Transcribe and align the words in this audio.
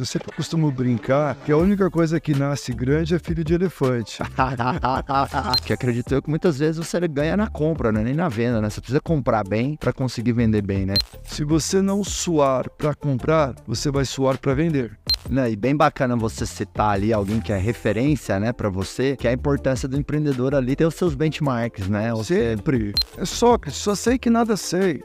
Eu 0.00 0.06
sempre 0.06 0.34
costumo 0.34 0.70
brincar 0.70 1.34
que 1.44 1.52
a 1.52 1.56
única 1.58 1.90
coisa 1.90 2.18
que 2.18 2.34
nasce 2.34 2.72
grande 2.72 3.14
é 3.14 3.18
filho 3.18 3.44
de 3.44 3.52
elefante. 3.52 4.22
que 5.62 5.74
acredito 5.74 6.14
eu 6.14 6.22
que 6.22 6.30
muitas 6.30 6.58
vezes 6.58 6.78
você 6.78 7.06
ganha 7.06 7.36
na 7.36 7.48
compra, 7.48 7.92
né? 7.92 8.02
nem 8.02 8.14
na 8.14 8.26
venda, 8.26 8.62
né? 8.62 8.70
Você 8.70 8.80
precisa 8.80 9.00
comprar 9.00 9.46
bem 9.46 9.76
para 9.76 9.92
conseguir 9.92 10.32
vender 10.32 10.62
bem, 10.62 10.86
né? 10.86 10.94
Se 11.24 11.44
você 11.44 11.82
não 11.82 12.02
suar 12.02 12.70
para 12.70 12.94
comprar, 12.94 13.54
você 13.66 13.90
vai 13.90 14.06
suar 14.06 14.38
para 14.38 14.54
vender. 14.54 14.98
Né, 15.30 15.52
e 15.52 15.54
bem 15.54 15.76
bacana 15.76 16.16
você 16.16 16.44
citar 16.44 16.90
ali 16.90 17.12
alguém 17.12 17.40
que 17.40 17.52
é 17.52 17.56
referência, 17.56 18.40
né, 18.40 18.52
para 18.52 18.68
você, 18.68 19.16
que 19.16 19.28
é 19.28 19.30
a 19.30 19.32
importância 19.32 19.86
do 19.86 19.96
empreendedor 19.96 20.56
ali 20.56 20.74
ter 20.74 20.84
os 20.84 20.96
seus 20.96 21.14
benchmarks, 21.14 21.88
né? 21.88 22.10
Sempre. 22.24 22.92
É 23.16 23.24
Sócrates, 23.24 23.80
só 23.80 23.94
sei 23.94 24.18
que 24.18 24.28
nada 24.28 24.56
sei. 24.56 25.04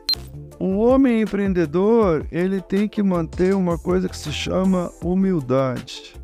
Um 0.59 0.77
homem 0.77 1.21
empreendedor, 1.21 2.25
ele 2.31 2.59
tem 2.59 2.87
que 2.87 3.03
manter 3.03 3.53
uma 3.53 3.77
coisa 3.77 4.09
que 4.09 4.17
se 4.17 4.33
chama 4.33 4.91
humildade. 5.03 6.15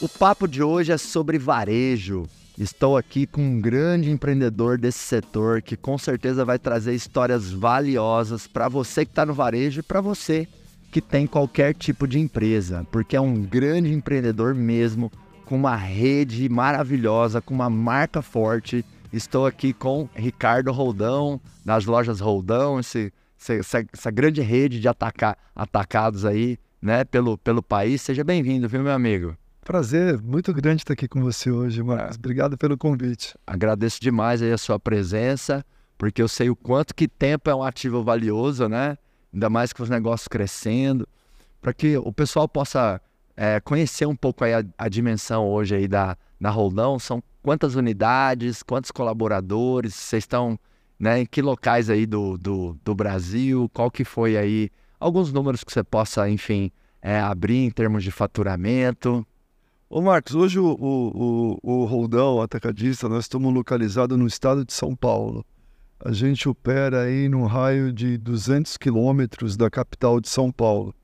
O 0.00 0.08
papo 0.08 0.48
de 0.48 0.62
hoje 0.62 0.92
é 0.92 0.96
sobre 0.96 1.38
varejo. 1.38 2.22
Estou 2.60 2.98
aqui 2.98 3.26
com 3.26 3.40
um 3.40 3.58
grande 3.58 4.10
empreendedor 4.10 4.76
desse 4.76 4.98
setor 4.98 5.62
que 5.62 5.78
com 5.78 5.96
certeza 5.96 6.44
vai 6.44 6.58
trazer 6.58 6.94
histórias 6.94 7.50
valiosas 7.50 8.46
para 8.46 8.68
você 8.68 9.06
que 9.06 9.12
está 9.12 9.24
no 9.24 9.32
varejo 9.32 9.80
e 9.80 9.82
para 9.82 10.02
você 10.02 10.46
que 10.90 11.00
tem 11.00 11.26
qualquer 11.26 11.72
tipo 11.72 12.06
de 12.06 12.18
empresa, 12.18 12.86
porque 12.92 13.16
é 13.16 13.20
um 13.20 13.40
grande 13.40 13.94
empreendedor 13.94 14.54
mesmo, 14.54 15.10
com 15.46 15.56
uma 15.56 15.74
rede 15.74 16.50
maravilhosa, 16.50 17.40
com 17.40 17.54
uma 17.54 17.70
marca 17.70 18.20
forte. 18.20 18.84
Estou 19.10 19.46
aqui 19.46 19.72
com 19.72 20.06
Ricardo 20.14 20.70
Roldão, 20.70 21.40
das 21.64 21.86
lojas 21.86 22.20
Roldão, 22.20 22.78
esse, 22.78 23.10
essa, 23.38 23.86
essa 23.90 24.10
grande 24.10 24.42
rede 24.42 24.80
de 24.80 24.86
atacar, 24.86 25.38
atacados 25.56 26.26
aí, 26.26 26.58
né, 26.82 27.04
pelo, 27.04 27.38
pelo 27.38 27.62
país. 27.62 28.02
Seja 28.02 28.22
bem-vindo, 28.22 28.68
viu, 28.68 28.82
meu 28.82 28.92
amigo? 28.92 29.34
Prazer, 29.70 30.20
muito 30.20 30.52
grande 30.52 30.82
estar 30.82 30.94
aqui 30.94 31.06
com 31.06 31.22
você 31.22 31.48
hoje, 31.48 31.80
Marcos. 31.80 32.16
Obrigado 32.16 32.58
pelo 32.58 32.76
convite. 32.76 33.38
Agradeço 33.46 34.00
demais 34.00 34.42
aí 34.42 34.50
a 34.50 34.58
sua 34.58 34.80
presença, 34.80 35.64
porque 35.96 36.20
eu 36.20 36.26
sei 36.26 36.50
o 36.50 36.56
quanto 36.56 36.92
que 36.92 37.06
tempo 37.06 37.48
é 37.48 37.54
um 37.54 37.62
ativo 37.62 38.02
valioso, 38.02 38.68
né? 38.68 38.98
Ainda 39.32 39.48
mais 39.48 39.72
com 39.72 39.84
os 39.84 39.88
negócios 39.88 40.26
crescendo, 40.26 41.06
para 41.62 41.72
que 41.72 41.96
o 41.96 42.12
pessoal 42.12 42.48
possa 42.48 43.00
é, 43.36 43.60
conhecer 43.60 44.06
um 44.06 44.16
pouco 44.16 44.42
aí 44.42 44.54
a, 44.54 44.64
a, 44.76 44.88
dimensão 44.88 45.46
hoje 45.48 45.76
aí 45.76 45.86
da, 45.86 46.18
da 46.40 46.50
Roldão. 46.50 46.98
São 46.98 47.22
quantas 47.40 47.76
unidades, 47.76 48.64
quantos 48.64 48.90
colaboradores, 48.90 49.94
vocês 49.94 50.24
estão 50.24 50.58
né, 50.98 51.20
em 51.20 51.26
que 51.26 51.40
locais 51.40 51.88
aí 51.88 52.06
do, 52.06 52.36
do, 52.36 52.76
do 52.84 52.92
Brasil, 52.92 53.70
qual 53.72 53.88
que 53.88 54.02
foi 54.02 54.36
aí, 54.36 54.68
alguns 54.98 55.32
números 55.32 55.62
que 55.62 55.72
você 55.72 55.84
possa, 55.84 56.28
enfim, 56.28 56.72
é, 57.00 57.20
abrir 57.20 57.58
em 57.58 57.70
termos 57.70 58.02
de 58.02 58.10
faturamento. 58.10 59.24
Ô 59.92 60.00
Marcos, 60.00 60.36
hoje 60.36 60.56
o, 60.60 60.66
o, 60.66 61.58
o, 61.64 61.80
o 61.80 61.84
Roldão 61.84 62.40
Atacadista, 62.40 63.08
nós 63.08 63.24
estamos 63.24 63.52
localizados 63.52 64.16
no 64.16 64.24
estado 64.24 64.64
de 64.64 64.72
São 64.72 64.94
Paulo. 64.94 65.44
A 65.98 66.12
gente 66.12 66.48
opera 66.48 67.02
aí 67.02 67.28
num 67.28 67.44
raio 67.44 67.92
de 67.92 68.16
200 68.16 68.76
quilômetros 68.76 69.56
da 69.56 69.68
capital 69.68 70.20
de 70.20 70.28
São 70.28 70.52
Paulo. 70.52 70.94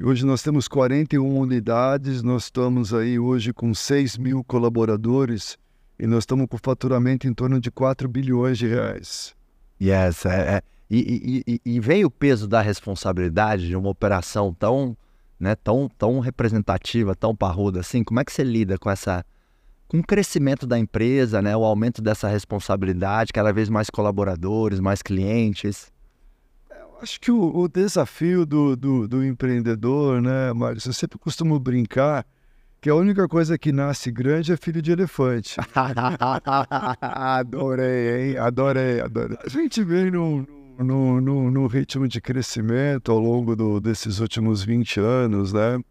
E 0.00 0.04
hoje 0.04 0.24
nós 0.24 0.42
temos 0.42 0.66
41 0.66 1.38
unidades, 1.38 2.22
nós 2.22 2.44
estamos 2.44 2.94
aí 2.94 3.18
hoje 3.18 3.52
com 3.52 3.74
6 3.74 4.16
mil 4.16 4.42
colaboradores 4.42 5.58
e 5.98 6.06
nós 6.06 6.20
estamos 6.20 6.46
com 6.48 6.56
faturamento 6.56 7.28
em 7.28 7.34
torno 7.34 7.60
de 7.60 7.70
4 7.70 8.08
bilhões 8.08 8.56
de 8.56 8.66
reais. 8.66 9.34
Yes, 9.78 10.24
é, 10.24 10.56
é. 10.56 10.62
E, 10.90 11.44
e, 11.46 11.60
e, 11.66 11.80
veio 11.80 12.06
o 12.06 12.10
peso 12.10 12.48
da 12.48 12.62
responsabilidade 12.62 13.66
de 13.66 13.76
uma 13.76 13.90
operação 13.90 14.54
tão 14.54 14.96
né, 15.42 15.56
tão, 15.56 15.88
tão 15.98 16.20
representativa, 16.20 17.16
tão 17.16 17.34
parruda 17.34 17.80
assim, 17.80 18.04
como 18.04 18.20
é 18.20 18.24
que 18.24 18.32
você 18.32 18.44
lida 18.44 18.78
com 18.78 18.88
essa 18.88 19.24
com 19.88 19.98
o 19.98 20.02
crescimento 20.02 20.66
da 20.66 20.78
empresa, 20.78 21.42
né, 21.42 21.54
o 21.54 21.64
aumento 21.64 22.00
dessa 22.00 22.26
responsabilidade, 22.28 23.32
cada 23.32 23.52
vez 23.52 23.68
mais 23.68 23.90
colaboradores, 23.90 24.80
mais 24.80 25.02
clientes? 25.02 25.92
É, 26.70 26.80
eu 26.80 26.98
acho 27.02 27.20
que 27.20 27.30
o, 27.30 27.54
o 27.54 27.68
desafio 27.68 28.46
do, 28.46 28.74
do, 28.74 29.06
do, 29.06 29.22
empreendedor, 29.22 30.22
né, 30.22 30.52
Mário, 30.54 30.78
eu 30.82 30.92
sempre 30.94 31.18
costumo 31.18 31.58
brincar 31.58 32.24
que 32.80 32.88
a 32.88 32.94
única 32.94 33.28
coisa 33.28 33.58
que 33.58 33.70
nasce 33.70 34.10
grande 34.10 34.52
é 34.52 34.56
filho 34.56 34.80
de 34.80 34.92
elefante. 34.92 35.56
adorei, 37.02 38.30
hein? 38.30 38.38
Adorei, 38.38 39.00
adorei. 39.00 39.36
A 39.44 39.48
gente 39.48 39.84
vem 39.84 40.10
num, 40.10 40.46
no, 40.82 41.20
no, 41.20 41.50
no 41.50 41.66
ritmo 41.66 42.06
de 42.08 42.20
crescimento 42.20 43.10
ao 43.12 43.18
longo 43.18 43.54
do, 43.54 43.80
desses 43.80 44.18
últimos 44.18 44.62
20 44.62 45.00
anos, 45.00 45.52
né? 45.52 45.82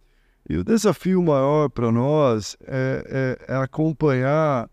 E 0.50 0.57
o 0.57 0.63
desafio 0.63 1.22
maior 1.22 1.69
para 1.69 1.91
nós 1.91 2.57
é, 2.66 3.38
é, 3.47 3.53
é, 3.53 3.56
acompanhar 3.57 4.69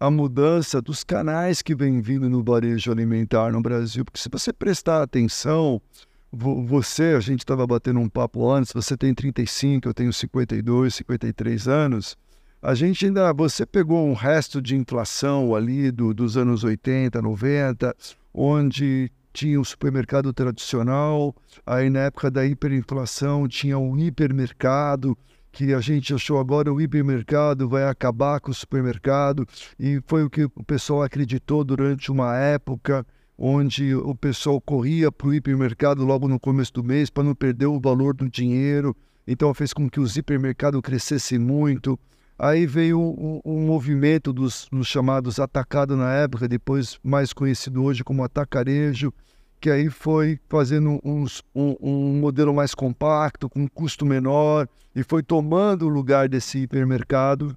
a 0.00 0.10
mudança 0.10 0.80
dos 0.80 1.02
canais 1.02 1.60
que 1.60 1.74
vem 1.74 2.00
vindo 2.00 2.30
no 2.30 2.42
varejo 2.42 2.90
alimentar 2.90 3.50
no 3.50 3.60
Brasil. 3.60 4.04
Porque 4.04 4.20
se 4.20 4.28
você 4.30 4.52
prestar 4.52 5.02
atenção, 5.02 5.82
você, 6.30 7.14
a 7.16 7.20
gente 7.20 7.40
estava 7.40 7.66
batendo 7.66 7.98
um 7.98 8.08
papo 8.08 8.48
antes, 8.50 8.72
você 8.72 8.96
tem 8.96 9.12
35, 9.12 9.88
eu 9.88 9.94
tenho 9.94 10.12
52, 10.12 10.94
53 10.94 11.68
anos. 11.68 12.16
A 12.60 12.74
gente 12.74 13.06
ainda, 13.06 13.32
você 13.32 13.64
pegou 13.64 14.06
um 14.06 14.14
resto 14.14 14.60
de 14.60 14.76
inflação 14.76 15.54
ali 15.54 15.90
do, 15.90 16.12
dos 16.12 16.36
anos 16.36 16.64
80, 16.64 17.20
90, 17.20 17.96
onde 18.32 19.10
tinha 19.32 19.60
o 19.60 19.64
supermercado 19.64 20.32
tradicional, 20.32 21.34
aí 21.66 21.90
na 21.90 22.00
época 22.00 22.30
da 22.30 22.44
hiperinflação 22.44 23.46
tinha 23.48 23.78
o 23.78 23.98
hipermercado, 23.98 25.16
que 25.52 25.72
a 25.72 25.80
gente 25.80 26.14
achou 26.14 26.38
agora 26.38 26.72
o 26.72 26.80
hipermercado 26.80 27.68
vai 27.68 27.84
acabar 27.84 28.40
com 28.40 28.50
o 28.50 28.54
supermercado, 28.54 29.46
e 29.78 30.00
foi 30.06 30.24
o 30.24 30.30
que 30.30 30.44
o 30.44 30.64
pessoal 30.64 31.02
acreditou 31.02 31.64
durante 31.64 32.10
uma 32.10 32.36
época 32.36 33.06
onde 33.38 33.94
o 33.94 34.14
pessoal 34.14 34.60
corria 34.60 35.12
para 35.12 35.28
o 35.28 35.34
hipermercado 35.34 36.04
logo 36.04 36.26
no 36.26 36.40
começo 36.40 36.72
do 36.72 36.82
mês 36.82 37.08
para 37.08 37.22
não 37.22 37.34
perder 37.34 37.66
o 37.66 37.80
valor 37.80 38.14
do 38.14 38.28
dinheiro, 38.28 38.96
então 39.26 39.54
fez 39.54 39.72
com 39.72 39.88
que 39.88 40.00
os 40.00 40.16
hipermercados 40.16 40.80
crescessem 40.80 41.38
muito. 41.38 41.98
Aí 42.38 42.66
veio 42.66 43.00
um, 43.00 43.40
um 43.44 43.66
movimento 43.66 44.32
dos, 44.32 44.68
dos 44.70 44.86
chamados 44.86 45.40
atacado 45.40 45.96
na 45.96 46.12
época, 46.12 46.46
depois 46.46 46.96
mais 47.02 47.32
conhecido 47.32 47.82
hoje 47.82 48.04
como 48.04 48.22
atacarejo, 48.22 49.12
que 49.60 49.68
aí 49.68 49.90
foi 49.90 50.38
fazendo 50.48 51.00
uns, 51.02 51.42
um, 51.52 51.74
um, 51.80 52.20
modelo 52.20 52.54
mais 52.54 52.76
compacto, 52.76 53.48
com 53.48 53.68
custo 53.68 54.06
menor, 54.06 54.68
e 54.94 55.02
foi 55.02 55.20
tomando 55.20 55.86
o 55.86 55.88
lugar 55.88 56.28
desse 56.28 56.58
hipermercado, 56.58 57.56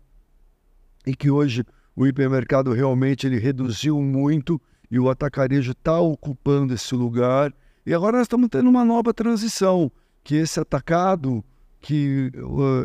e 1.06 1.16
que 1.16 1.30
hoje 1.30 1.64
o 1.96 2.08
hipermercado 2.08 2.74
realmente 2.74 3.28
ele 3.28 3.38
reduziu 3.38 4.02
muito, 4.02 4.60
e 4.90 5.00
o 5.00 5.12
atacarejo 5.12 5.74
está 5.74 6.00
ocupando 6.00 6.74
esse 6.74 6.96
lugar. 6.96 7.54
E 7.86 7.94
agora 7.94 8.18
nós 8.18 8.26
estamos 8.26 8.50
tendo 8.50 8.68
uma 8.68 8.84
nova 8.84 9.14
transição, 9.14 9.92
que 10.24 10.36
esse 10.36 10.60
atacado 10.60 11.44
que 11.82 12.32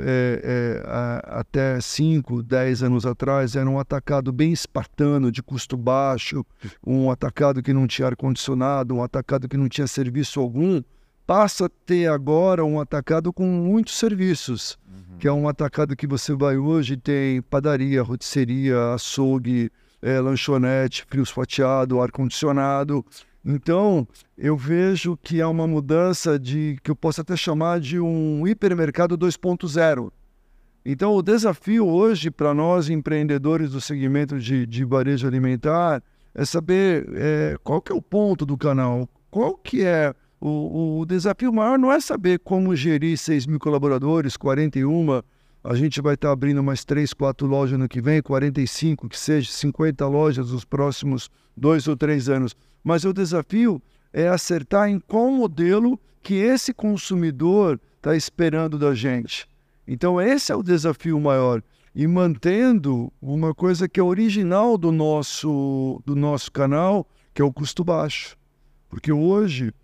é, 0.03 0.41
é, 0.43 1.39
até 1.39 1.81
5, 1.81 2.43
10 2.43 2.83
anos 2.83 3.05
atrás 3.05 3.55
era 3.55 3.69
um 3.69 3.79
atacado 3.79 4.33
bem 4.33 4.53
espartano, 4.53 5.31
de 5.31 5.43
custo 5.43 5.77
baixo, 5.77 6.45
um 6.85 7.11
atacado 7.11 7.63
que 7.63 7.75
não 7.75 7.87
tinha 7.87 8.09
ar-condicionado, 8.09 8.95
um 8.95 9.03
atacado 9.03 9.49
que 9.49 9.57
não 9.57 9.69
tinha 9.69 9.87
serviço 9.87 10.41
algum, 10.41 10.83
passa 11.27 11.67
a 11.67 11.71
ter 11.85 12.09
agora 12.09 12.65
um 12.65 12.81
atacado 12.81 13.33
com 13.33 13.45
muitos 13.45 13.99
serviços, 13.99 14.79
uhum. 14.89 15.19
que 15.19 15.29
é 15.29 15.33
um 15.33 15.47
atacado 15.47 15.95
que 15.95 16.07
você 16.07 16.35
vai 16.35 16.57
hoje, 16.57 16.97
tem 16.97 17.43
padaria, 17.43 18.03
rotisseria, 18.03 18.95
açougue, 18.95 19.71
é, 20.01 20.19
lanchonete, 20.21 21.05
frios 21.09 21.31
fatiado, 21.31 22.01
ar-condicionado, 22.01 23.05
então, 23.49 24.09
eu 24.37 24.57
vejo 24.57 25.17
que 25.17 25.41
é 25.41 25.47
uma 25.47 25.69
mudança 25.69 26.37
de 26.37 26.77
que 26.83 26.91
eu 26.91 26.97
posso 26.97 27.21
até 27.21 27.37
chamar 27.37 27.79
de 27.79 28.01
um 28.01 28.45
hipermercado 28.45 29.17
2.0. 29.17 30.11
Então, 30.85 31.15
o 31.15 31.23
desafio 31.23 31.87
hoje 31.87 32.29
para 32.29 32.53
nós 32.53 32.91
empreendedores 32.91 33.71
do 33.71 33.81
segmento 33.81 34.41
de, 34.41 34.67
de 34.67 34.85
varejo 34.85 35.29
alimentar 35.29 36.03
é 36.35 36.45
saber 36.45 37.09
é, 37.15 37.57
qual 37.63 37.81
que 37.81 37.93
é 37.93 37.95
o 37.95 38.03
ponto 38.03 38.45
do 38.45 38.59
canal, 38.59 39.09
qual 39.31 39.57
que 39.57 39.85
é 39.85 40.13
o, 40.41 41.01
o 41.01 41.07
desafio 41.07 41.53
maior 41.53 41.79
não 41.79 41.93
é 41.93 42.01
saber 42.01 42.41
como 42.41 42.75
gerir 42.75 43.17
6 43.17 43.47
mil 43.47 43.61
colaboradores, 43.61 44.37
41, 44.37 45.23
a 45.63 45.75
gente 45.75 46.01
vai 46.01 46.15
estar 46.15 46.33
abrindo 46.33 46.63
mais 46.65 46.85
3, 46.85 47.13
4 47.13 47.47
lojas 47.47 47.79
no 47.79 47.89
que 47.89 48.01
vem, 48.01 48.21
45, 48.21 49.09
que 49.09 49.19
seja 49.19 49.51
50 49.53 50.05
lojas 50.09 50.51
nos 50.51 50.65
próximos 50.65 51.31
dois 51.57 51.87
ou 51.89 51.97
três 51.97 52.29
anos 52.29 52.55
mas 52.87 53.05
o 53.05 53.13
desafio 53.13 53.83
é 54.13 54.29
acertar 54.29 54.89
em 54.89 55.01
qual 55.01 55.29
modelo 55.29 55.99
que 56.23 56.35
esse 56.35 56.73
consumidor 56.73 57.81
está 57.97 58.15
esperando 58.15 58.79
da 58.79 58.95
gente. 58.95 59.49
Então, 59.89 60.21
esse 60.21 60.53
é 60.53 60.55
o 60.55 60.63
desafio 60.63 61.19
maior. 61.19 61.61
E 61.93 62.07
mantendo 62.07 63.13
uma 63.21 63.53
coisa 63.53 63.89
que 63.89 63.99
é 63.99 64.03
original 64.05 64.79
do 64.79 64.93
nosso, 64.93 66.01
do 66.07 66.15
nosso 66.15 66.53
canal, 66.53 67.05
que 67.35 67.43
é 67.43 67.45
o 67.45 67.53
custo 67.53 67.83
baixo. 67.83 68.37
Porque 68.89 69.11
hoje 69.11 69.75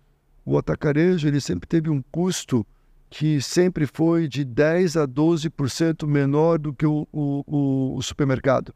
o 0.45 0.57
atacarejo 0.57 1.27
ele 1.27 1.41
sempre 1.41 1.67
teve 1.67 1.89
um 1.89 2.01
custo 2.09 2.65
que 3.09 3.41
sempre 3.41 3.85
foi 3.85 4.29
de 4.29 4.45
10 4.45 4.95
a 4.95 5.05
12% 5.05 6.07
menor 6.07 6.57
do 6.57 6.73
que 6.73 6.85
o, 6.85 7.05
o, 7.11 7.97
o 7.97 8.01
supermercado. 8.01 8.73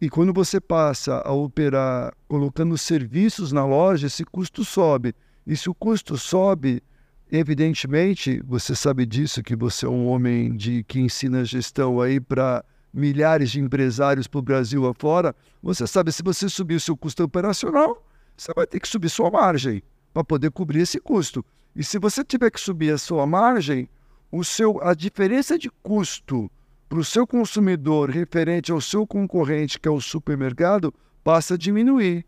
E, 0.00 0.08
quando 0.08 0.32
você 0.32 0.60
passa 0.60 1.20
a 1.24 1.32
operar 1.32 2.14
colocando 2.28 2.78
serviços 2.78 3.50
na 3.50 3.64
loja, 3.64 4.06
esse 4.06 4.24
custo 4.24 4.64
sobe. 4.64 5.14
E 5.46 5.56
se 5.56 5.68
o 5.68 5.74
custo 5.74 6.16
sobe, 6.16 6.82
evidentemente, 7.30 8.40
você 8.46 8.74
sabe 8.74 9.04
disso, 9.04 9.42
que 9.42 9.56
você 9.56 9.86
é 9.86 9.88
um 9.88 10.06
homem 10.06 10.54
de 10.56 10.84
que 10.84 11.00
ensina 11.00 11.44
gestão 11.44 12.00
aí 12.00 12.20
para 12.20 12.64
milhares 12.92 13.50
de 13.50 13.60
empresários 13.60 14.28
para 14.28 14.38
o 14.38 14.42
Brasil 14.42 14.86
afora, 14.86 15.34
você 15.60 15.86
sabe, 15.86 16.12
se 16.12 16.22
você 16.22 16.48
subir 16.48 16.76
o 16.76 16.80
seu 16.80 16.96
custo 16.96 17.24
operacional, 17.24 18.06
você 18.36 18.52
vai 18.54 18.66
ter 18.66 18.78
que 18.78 18.86
subir 18.86 19.08
sua 19.08 19.30
margem 19.30 19.82
para 20.12 20.22
poder 20.22 20.52
cobrir 20.52 20.80
esse 20.80 21.00
custo. 21.00 21.44
E 21.74 21.82
se 21.82 21.98
você 21.98 22.22
tiver 22.22 22.50
que 22.50 22.60
subir 22.60 22.92
a 22.92 22.98
sua 22.98 23.26
margem, 23.26 23.88
o 24.30 24.44
seu, 24.44 24.80
a 24.82 24.94
diferença 24.94 25.58
de 25.58 25.68
custo 25.82 26.48
para 26.88 26.98
o 26.98 27.04
seu 27.04 27.26
consumidor 27.26 28.10
referente 28.10 28.70
ao 28.70 28.80
seu 28.80 29.06
concorrente, 29.06 29.80
que 29.80 29.88
é 29.88 29.90
o 29.90 30.00
supermercado, 30.00 30.92
passa 31.22 31.54
a 31.54 31.58
diminuir. 31.58 32.24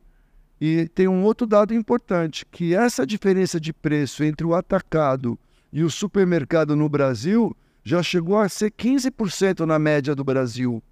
E 0.60 0.88
tem 0.88 1.06
um 1.06 1.22
outro 1.22 1.46
dado 1.46 1.74
importante, 1.74 2.46
que 2.50 2.74
essa 2.74 3.06
diferença 3.06 3.60
de 3.60 3.72
preço 3.72 4.24
entre 4.24 4.46
o 4.46 4.54
atacado 4.54 5.38
e 5.72 5.82
o 5.82 5.90
supermercado 5.90 6.74
no 6.74 6.88
Brasil 6.88 7.54
já 7.84 8.02
chegou 8.02 8.38
a 8.38 8.48
ser 8.48 8.72
15% 8.72 9.66
na 9.66 9.78
média 9.78 10.14
do 10.14 10.24
Brasil. 10.24 10.82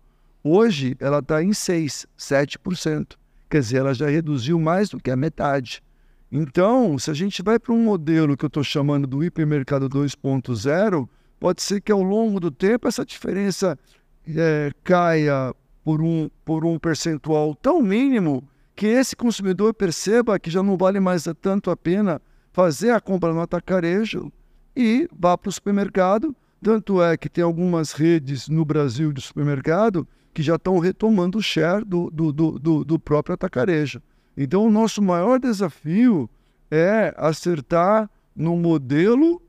Hoje 0.42 0.96
ela 1.00 1.20
está 1.20 1.42
em 1.42 1.50
6%, 1.50 2.06
7%. 2.18 3.16
Quer 3.48 3.60
dizer, 3.60 3.78
ela 3.78 3.94
já 3.94 4.08
reduziu 4.08 4.60
mais 4.60 4.90
do 4.90 5.00
que 5.00 5.10
a 5.10 5.16
metade. 5.16 5.82
Então, 6.30 6.98
se 6.98 7.10
a 7.10 7.14
gente 7.14 7.42
vai 7.42 7.58
para 7.58 7.72
um 7.72 7.82
modelo 7.82 8.36
que 8.36 8.44
eu 8.44 8.48
estou 8.48 8.62
chamando 8.62 9.06
do 9.06 9.24
hipermercado 9.24 9.88
2.0, 9.88 11.08
pode 11.44 11.60
ser 11.60 11.82
que 11.82 11.92
ao 11.92 12.02
longo 12.02 12.40
do 12.40 12.50
tempo 12.50 12.88
essa 12.88 13.04
diferença 13.04 13.78
é, 14.26 14.72
caia 14.82 15.54
por 15.84 16.00
um, 16.00 16.30
por 16.42 16.64
um 16.64 16.78
percentual 16.78 17.54
tão 17.54 17.82
mínimo 17.82 18.42
que 18.74 18.86
esse 18.86 19.14
consumidor 19.14 19.74
perceba 19.74 20.38
que 20.38 20.50
já 20.50 20.62
não 20.62 20.74
vale 20.74 21.00
mais 21.00 21.28
tanto 21.42 21.70
a 21.70 21.76
pena 21.76 22.18
fazer 22.50 22.92
a 22.92 23.00
compra 23.00 23.34
no 23.34 23.42
atacarejo 23.42 24.32
e 24.74 25.06
vá 25.14 25.36
para 25.36 25.50
o 25.50 25.52
supermercado. 25.52 26.34
Tanto 26.62 27.02
é 27.02 27.14
que 27.14 27.28
tem 27.28 27.44
algumas 27.44 27.92
redes 27.92 28.48
no 28.48 28.64
Brasil 28.64 29.12
de 29.12 29.20
supermercado 29.20 30.08
que 30.32 30.42
já 30.42 30.54
estão 30.54 30.78
retomando 30.78 31.36
o 31.36 31.42
share 31.42 31.84
do, 31.84 32.10
do, 32.10 32.32
do, 32.32 32.84
do 32.86 32.98
próprio 32.98 33.34
atacarejo. 33.34 34.00
Então, 34.34 34.64
o 34.64 34.70
nosso 34.70 35.02
maior 35.02 35.38
desafio 35.38 36.26
é 36.70 37.12
acertar 37.18 38.08
no 38.34 38.56
modelo 38.56 39.42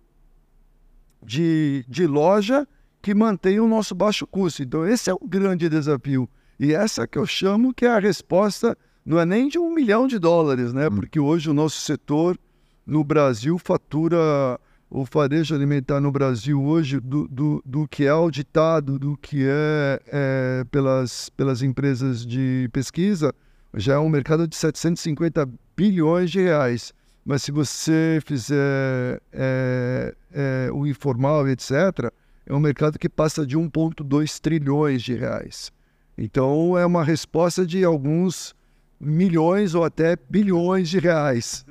de, 1.25 1.86
de 1.88 2.06
loja 2.07 2.68
que 3.01 3.13
mantenha 3.13 3.63
o 3.63 3.68
nosso 3.68 3.94
baixo 3.94 4.25
custo. 4.25 4.63
Então, 4.63 4.88
esse 4.88 5.10
é 5.10 5.13
o 5.13 5.19
grande 5.27 5.69
desafio. 5.69 6.30
E 6.60 6.74
essa 6.74 7.07
que 7.07 7.18
eu 7.18 7.25
chamo 7.25 7.74
que 7.74 7.86
é 7.86 7.89
a 7.89 8.00
resposta, 8.00 8.77
não 9.06 9.19
é 9.19 9.25
nem 9.25 9.48
de 9.48 9.60
um 9.60 9.74
milhão 9.74 10.07
de 10.07 10.18
dólares, 10.18 10.74
né? 10.74 10.88
Hum. 10.88 10.95
Porque 10.95 11.19
hoje 11.19 11.50
o 11.50 11.54
nosso 11.54 11.80
setor 11.81 12.38
no 12.86 13.04
Brasil 13.04 13.57
fatura 13.57 14.60
o 14.89 15.06
farejo 15.06 15.54
alimentar 15.54 16.00
no 16.00 16.12
Brasil 16.12 16.63
hoje 16.63 17.00
do, 17.00 17.27
do, 17.27 17.62
do 17.66 17.88
que 17.88 18.06
é 18.06 18.10
auditado, 18.10 18.98
do 18.98 19.18
que 19.18 19.45
é, 19.45 20.01
é 20.07 20.63
pelas, 20.72 21.30
pelas 21.30 21.62
empresas 21.62 22.25
de 22.25 22.69
pesquisa, 22.72 23.33
já 23.74 23.95
é 23.95 24.00
um 24.00 24.07
mercado 24.07 24.48
de 24.48 24.56
750 24.56 25.50
bilhões 25.75 26.31
de 26.31 26.39
reais. 26.42 26.94
Mas 27.25 27.42
se 27.42 27.51
você 27.51 28.19
fizer 28.24 29.19
é, 29.33 30.16
é, 30.31 30.69
o 30.72 30.86
informal, 30.86 31.50
etc., 31.50 32.12
é 32.45 32.54
um 32.54 32.60
mercado 32.60 33.00
que 33.00 33.10
passa 33.10 33.44
de 33.45 33.57
1,2 33.57 34.39
trilhões 34.39 35.01
de 35.01 35.16
reais. 35.16 35.72
Então 36.16 36.77
é 36.77 36.86
uma 36.86 37.04
resposta 37.04 37.66
de 37.66 37.83
alguns 37.83 38.54
milhões 39.00 39.74
ou 39.74 39.83
até 39.83 40.16
bilhões 40.30 40.88
de 40.88 41.00
reais. 41.00 41.66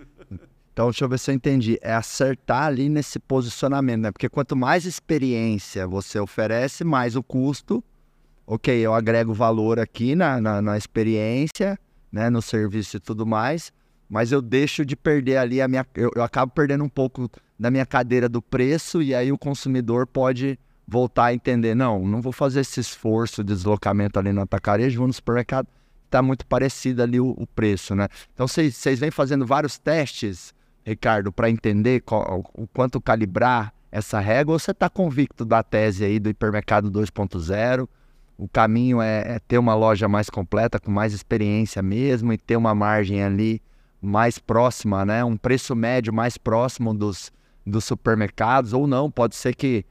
Então, 0.72 0.86
deixa 0.86 1.04
eu 1.04 1.08
ver 1.08 1.20
se 1.20 1.30
eu 1.30 1.36
entendi. 1.36 1.78
É 1.80 1.94
acertar 1.94 2.64
ali 2.64 2.88
nesse 2.88 3.20
posicionamento, 3.20 4.02
né? 4.02 4.10
Porque 4.10 4.28
quanto 4.28 4.56
mais 4.56 4.84
experiência 4.84 5.86
você 5.86 6.18
oferece, 6.18 6.82
mais 6.82 7.14
o 7.14 7.22
custo. 7.22 7.82
Ok, 8.44 8.76
eu 8.76 8.92
agrego 8.92 9.32
valor 9.32 9.78
aqui 9.78 10.16
na, 10.16 10.40
na, 10.40 10.60
na 10.60 10.76
experiência, 10.76 11.78
né, 12.10 12.28
no 12.28 12.42
serviço 12.42 12.96
e 12.96 13.00
tudo 13.00 13.24
mais, 13.24 13.72
mas 14.08 14.32
eu 14.32 14.42
deixo 14.42 14.84
de 14.84 14.96
perder 14.96 15.36
ali 15.36 15.60
a 15.60 15.68
minha. 15.68 15.86
Eu, 15.94 16.10
eu, 16.14 16.22
acabo 16.22 16.52
perdendo 16.52 16.84
um 16.84 16.88
pouco 16.88 17.30
da 17.58 17.70
minha 17.70 17.86
cadeira 17.86 18.28
do 18.28 18.42
preço, 18.42 19.02
e 19.02 19.14
aí 19.14 19.32
o 19.32 19.38
consumidor 19.38 20.06
pode 20.06 20.58
voltar 20.86 21.26
a 21.26 21.34
entender: 21.34 21.74
não, 21.74 22.06
não 22.06 22.20
vou 22.20 22.32
fazer 22.32 22.60
esse 22.60 22.80
esforço 22.80 23.42
de 23.42 23.54
deslocamento 23.54 24.18
ali 24.18 24.32
no 24.32 24.42
atacarejo, 24.42 24.98
vou 24.98 25.06
no 25.06 25.12
supermercado, 25.12 25.68
está 26.04 26.22
muito 26.22 26.46
parecido 26.46 27.02
ali 27.02 27.20
o, 27.20 27.34
o 27.36 27.46
preço, 27.46 27.94
né? 27.94 28.08
Então 28.32 28.46
vocês 28.46 28.98
vêm 28.98 29.10
fazendo 29.10 29.46
vários 29.46 29.78
testes, 29.78 30.54
Ricardo, 30.84 31.32
para 31.32 31.50
entender 31.50 32.00
qual, 32.00 32.44
o 32.54 32.66
quanto 32.66 33.00
calibrar 33.00 33.72
essa 33.90 34.18
régua, 34.20 34.54
ou 34.54 34.58
você 34.58 34.72
está 34.72 34.88
convicto 34.90 35.44
da 35.44 35.62
tese 35.62 36.04
aí 36.04 36.18
do 36.18 36.28
hipermercado 36.28 36.90
2.0? 36.90 37.88
o 38.36 38.48
caminho 38.48 39.00
é, 39.00 39.36
é, 39.36 39.38
ter 39.38 39.58
uma 39.58 39.74
loja 39.74 40.08
mais 40.08 40.28
completa, 40.28 40.80
com 40.80 40.90
mais 40.90 41.12
experiência 41.12 41.82
mesmo, 41.82 42.32
e 42.32 42.38
ter 42.38 42.56
uma 42.56 42.74
margem 42.74 43.22
ali 43.22 43.62
mais 44.04 44.38
próxima, 44.38 45.04
né? 45.04 45.24
Um 45.24 45.36
preço 45.36 45.74
médio 45.74 46.12
mais 46.12 46.36
próximo 46.36 46.94
dos, 46.94 47.32
dos 47.66 47.84
supermercados, 47.84 48.72
ou 48.72 48.86
não, 48.86 49.10
pode 49.10 49.34
ser 49.34 49.54
que 49.54 49.84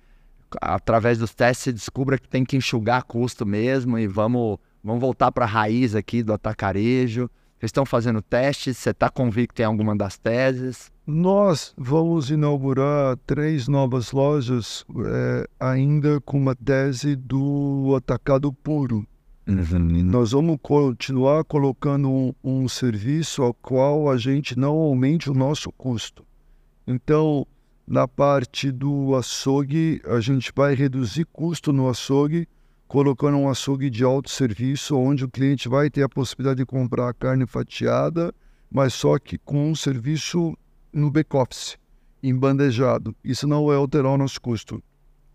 através 0.61 1.17
dos 1.17 1.33
testes 1.33 1.63
se 1.63 1.73
descubra 1.73 2.17
que 2.17 2.29
tem 2.29 2.45
que 2.45 2.55
enxugar 2.55 3.03
custo 3.03 3.45
mesmo 3.45 3.97
e 3.97 4.07
vamos, 4.07 4.57
vamos 4.83 5.01
voltar 5.01 5.31
para 5.31 5.45
a 5.45 5.47
raiz 5.47 5.95
aqui 5.95 6.21
do 6.21 6.33
atacarejo. 6.33 7.29
Vocês 7.59 7.69
estão 7.69 7.85
fazendo 7.85 8.21
testes? 8.21 8.77
Você 8.77 8.89
está 8.89 9.09
convicto 9.09 9.61
em 9.61 9.65
alguma 9.65 9.95
das 9.95 10.17
teses? 10.17 10.91
Nós 11.07 11.73
vamos 11.77 12.29
inaugurar 12.29 13.17
três 13.25 13.67
novas 13.67 14.11
lojas 14.11 14.85
é, 15.05 15.47
ainda 15.59 16.19
com 16.21 16.37
uma 16.37 16.55
tese 16.55 17.15
do 17.15 17.93
atacado 17.97 18.51
puro. 18.51 19.07
Uhum. 19.45 20.03
Nós 20.03 20.31
vamos 20.31 20.57
continuar 20.61 21.43
colocando 21.43 22.09
um, 22.09 22.33
um, 22.43 22.67
serviço 22.67 23.43
ao 23.43 23.53
qual 23.53 24.09
a 24.09 24.17
gente 24.17 24.57
não 24.57 24.75
aumente 24.75 25.29
o 25.29 25.33
nosso 25.33 25.71
custo. 25.71 26.25
Então, 26.87 27.45
na 27.85 28.07
parte 28.07 28.71
do 28.71 29.15
açougue, 29.15 30.01
a 30.05 30.21
gente 30.21 30.51
vai 30.55 30.73
reduzir 30.73 31.25
custo 31.25 31.73
no 31.73 31.89
açougue 31.89 32.47
colocando 32.93 33.37
um 33.37 33.49
açougue 33.49 33.89
de 33.89 34.03
alto 34.03 34.29
serviço, 34.29 34.95
onde 34.95 35.25
o 35.25 35.27
cliente 35.27 35.67
vai 35.67 35.89
ter 35.89 36.03
a 36.03 36.09
possibilidade 36.09 36.59
de 36.59 36.65
comprar 36.65 37.09
a 37.09 37.13
carne 37.13 37.47
fatiada, 37.47 38.31
mas 38.69 38.93
só 38.93 39.17
que 39.17 39.35
com 39.39 39.71
um 39.71 39.73
serviço 39.73 40.55
no 40.93 41.09
back-office, 41.09 41.75
embandejado. 42.21 43.15
Isso 43.23 43.47
não 43.47 43.65
vai 43.65 43.77
alterar 43.77 44.11
o 44.11 44.17
nosso 44.17 44.39
custo. 44.39 44.79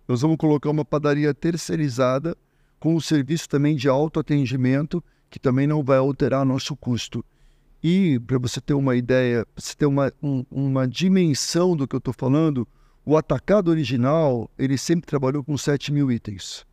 Nós 0.07 0.23
vamos 0.23 0.37
colocar 0.37 0.71
uma 0.71 0.85
padaria 0.85 1.35
terceirizada 1.35 2.37
com 2.79 2.95
um 2.95 3.01
serviço 3.01 3.49
também 3.49 3.77
de 3.77 3.89
autoatendimento, 3.89 5.03
que 5.31 5.39
também 5.39 5.67
não 5.67 5.83
vai 5.83 5.99
alterar 5.99 6.45
nosso 6.45 6.77
custo. 6.77 7.25
E, 7.83 8.19
para 8.21 8.39
você 8.39 8.61
ter 8.61 8.75
uma 8.75 8.97
ideia, 8.97 9.47
você 9.57 9.75
ter 9.75 9.87
uma, 9.87 10.13
um, 10.23 10.45
uma 10.51 10.87
dimensão 10.87 11.77
do 11.77 11.87
que 11.87 11.95
eu 11.95 11.99
estou 11.99 12.15
falando, 12.15 12.67
o 13.05 13.17
atacado 13.17 13.71
original, 13.71 14.51
ele 14.59 14.77
sempre 14.77 15.07
trabalhou 15.07 15.45
com 15.45 15.57
7 15.57 15.93
mil 15.93 16.11
itens 16.11 16.67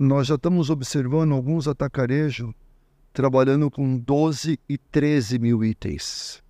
nós 0.00 0.28
já 0.28 0.36
estamos 0.36 0.70
observando 0.70 1.32
alguns 1.32 1.68
atacarejos 1.68 2.54
trabalhando 3.12 3.70
com 3.70 3.98
12 3.98 4.58
e 4.66 4.78
13 4.78 5.38
mil 5.38 5.62
itens. 5.62 6.42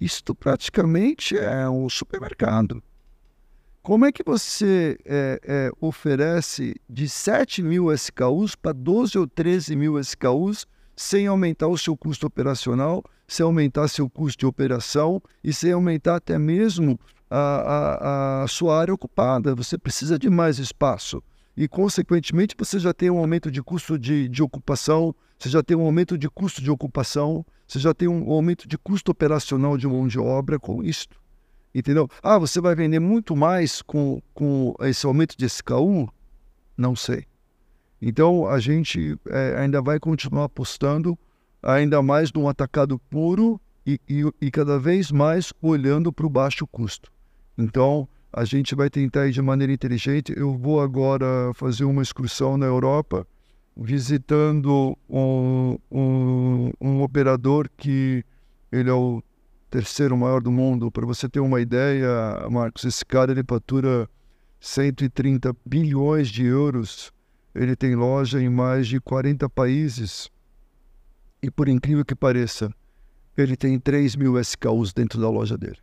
Isto 0.00 0.32
praticamente 0.32 1.36
é 1.36 1.68
um 1.68 1.88
supermercado. 1.88 2.80
Como 3.84 4.06
é 4.06 4.10
que 4.10 4.22
você 4.24 4.96
é, 5.04 5.38
é, 5.44 5.70
oferece 5.78 6.74
de 6.88 7.06
7 7.06 7.62
mil 7.62 7.92
SKUs 7.92 8.56
para 8.56 8.72
12 8.72 9.18
ou 9.18 9.26
13 9.26 9.76
mil 9.76 10.00
SKUs 10.00 10.66
sem 10.96 11.26
aumentar 11.26 11.68
o 11.68 11.76
seu 11.76 11.94
custo 11.94 12.26
operacional, 12.26 13.04
sem 13.28 13.44
aumentar 13.44 13.86
seu 13.88 14.08
custo 14.08 14.40
de 14.40 14.46
operação 14.46 15.20
e 15.44 15.52
sem 15.52 15.72
aumentar 15.72 16.16
até 16.16 16.38
mesmo 16.38 16.98
a, 17.30 17.36
a, 17.38 18.42
a 18.44 18.48
sua 18.48 18.80
área 18.80 18.94
ocupada? 18.94 19.54
Você 19.54 19.76
precisa 19.76 20.18
de 20.18 20.30
mais 20.30 20.58
espaço 20.58 21.22
e, 21.54 21.68
consequentemente, 21.68 22.54
você 22.58 22.78
já 22.78 22.94
tem 22.94 23.10
um 23.10 23.18
aumento 23.18 23.50
de 23.50 23.62
custo 23.62 23.98
de, 23.98 24.30
de 24.30 24.42
ocupação, 24.42 25.14
você 25.38 25.50
já 25.50 25.62
tem 25.62 25.76
um 25.76 25.84
aumento 25.84 26.16
de 26.16 26.30
custo 26.30 26.62
de 26.62 26.70
ocupação, 26.70 27.44
você 27.68 27.78
já 27.78 27.92
tem 27.92 28.08
um 28.08 28.32
aumento 28.32 28.66
de 28.66 28.78
custo 28.78 29.12
operacional 29.12 29.76
de 29.76 29.86
mão 29.86 30.08
de 30.08 30.18
obra 30.18 30.58
com 30.58 30.82
isto. 30.82 31.22
Entendeu? 31.74 32.08
Ah, 32.22 32.38
você 32.38 32.60
vai 32.60 32.74
vender 32.74 33.00
muito 33.00 33.34
mais 33.34 33.82
com, 33.82 34.22
com 34.32 34.74
esse 34.80 35.04
aumento 35.04 35.36
de 35.36 35.46
SKU? 35.46 36.08
Não 36.76 36.94
sei. 36.94 37.26
Então, 38.00 38.46
a 38.46 38.60
gente 38.60 39.18
é, 39.28 39.56
ainda 39.58 39.82
vai 39.82 39.98
continuar 39.98 40.44
apostando 40.44 41.18
ainda 41.62 42.02
mais 42.02 42.32
num 42.32 42.48
atacado 42.48 42.98
puro 43.10 43.60
e, 43.86 43.98
e, 44.08 44.22
e 44.40 44.50
cada 44.50 44.78
vez 44.78 45.10
mais 45.10 45.52
olhando 45.60 46.12
para 46.12 46.26
o 46.26 46.30
baixo 46.30 46.66
custo. 46.66 47.10
Então, 47.56 48.08
a 48.32 48.44
gente 48.44 48.74
vai 48.74 48.90
tentar 48.90 49.26
ir 49.26 49.32
de 49.32 49.42
maneira 49.42 49.72
inteligente. 49.72 50.34
Eu 50.36 50.56
vou 50.56 50.80
agora 50.80 51.52
fazer 51.54 51.84
uma 51.84 52.02
excursão 52.02 52.56
na 52.56 52.66
Europa, 52.66 53.26
visitando 53.76 54.96
um, 55.08 55.78
um, 55.90 56.70
um 56.80 57.02
operador 57.02 57.68
que 57.76 58.24
ele 58.70 58.90
é 58.90 58.92
o 58.92 59.22
terceiro 59.74 60.16
maior 60.16 60.40
do 60.40 60.52
mundo. 60.52 60.88
Para 60.88 61.04
você 61.04 61.28
ter 61.28 61.40
uma 61.40 61.60
ideia, 61.60 62.08
Marcos, 62.48 62.84
esse 62.84 63.04
cara 63.04 63.32
ele 63.32 63.42
fatura 63.42 64.08
130 64.60 65.52
bilhões 65.66 66.28
de 66.28 66.44
euros. 66.44 67.12
Ele 67.52 67.74
tem 67.74 67.96
loja 67.96 68.40
em 68.40 68.48
mais 68.48 68.86
de 68.86 69.00
40 69.00 69.48
países. 69.48 70.30
E 71.42 71.50
por 71.50 71.68
incrível 71.68 72.04
que 72.04 72.14
pareça, 72.14 72.72
ele 73.36 73.56
tem 73.56 73.76
3 73.80 74.14
mil 74.14 74.38
SKUs 74.38 74.92
dentro 74.92 75.20
da 75.20 75.28
loja 75.28 75.58
dele. 75.58 75.78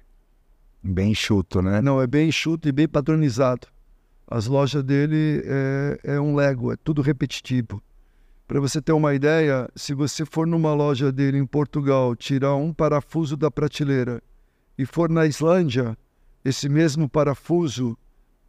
Bem 0.81 1.13
chuto, 1.13 1.61
né? 1.61 1.81
Não, 1.81 2.01
é 2.01 2.07
bem 2.07 2.31
chuto 2.31 2.69
e 2.69 2.71
bem 2.71 2.87
padronizado. 2.87 3.67
As 4.25 4.47
lojas 4.47 4.85
dele 4.85 5.43
é, 5.45 5.99
é 6.15 6.21
um 6.21 6.33
Lego, 6.33 6.71
é 6.71 6.77
tudo 6.77 7.01
repetitivo. 7.01 7.83
Para 8.51 8.59
você 8.59 8.81
ter 8.81 8.91
uma 8.91 9.13
ideia, 9.13 9.69
se 9.77 9.93
você 9.93 10.25
for 10.25 10.45
numa 10.45 10.73
loja 10.73 11.09
dele 11.09 11.37
em 11.37 11.45
Portugal, 11.45 12.13
tirar 12.17 12.53
um 12.53 12.73
parafuso 12.73 13.37
da 13.37 13.49
prateleira 13.49 14.21
e 14.77 14.85
for 14.85 15.09
na 15.09 15.25
Islândia, 15.25 15.97
esse 16.43 16.67
mesmo 16.67 17.07
parafuso 17.07 17.97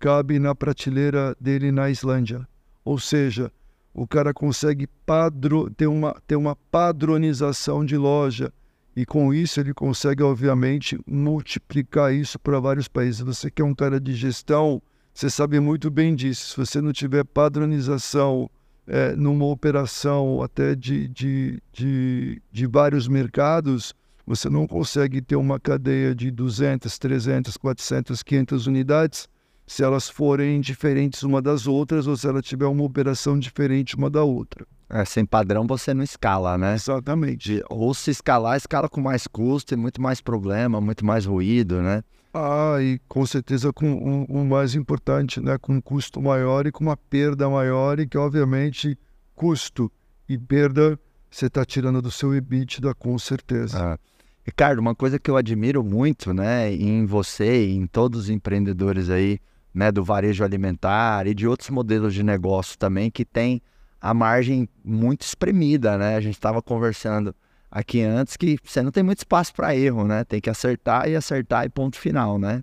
cabe 0.00 0.40
na 0.40 0.56
prateleira 0.56 1.36
dele 1.40 1.70
na 1.70 1.88
Islândia. 1.88 2.44
Ou 2.84 2.98
seja, 2.98 3.52
o 3.94 4.04
cara 4.04 4.34
consegue 4.34 4.88
padro, 5.06 5.70
ter, 5.70 5.86
uma, 5.86 6.20
ter 6.26 6.34
uma 6.34 6.56
padronização 6.56 7.84
de 7.84 7.96
loja 7.96 8.52
e 8.96 9.06
com 9.06 9.32
isso 9.32 9.60
ele 9.60 9.72
consegue, 9.72 10.24
obviamente, 10.24 10.98
multiplicar 11.06 12.12
isso 12.12 12.40
para 12.40 12.58
vários 12.58 12.88
países. 12.88 13.20
Você 13.20 13.52
que 13.52 13.62
é 13.62 13.64
um 13.64 13.72
cara 13.72 14.00
de 14.00 14.14
gestão, 14.14 14.82
você 15.14 15.30
sabe 15.30 15.60
muito 15.60 15.92
bem 15.92 16.12
disso. 16.12 16.48
Se 16.50 16.56
você 16.56 16.80
não 16.80 16.92
tiver 16.92 17.24
padronização 17.24 18.50
é, 18.86 19.14
numa 19.14 19.46
operação 19.46 20.42
até 20.42 20.74
de, 20.74 21.08
de, 21.08 21.62
de, 21.72 22.42
de 22.50 22.66
vários 22.66 23.08
mercados, 23.08 23.94
você 24.26 24.48
não 24.48 24.66
consegue 24.66 25.20
ter 25.20 25.36
uma 25.36 25.58
cadeia 25.58 26.14
de 26.14 26.30
200, 26.30 26.98
300, 26.98 27.56
400, 27.56 28.22
500 28.22 28.66
unidades 28.66 29.28
se 29.66 29.82
elas 29.82 30.08
forem 30.08 30.60
diferentes 30.60 31.22
uma 31.22 31.40
das 31.40 31.66
outras 31.66 32.06
ou 32.06 32.16
se 32.16 32.26
ela 32.26 32.42
tiver 32.42 32.66
uma 32.66 32.84
operação 32.84 33.38
diferente 33.38 33.96
uma 33.96 34.10
da 34.10 34.22
outra. 34.22 34.66
É, 34.88 35.04
sem 35.04 35.24
padrão 35.24 35.66
você 35.66 35.94
não 35.94 36.02
escala, 36.02 36.58
né? 36.58 36.74
Exatamente. 36.74 37.62
Ou 37.70 37.94
se 37.94 38.10
escalar, 38.10 38.56
escala 38.56 38.88
com 38.88 39.00
mais 39.00 39.26
custo 39.26 39.72
e 39.72 39.76
muito 39.76 40.02
mais 40.02 40.20
problema, 40.20 40.80
muito 40.80 41.04
mais 41.04 41.24
ruído, 41.24 41.80
né? 41.80 42.02
Ah, 42.34 42.78
e 42.80 42.98
com 43.06 43.26
certeza 43.26 43.72
com 43.72 43.92
o 43.92 44.08
um, 44.08 44.40
um 44.40 44.44
mais 44.44 44.74
importante, 44.74 45.40
né? 45.40 45.58
Com 45.58 45.74
um 45.74 45.80
custo 45.80 46.20
maior 46.20 46.66
e 46.66 46.72
com 46.72 46.82
uma 46.82 46.96
perda 46.96 47.48
maior 47.48 48.00
e 48.00 48.06
que 48.06 48.16
obviamente 48.16 48.98
custo 49.34 49.92
e 50.28 50.38
perda 50.38 50.98
você 51.30 51.46
está 51.46 51.64
tirando 51.64 52.00
do 52.00 52.10
seu 52.10 52.34
EBITDA 52.34 52.94
com 52.94 53.18
certeza. 53.18 53.94
Ah. 53.94 53.98
Ricardo, 54.44 54.80
uma 54.80 54.94
coisa 54.94 55.18
que 55.18 55.30
eu 55.30 55.36
admiro 55.36 55.84
muito, 55.84 56.34
né, 56.34 56.72
em 56.72 57.06
você 57.06 57.66
e 57.66 57.76
em 57.76 57.86
todos 57.86 58.22
os 58.22 58.30
empreendedores 58.30 59.08
aí, 59.08 59.38
né, 59.72 59.92
do 59.92 60.02
varejo 60.02 60.42
alimentar 60.42 61.26
e 61.26 61.34
de 61.34 61.46
outros 61.46 61.70
modelos 61.70 62.12
de 62.12 62.22
negócio 62.22 62.76
também 62.76 63.10
que 63.10 63.24
tem 63.24 63.62
a 64.00 64.12
margem 64.12 64.68
muito 64.84 65.22
espremida, 65.22 65.96
né? 65.96 66.16
A 66.16 66.20
gente 66.20 66.34
estava 66.34 66.60
conversando 66.60 67.34
aqui 67.72 68.02
antes 68.02 68.36
que 68.36 68.58
você 68.62 68.82
não 68.82 68.90
tem 68.92 69.02
muito 69.02 69.18
espaço 69.18 69.54
para 69.54 69.74
erro, 69.74 70.06
né? 70.06 70.22
Tem 70.24 70.40
que 70.40 70.50
acertar 70.50 71.08
e 71.08 71.16
acertar 71.16 71.64
e 71.64 71.70
ponto 71.70 71.98
final, 71.98 72.38
né? 72.38 72.62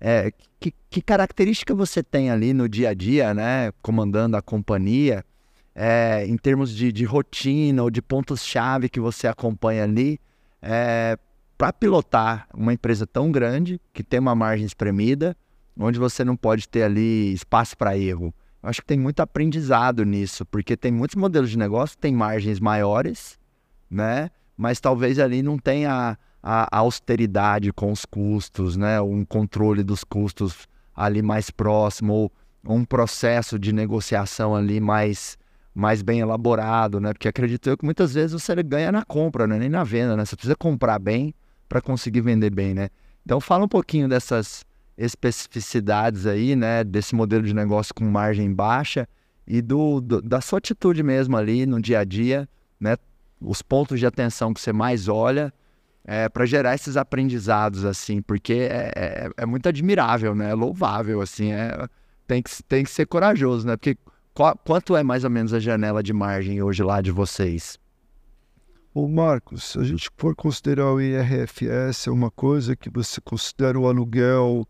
É, 0.00 0.32
que, 0.60 0.74
que, 0.90 1.00
característica 1.00 1.74
você 1.74 2.02
tem 2.02 2.30
ali 2.30 2.52
no 2.52 2.68
dia 2.68 2.90
a 2.90 2.94
dia, 2.94 3.32
né? 3.32 3.72
Comandando 3.80 4.36
a 4.36 4.42
companhia, 4.42 5.24
é, 5.74 6.26
em 6.26 6.36
termos 6.36 6.74
de, 6.74 6.90
de 6.92 7.04
rotina 7.04 7.82
ou 7.82 7.90
de 7.90 8.02
pontos-chave 8.02 8.88
que 8.88 9.00
você 9.00 9.28
acompanha 9.28 9.84
ali, 9.84 10.20
é, 10.60 11.16
para 11.56 11.72
pilotar 11.72 12.48
uma 12.52 12.72
empresa 12.72 13.06
tão 13.06 13.30
grande, 13.30 13.80
que 13.92 14.02
tem 14.02 14.20
uma 14.20 14.34
margem 14.34 14.66
espremida, 14.66 15.36
onde 15.76 15.98
você 15.98 16.24
não 16.24 16.36
pode 16.36 16.68
ter 16.68 16.82
ali 16.82 17.32
espaço 17.32 17.76
para 17.76 17.96
erro 17.96 18.34
acho 18.62 18.80
que 18.80 18.86
tem 18.86 18.98
muito 18.98 19.20
aprendizado 19.20 20.04
nisso, 20.04 20.44
porque 20.44 20.76
tem 20.76 20.92
muitos 20.92 21.16
modelos 21.16 21.50
de 21.50 21.58
negócio 21.58 21.96
que 21.96 22.02
têm 22.02 22.14
margens 22.14 22.60
maiores, 22.60 23.38
né? 23.90 24.30
Mas 24.58 24.80
talvez 24.80 25.20
ali 25.20 25.42
não 25.42 25.56
tenha 25.56 26.18
a, 26.42 26.76
a 26.76 26.80
austeridade 26.80 27.72
com 27.72 27.92
os 27.92 28.04
custos, 28.04 28.76
né? 28.76 29.00
Um 29.00 29.24
controle 29.24 29.84
dos 29.84 30.02
custos 30.02 30.66
ali 30.94 31.22
mais 31.22 31.48
próximo, 31.50 32.30
ou 32.64 32.76
um 32.76 32.84
processo 32.84 33.58
de 33.58 33.72
negociação 33.72 34.56
ali 34.56 34.80
mais, 34.80 35.38
mais 35.72 36.02
bem 36.02 36.18
elaborado, 36.18 37.00
né? 37.00 37.12
Porque 37.12 37.28
acredito 37.28 37.70
eu 37.70 37.78
que 37.78 37.84
muitas 37.84 38.14
vezes 38.14 38.32
você 38.32 38.60
ganha 38.62 38.90
na 38.90 39.04
compra, 39.04 39.46
né? 39.46 39.58
nem 39.58 39.68
na 39.68 39.84
venda, 39.84 40.16
né? 40.16 40.24
Você 40.24 40.34
precisa 40.34 40.56
comprar 40.56 40.98
bem 40.98 41.32
para 41.68 41.80
conseguir 41.80 42.22
vender 42.22 42.50
bem, 42.50 42.74
né? 42.74 42.88
Então 43.24 43.40
fala 43.40 43.64
um 43.64 43.68
pouquinho 43.68 44.08
dessas 44.08 44.66
especificidades 44.98 46.26
aí, 46.26 46.56
né, 46.56 46.82
desse 46.82 47.14
modelo 47.14 47.44
de 47.44 47.54
negócio 47.54 47.94
com 47.94 48.04
margem 48.04 48.52
baixa 48.52 49.06
e 49.46 49.62
do, 49.62 50.00
do, 50.00 50.20
da 50.20 50.40
sua 50.40 50.58
atitude 50.58 51.04
mesmo 51.04 51.36
ali 51.36 51.64
no 51.64 51.80
dia 51.80 52.00
a 52.00 52.04
dia, 52.04 52.48
né, 52.80 52.96
os 53.40 53.62
pontos 53.62 53.98
de 53.98 54.06
atenção 54.06 54.52
que 54.52 54.60
você 54.60 54.72
mais 54.72 55.08
olha 55.08 55.52
é, 56.04 56.28
para 56.28 56.46
gerar 56.46 56.74
esses 56.74 56.96
aprendizados 56.96 57.84
assim, 57.84 58.22
porque 58.22 58.54
é, 58.54 58.92
é, 58.96 59.30
é, 59.36 59.46
muito 59.46 59.68
admirável, 59.68 60.34
né, 60.34 60.50
é 60.50 60.54
louvável 60.54 61.20
assim, 61.20 61.52
é, 61.52 61.86
tem 62.26 62.42
que 62.42 62.62
tem 62.64 62.84
que 62.84 62.90
ser 62.90 63.06
corajoso, 63.06 63.66
né, 63.66 63.76
porque 63.76 63.96
qual, 64.34 64.56
quanto 64.64 64.96
é 64.96 65.02
mais 65.02 65.24
ou 65.24 65.30
menos 65.30 65.52
a 65.52 65.60
janela 65.60 66.02
de 66.02 66.12
margem 66.12 66.62
hoje 66.62 66.82
lá 66.82 67.00
de 67.00 67.10
vocês? 67.10 67.78
Ô 68.94 69.06
Marcos, 69.06 69.64
se 69.64 69.78
a 69.78 69.84
gente 69.84 70.10
for 70.16 70.34
considerar 70.34 70.92
o 70.92 71.00
IRFS, 71.00 72.06
é 72.06 72.10
uma 72.10 72.30
coisa 72.30 72.74
que 72.74 72.90
você 72.90 73.20
considera 73.20 73.78
o 73.78 73.86
aluguel, 73.86 74.66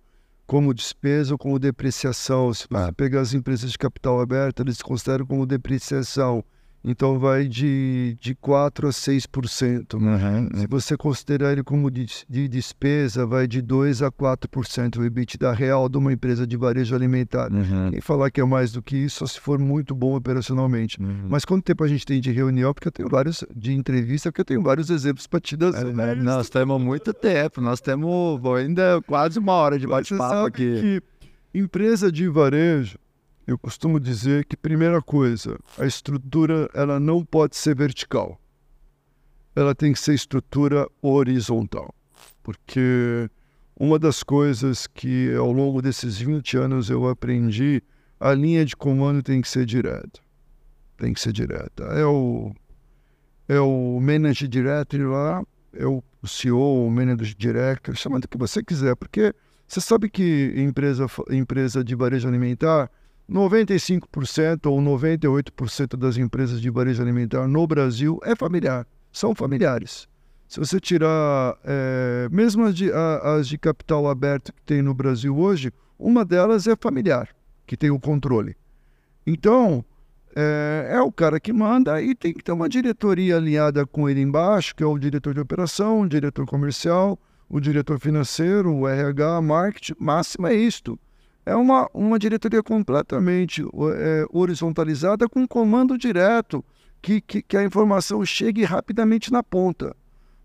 como 0.47 0.75
despesa 0.75 1.35
ou 1.35 1.39
como 1.39 1.59
depreciação. 1.59 2.53
Se 2.53 2.67
você 2.69 2.69
ah. 2.75 2.93
pegar 2.93 3.21
as 3.21 3.33
empresas 3.33 3.71
de 3.71 3.79
capital 3.79 4.21
aberto, 4.21 4.63
eles 4.63 4.83
consideram 4.83 5.25
como 5.25 5.47
depreciação. 5.47 6.43
Então 6.85 7.19
vai 7.19 7.47
de, 7.47 8.17
de 8.21 8.35
4% 8.35 8.87
a 8.87 8.91
6%. 8.91 9.95
Uhum. 9.95 10.61
Se 10.61 10.67
você 10.67 10.97
considerar 10.97 11.53
ele 11.53 11.63
como 11.63 11.91
de, 11.91 12.07
de 12.29 12.49
despesa, 12.49 13.27
vai 13.27 13.47
de 13.47 13.63
2% 13.63 14.07
a 14.07 14.13
4% 14.13 14.99
o 14.99 15.05
EBITDA 15.05 15.53
real 15.53 15.89
de 15.89 15.99
uma 15.99 16.13
empresa 16.13 16.47
de 16.47 16.57
varejo 16.57 16.95
alimentar. 16.95 17.53
Uhum. 17.53 17.91
E 17.93 18.01
falar 18.01 18.31
que 18.31 18.41
é 18.41 18.45
mais 18.45 18.73
do 18.73 18.83
que 18.83 18.97
isso, 18.97 19.19
só 19.19 19.27
se 19.27 19.41
for 19.41 19.59
muito 19.59 19.95
bom 19.95 20.17
operacionalmente. 20.17 21.01
Uhum. 21.01 21.27
Mas 21.29 21.45
quanto 21.45 21.65
tempo 21.65 21.83
a 21.83 21.89
gente 21.89 22.07
tem 22.07 22.21
de 22.21 22.31
reunião? 22.31 22.73
Porque 22.73 22.89
eu 22.89 22.93
tenho 22.93 23.09
vários, 23.09 23.45
de 23.55 23.73
entrevista, 23.73 24.31
porque 24.31 24.41
eu 24.41 24.47
tenho 24.47 24.63
vários 24.63 24.89
exemplos 24.89 25.27
para 25.27 25.41
te 25.41 25.57
dar. 25.57 25.73
É, 25.75 26.15
nós 26.15 26.49
temos 26.49 26.81
muito 26.81 27.13
tempo, 27.13 27.61
nós 27.61 27.81
temos 27.81 28.41
ainda 28.57 29.03
quase 29.07 29.39
uma 29.39 29.53
hora 29.53 29.79
de 29.79 29.87
bate-papo 29.87 30.47
aqui. 30.47 31.01
Que 31.53 31.59
empresa 31.59 32.13
de 32.13 32.29
varejo 32.29 32.99
eu 33.49 33.57
costumo 33.57 33.99
dizer 33.99 34.45
que 34.45 34.59
primeira 34.59 35.01
coisa, 35.01 35.59
a 35.79 35.87
estrutura 35.87 36.69
ela 36.75 37.01
não 37.01 37.25
pode 37.25 37.57
ser 37.57 37.75
vertical. 37.75 38.39
Ela 39.57 39.75
tem 39.75 39.91
que 39.95 39.99
ser 39.99 40.13
estrutura 40.13 40.87
horizontal. 41.01 41.95
Porque 42.43 43.31
uma 43.75 43.99
das 43.99 44.23
coisas 44.23 44.87
que 44.87 45.35
ao 45.35 45.51
longo 45.51 45.81
desses 45.81 46.19
20 46.19 46.59
anos 46.59 46.91
eu 46.91 47.09
aprendi, 47.09 47.83
a 48.21 48.35
linha 48.35 48.67
de 48.67 48.77
comando 48.77 49.23
tem 49.23 49.41
que 49.41 49.49
ser 49.49 49.65
direta. 49.65 50.21
Tem 50.99 51.15
que 51.15 51.21
ser 51.21 51.33
direta. 51.33 51.85
É 51.85 52.05
o 52.05 52.53
é 53.49 53.59
o 53.59 53.99
manager 53.99 54.47
director 54.47 55.01
lá, 55.09 55.43
é 55.73 55.87
o 55.87 56.03
CEO, 56.23 56.87
o 56.87 56.91
manager 56.91 57.35
director, 57.35 57.97
chama 57.97 58.21
do 58.21 58.29
que 58.29 58.37
você 58.37 58.63
quiser, 58.63 58.95
porque 58.95 59.35
você 59.67 59.81
sabe 59.81 60.11
que 60.11 60.53
empresa 60.55 61.07
empresa 61.31 61.83
de 61.83 61.95
varejo 61.95 62.29
alimentar 62.29 62.91
95% 63.31 64.67
ou 64.67 64.81
98% 64.81 65.97
das 65.97 66.17
empresas 66.17 66.61
de 66.61 66.71
varejo 66.71 67.03
alimentar 67.03 67.47
no 67.47 67.67
Brasil 67.67 68.19
é 68.25 68.35
familiar, 68.35 68.87
são 69.13 69.35
familiares. 69.35 70.09
Se 70.49 70.59
você 70.59 70.81
tirar, 70.81 71.59
é, 71.63 72.27
mesmo 72.33 72.65
as 72.65 72.75
de, 72.75 72.91
as 72.91 73.47
de 73.47 73.59
capital 73.59 74.09
aberto 74.09 74.51
que 74.51 74.63
tem 74.63 74.81
no 74.81 74.95
Brasil 74.95 75.37
hoje, 75.37 75.71
uma 75.99 76.25
delas 76.25 76.67
é 76.67 76.75
familiar, 76.75 77.29
que 77.67 77.77
tem 77.77 77.91
o 77.91 78.01
controle. 78.01 78.57
Então, 79.27 79.85
é, 80.35 80.89
é, 80.93 81.01
o 81.03 81.13
cara 81.13 81.39
que 81.39 81.53
manda 81.53 82.01
e 82.01 82.15
tem 82.15 82.33
que 82.33 82.43
ter 82.43 82.53
uma 82.53 82.69
diretoria 82.69 83.37
alinhada 83.37 83.85
com 83.85 84.09
ele 84.09 84.23
embaixo, 84.23 84.75
que 84.75 84.83
é 84.83 84.87
o 84.87 84.99
diretor 84.99 85.35
de 85.35 85.41
operação, 85.41 86.01
o 86.01 86.09
diretor 86.09 86.47
comercial, 86.47 87.19
o 87.47 87.61
diretor 87.61 88.01
financeiro, 88.01 88.73
o 88.75 88.89
RH, 88.89 89.43
marketing, 89.43 89.95
máximo 89.99 90.47
é 90.47 90.55
isto 90.55 90.99
é 91.49 91.57
uma, 91.57 91.89
uma 91.95 92.19
diretoria 92.19 92.63
completamente 92.63 93.63
é, 93.63 94.27
horizontalizada 94.31 95.29
com 95.29 95.47
comando 95.47 95.97
direto. 95.97 96.65
que, 97.01 97.21
que, 97.21 97.43
que 97.43 97.57
a 97.57 97.65
informação 97.65 98.25
chegue 98.25 98.65
rapidamente 98.65 99.33
na 99.33 99.43
ponta. 99.43 99.95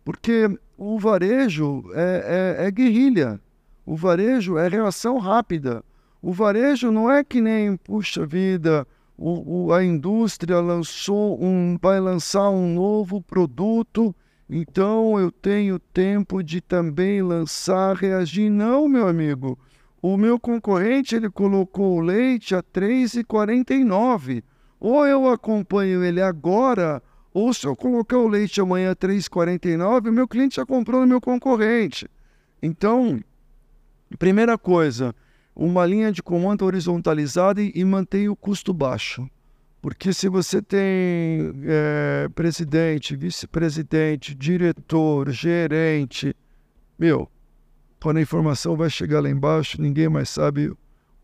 Porque 0.03 0.49
o 0.77 0.99
varejo 0.99 1.83
é, 1.93 2.57
é, 2.59 2.67
é 2.67 2.71
guerrilha, 2.71 3.39
o 3.85 3.95
varejo 3.95 4.57
é 4.57 4.67
reação 4.67 5.17
rápida. 5.17 5.83
O 6.21 6.31
varejo 6.31 6.91
não 6.91 7.11
é 7.11 7.23
que 7.23 7.41
nem, 7.41 7.75
puxa 7.75 8.25
vida, 8.25 8.87
o, 9.17 9.65
o, 9.65 9.73
a 9.73 9.83
indústria 9.83 10.59
lançou 10.59 11.43
um, 11.43 11.77
vai 11.81 11.99
lançar 11.99 12.49
um 12.49 12.73
novo 12.73 13.21
produto, 13.21 14.15
então 14.49 15.19
eu 15.19 15.29
tenho 15.31 15.79
tempo 15.79 16.41
de 16.41 16.61
também 16.61 17.21
lançar, 17.21 17.95
reagir. 17.95 18.49
Não, 18.49 18.87
meu 18.87 19.07
amigo. 19.07 19.57
O 20.03 20.17
meu 20.17 20.37
concorrente 20.37 21.15
ele 21.15 21.29
colocou 21.29 21.95
o 21.95 22.01
leite 22.01 22.53
a 22.53 22.57
R$ 22.57 22.63
3,49. 22.73 24.43
Ou 24.77 25.07
eu 25.07 25.29
acompanho 25.29 26.03
ele 26.03 26.21
agora, 26.21 27.01
ou 27.33 27.53
se 27.53 27.65
eu 27.65 27.73
colocar 27.73 28.17
o 28.17 28.27
leite 28.27 28.59
amanhã 28.59 28.91
a 28.91 28.95
3,49, 28.97 30.09
o 30.09 30.11
meu 30.11 30.27
cliente 30.27 30.57
já 30.57 30.65
comprou 30.65 30.99
no 30.99 31.07
meu 31.07 31.21
concorrente. 31.21 32.05
Então, 32.61 33.17
primeira 34.19 34.57
coisa, 34.57 35.15
uma 35.55 35.85
linha 35.85 36.11
de 36.11 36.21
comando 36.21 36.65
horizontalizada 36.65 37.61
e, 37.61 37.71
e 37.73 37.85
manter 37.85 38.27
o 38.27 38.35
custo 38.35 38.73
baixo. 38.73 39.25
Porque 39.81 40.11
se 40.11 40.27
você 40.27 40.61
tem 40.61 41.53
é, 41.63 42.27
presidente, 42.35 43.15
vice-presidente, 43.15 44.35
diretor, 44.35 45.31
gerente, 45.31 46.35
meu, 46.99 47.29
quando 48.03 48.17
a 48.17 48.21
informação 48.21 48.75
vai 48.75 48.89
chegar 48.89 49.21
lá 49.21 49.29
embaixo, 49.29 49.81
ninguém 49.81 50.09
mais 50.09 50.27
sabe 50.27 50.69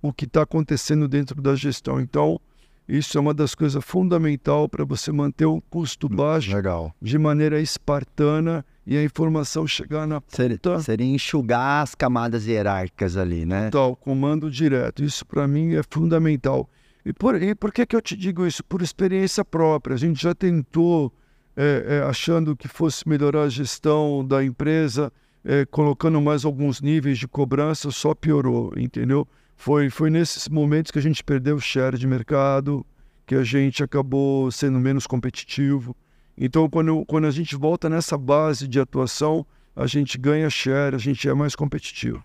o 0.01 0.13
que 0.13 0.23
está 0.23 0.43
acontecendo 0.43 1.09
dentro 1.09 1.41
da 1.41 1.53
gestão. 1.53 1.99
Então, 1.99 2.39
isso 2.87 3.17
é 3.17 3.21
uma 3.21 3.33
das 3.33 3.53
coisas 3.53 3.83
fundamental 3.83 4.69
para 4.69 4.85
você 4.85 5.11
manter 5.11 5.43
o 5.43 5.61
custo 5.69 6.07
baixo 6.07 6.55
Legal. 6.55 6.95
de 7.01 7.17
maneira 7.17 7.59
espartana 7.59 8.65
e 8.87 8.95
a 8.95 9.03
informação 9.03 9.67
chegar 9.67 10.07
na 10.07 10.23
seria, 10.29 10.57
ponta. 10.57 10.79
Seria 10.79 11.05
enxugar 11.05 11.83
as 11.83 11.93
camadas 11.93 12.47
hierárquicas 12.47 13.17
ali, 13.17 13.45
né? 13.45 13.69
Tal, 13.69 13.93
comando 13.93 14.49
direto. 14.49 15.03
Isso 15.03 15.25
para 15.25 15.45
mim 15.49 15.75
é 15.75 15.81
fundamental. 15.89 16.69
E 17.05 17.11
por, 17.11 17.43
e 17.43 17.53
por 17.55 17.73
que, 17.73 17.85
que 17.85 17.95
eu 17.95 18.01
te 18.01 18.15
digo 18.15 18.47
isso? 18.47 18.63
Por 18.63 18.81
experiência 18.81 19.43
própria. 19.43 19.95
A 19.95 19.99
gente 19.99 20.23
já 20.23 20.33
tentou, 20.33 21.11
é, 21.57 21.97
é, 21.97 22.09
achando 22.09 22.55
que 22.55 22.69
fosse 22.69 23.07
melhorar 23.07 23.43
a 23.43 23.49
gestão 23.49 24.25
da 24.25 24.41
empresa, 24.41 25.11
é, 25.43 25.65
colocando 25.65 26.19
mais 26.21 26.45
alguns 26.45 26.81
níveis 26.81 27.17
de 27.17 27.27
cobrança, 27.27 27.91
só 27.91 28.13
piorou, 28.13 28.73
entendeu? 28.77 29.27
Foi, 29.55 29.89
foi 29.89 30.09
nesses 30.09 30.47
momentos 30.47 30.91
que 30.91 30.99
a 30.99 31.01
gente 31.01 31.23
perdeu 31.23 31.55
o 31.55 31.61
share 31.61 31.97
de 31.97 32.07
mercado, 32.07 32.85
que 33.25 33.35
a 33.35 33.43
gente 33.43 33.83
acabou 33.83 34.51
sendo 34.51 34.79
menos 34.79 35.05
competitivo. 35.05 35.95
Então, 36.37 36.69
quando, 36.69 37.05
quando 37.05 37.25
a 37.25 37.31
gente 37.31 37.55
volta 37.55 37.89
nessa 37.89 38.17
base 38.17 38.67
de 38.67 38.79
atuação, 38.79 39.45
a 39.75 39.85
gente 39.85 40.17
ganha 40.17 40.49
share, 40.49 40.95
a 40.95 40.97
gente 40.97 41.27
é 41.27 41.33
mais 41.33 41.55
competitivo. 41.55 42.23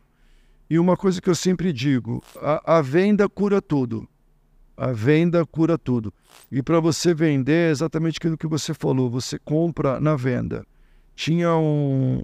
E 0.69 0.79
uma 0.79 0.97
coisa 0.97 1.21
que 1.21 1.29
eu 1.29 1.35
sempre 1.35 1.73
digo: 1.73 2.23
a, 2.37 2.79
a 2.79 2.83
venda 2.83 3.29
cura 3.29 3.61
tudo. 3.61 4.09
A 4.77 4.93
venda 4.93 5.45
cura 5.45 5.79
tudo. 5.79 6.13
E 6.51 6.63
para 6.63 6.81
você 6.81 7.15
vender, 7.15 7.69
é 7.69 7.71
exatamente 7.71 8.19
aquilo 8.19 8.39
que 8.39 8.47
você 8.47 8.73
falou: 8.73 9.11
você 9.11 9.39
compra 9.39 10.01
na 10.01 10.17
venda. 10.17 10.67
Tinha 11.15 11.55
um. 11.55 12.23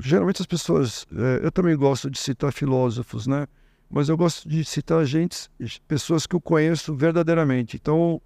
Geralmente 0.00 0.40
as 0.40 0.46
pessoas. 0.46 1.06
É, 1.12 1.46
eu 1.46 1.52
também 1.52 1.76
gosto 1.76 2.10
de 2.10 2.18
citar 2.18 2.52
filósofos, 2.52 3.26
né? 3.26 3.46
mas 3.92 4.08
eu 4.08 4.16
gosto 4.16 4.48
de 4.48 4.64
citar 4.64 5.04
gente, 5.04 5.50
pessoas 5.86 6.26
que 6.26 6.34
eu 6.34 6.40
conheço 6.40 6.94
verdadeiramente. 6.96 7.76
Então, 7.76 8.22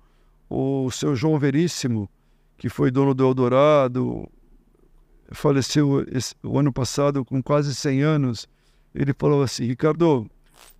o 0.49 0.89
seu 0.93 1.17
João 1.17 1.37
Veríssimo, 1.41 2.09
que 2.57 2.69
foi 2.69 2.89
dono 2.89 3.13
do 3.13 3.25
Eldorado, 3.25 4.31
faleceu 5.33 6.07
esse, 6.09 6.37
o 6.41 6.57
ano 6.57 6.73
passado 6.73 7.25
com 7.25 7.43
quase 7.43 7.75
100 7.75 8.03
anos, 8.03 8.49
ele 8.95 9.13
falou 9.13 9.43
assim: 9.43 9.65
Ricardo, 9.65 10.31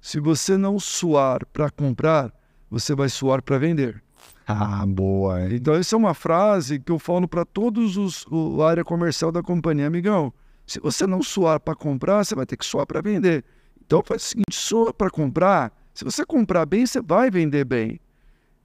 se 0.01 0.21
você 0.21 0.57
não 0.57 0.79
suar 0.79 1.45
para 1.47 1.69
comprar, 1.69 2.33
você 2.71 2.95
vai 2.95 3.09
suar 3.09 3.43
para 3.43 3.59
vender. 3.59 4.01
Ah, 4.49 4.87
boa. 4.87 5.53
Então, 5.53 5.75
essa 5.75 5.97
é 5.97 5.99
uma 5.99 6.15
frase 6.15 6.79
que 6.79 6.93
eu 6.93 7.01
falo 7.01 7.27
para 7.27 7.45
todos 7.45 7.97
os 7.97 8.25
o 8.31 8.63
área 8.63 8.85
comercial 8.85 9.33
da 9.33 9.43
companhia, 9.43 9.89
amigão. 9.89 10.33
Se 10.67 10.81
você 10.81 11.07
não 11.07 11.23
suar 11.23 11.61
para 11.61 11.75
comprar, 11.75 12.25
você 12.25 12.35
vai 12.35 12.45
ter 12.45 12.57
que 12.57 12.67
suar 12.67 12.87
para 12.87 13.01
vender. 13.01 13.45
Então 13.85 14.03
faz 14.05 14.23
o 14.23 14.27
seguinte: 14.27 14.55
soa 14.55 14.93
para 14.93 15.11
comprar. 15.11 15.73
Se 15.95 16.05
você 16.05 16.27
comprar 16.27 16.67
bem, 16.67 16.85
você 16.85 17.01
vai 17.01 17.31
vender 17.31 17.65
bem. 17.65 18.01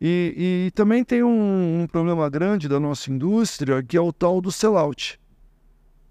E, 0.02 0.66
e 0.68 0.72
também 0.72 1.04
tem 1.04 1.24
um, 1.24 1.82
um, 1.82 1.88
problema 1.88 2.28
grande 2.28 2.68
da 2.68 2.80
nossa 2.80 3.12
indústria, 3.12 3.84
que 3.84 3.96
é 3.96 4.02
o 4.02 4.12
tal 4.12 4.42
do 4.42 4.52
sellout. 4.52 5.20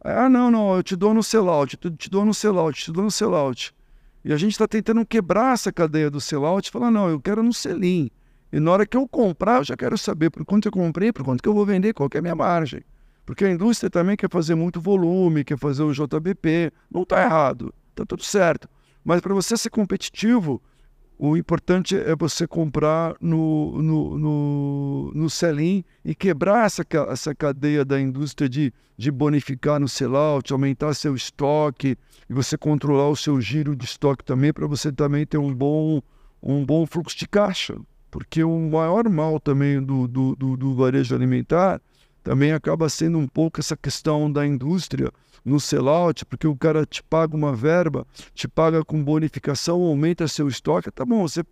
Ah, 0.03 0.29
não, 0.29 0.49
não, 0.49 0.77
eu 0.77 0.83
te 0.83 0.95
dou 0.95 1.13
no 1.13 1.23
sellout, 1.23 1.77
eu 1.83 1.91
te 1.91 2.09
dou 2.09 2.25
no 2.25 2.33
sellout, 2.33 2.85
te 2.85 2.93
dou 2.93 3.03
no 3.03 3.11
sellout. 3.11 3.75
E 4.25 4.33
a 4.33 4.37
gente 4.37 4.53
está 4.53 4.69
tentando 4.69 5.05
quebrar 5.05 5.55
essa 5.55 5.73
cadeia 5.73 6.09
do 6.09 6.21
sellout 6.21 6.69
e 6.69 6.71
falar, 6.71 6.91
não, 6.91 7.11
eu 7.11 7.21
quero 7.21 7.43
no 7.43 7.53
selim. 7.53 8.11
E 8.53 8.61
na 8.61 8.71
hora 8.71 8.87
que 8.87 8.97
eu 8.97 9.09
comprar, 9.09 9.59
eu 9.59 9.65
já 9.65 9.77
quero 9.77 9.99
saber 9.99 10.31
por 10.31 10.45
quanto 10.45 10.69
eu 10.69 10.73
comprei, 10.73 11.13
por 11.13 11.25
quanto 11.25 11.43
que 11.43 11.49
eu 11.49 11.55
vou 11.55 11.67
vender, 11.67 11.93
qual 11.93 12.09
é 12.15 12.19
a 12.19 12.23
minha 12.23 12.35
margem. 12.35 12.83
Porque 13.31 13.45
a 13.45 13.51
indústria 13.53 13.89
também 13.89 14.17
quer 14.17 14.29
fazer 14.29 14.57
muito 14.57 14.81
volume, 14.81 15.45
quer 15.45 15.57
fazer 15.57 15.85
o 15.85 15.93
JBP. 15.93 16.73
Não 16.91 17.03
está 17.03 17.23
errado, 17.23 17.73
está 17.91 18.05
tudo 18.05 18.25
certo. 18.25 18.69
Mas 19.05 19.21
para 19.21 19.33
você 19.33 19.57
ser 19.57 19.71
competitivo, 19.71 20.61
o 21.17 21.37
importante 21.37 21.97
é 21.97 22.17
você 22.17 22.45
comprar 22.45 23.15
no, 23.21 23.81
no, 23.81 24.19
no, 24.19 25.13
no 25.15 25.31
sell-in 25.31 25.85
e 26.05 26.13
quebrar 26.13 26.67
essa, 26.67 26.85
essa 27.09 27.33
cadeia 27.33 27.85
da 27.85 28.01
indústria 28.01 28.49
de, 28.49 28.73
de 28.97 29.13
bonificar 29.13 29.79
no 29.79 29.89
sell-out, 29.89 30.53
aumentar 30.53 30.93
seu 30.93 31.15
estoque 31.15 31.97
e 32.29 32.35
você 32.35 32.59
controlar 32.59 33.11
o 33.11 33.17
seu 33.17 33.41
giro 33.41 33.77
de 33.77 33.85
estoque 33.85 34.25
também 34.25 34.53
para 34.53 34.67
você 34.67 34.91
também 34.91 35.25
ter 35.25 35.39
um 35.39 35.55
bom, 35.55 36.03
um 36.43 36.67
bom 36.67 36.85
fluxo 36.85 37.17
de 37.17 37.29
caixa. 37.29 37.77
Porque 38.11 38.43
o 38.43 38.59
maior 38.59 39.09
mal 39.09 39.39
também 39.39 39.81
do, 39.81 40.09
do, 40.09 40.35
do, 40.35 40.57
do 40.57 40.75
varejo 40.75 41.15
alimentar 41.15 41.81
também 42.23 42.53
acaba 42.53 42.89
sendo 42.89 43.19
um 43.19 43.27
pouco 43.27 43.61
essa 43.61 43.77
questão 43.77 44.31
da 44.31 44.47
indústria 44.47 45.11
no 45.45 45.59
sellout, 45.59 46.25
porque 46.27 46.47
o 46.47 46.57
cara 46.57 46.85
te 46.85 47.03
paga 47.03 47.35
uma 47.37 47.55
verba, 47.55 48.07
te 48.35 48.47
paga 48.47 48.85
com 48.85 49.03
bonificação, 49.03 49.81
aumenta 49.83 50.29
seu 50.29 50.49
estoque, 50.49 50.91
tá 50.91 51.05
bom, 51.05 51.27
você 51.27 51.43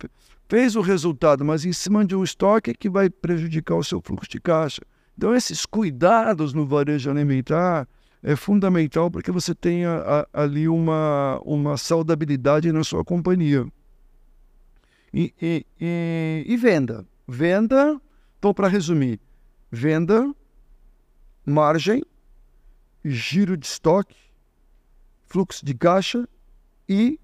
fez 0.49 0.77
o 0.77 0.81
resultado, 0.81 1.45
mas 1.45 1.65
em 1.65 1.73
cima 1.73 2.05
de 2.05 2.15
um 2.15 2.23
estoque 2.23 2.71
é 2.71 2.75
que 2.75 2.89
vai 2.89 3.09
prejudicar 3.09 3.77
o 3.77 3.85
seu 3.85 4.01
fluxo 4.01 4.31
de 4.31 4.41
caixa. 4.41 4.83
Então, 5.17 5.35
esses 5.35 5.67
cuidados 5.67 6.53
no 6.53 6.67
varejo 6.67 7.11
alimentar 7.11 7.89
é 8.23 8.37
fundamental 8.37 9.11
para 9.11 9.23
que 9.23 9.31
você 9.31 9.55
tenha 9.55 10.03
a, 10.05 10.29
ali 10.33 10.69
uma, 10.69 11.41
uma 11.45 11.77
saudabilidade 11.77 12.71
na 12.73 12.85
sua 12.85 13.05
companhia. 13.05 13.67
E, 15.13 15.33
e, 15.41 15.67
e, 15.81 16.45
e 16.47 16.57
venda. 16.57 17.07
Venda, 17.27 18.01
então, 18.39 18.55
para 18.55 18.69
resumir, 18.69 19.21
venda, 19.71 20.33
margem, 21.49 22.03
giro 23.05 23.57
de 23.57 23.67
estoque, 23.67 24.17
fluxo 25.27 25.65
de 25.65 25.75
caixa 25.75 26.29
e, 26.89 27.19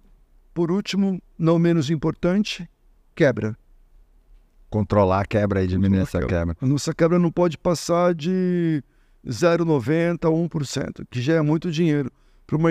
por 0.53 0.71
último, 0.71 1.21
não 1.39 1.59
menos 1.59 1.91
importante, 1.91 2.69
quebra. 3.15 3.57
Controlar 4.71 5.21
a 5.21 5.25
quebra 5.27 5.63
e 5.63 5.67
diminuir 5.67 6.01
essa 6.01 6.21
quebra. 6.21 6.57
A 6.61 6.67
nossa 6.67 6.95
quebra 6.95 7.19
não 7.19 7.31
pode 7.31 7.57
passar 7.57 8.15
de 8.15 8.83
0,90% 9.27 10.25
a 10.25 10.31
1%, 10.31 11.07
que 11.11 11.21
já 11.21 11.35
é 11.35 11.41
muito 11.41 11.71
dinheiro. 11.71 12.11
Para 12.47 12.57
uma, 12.57 12.71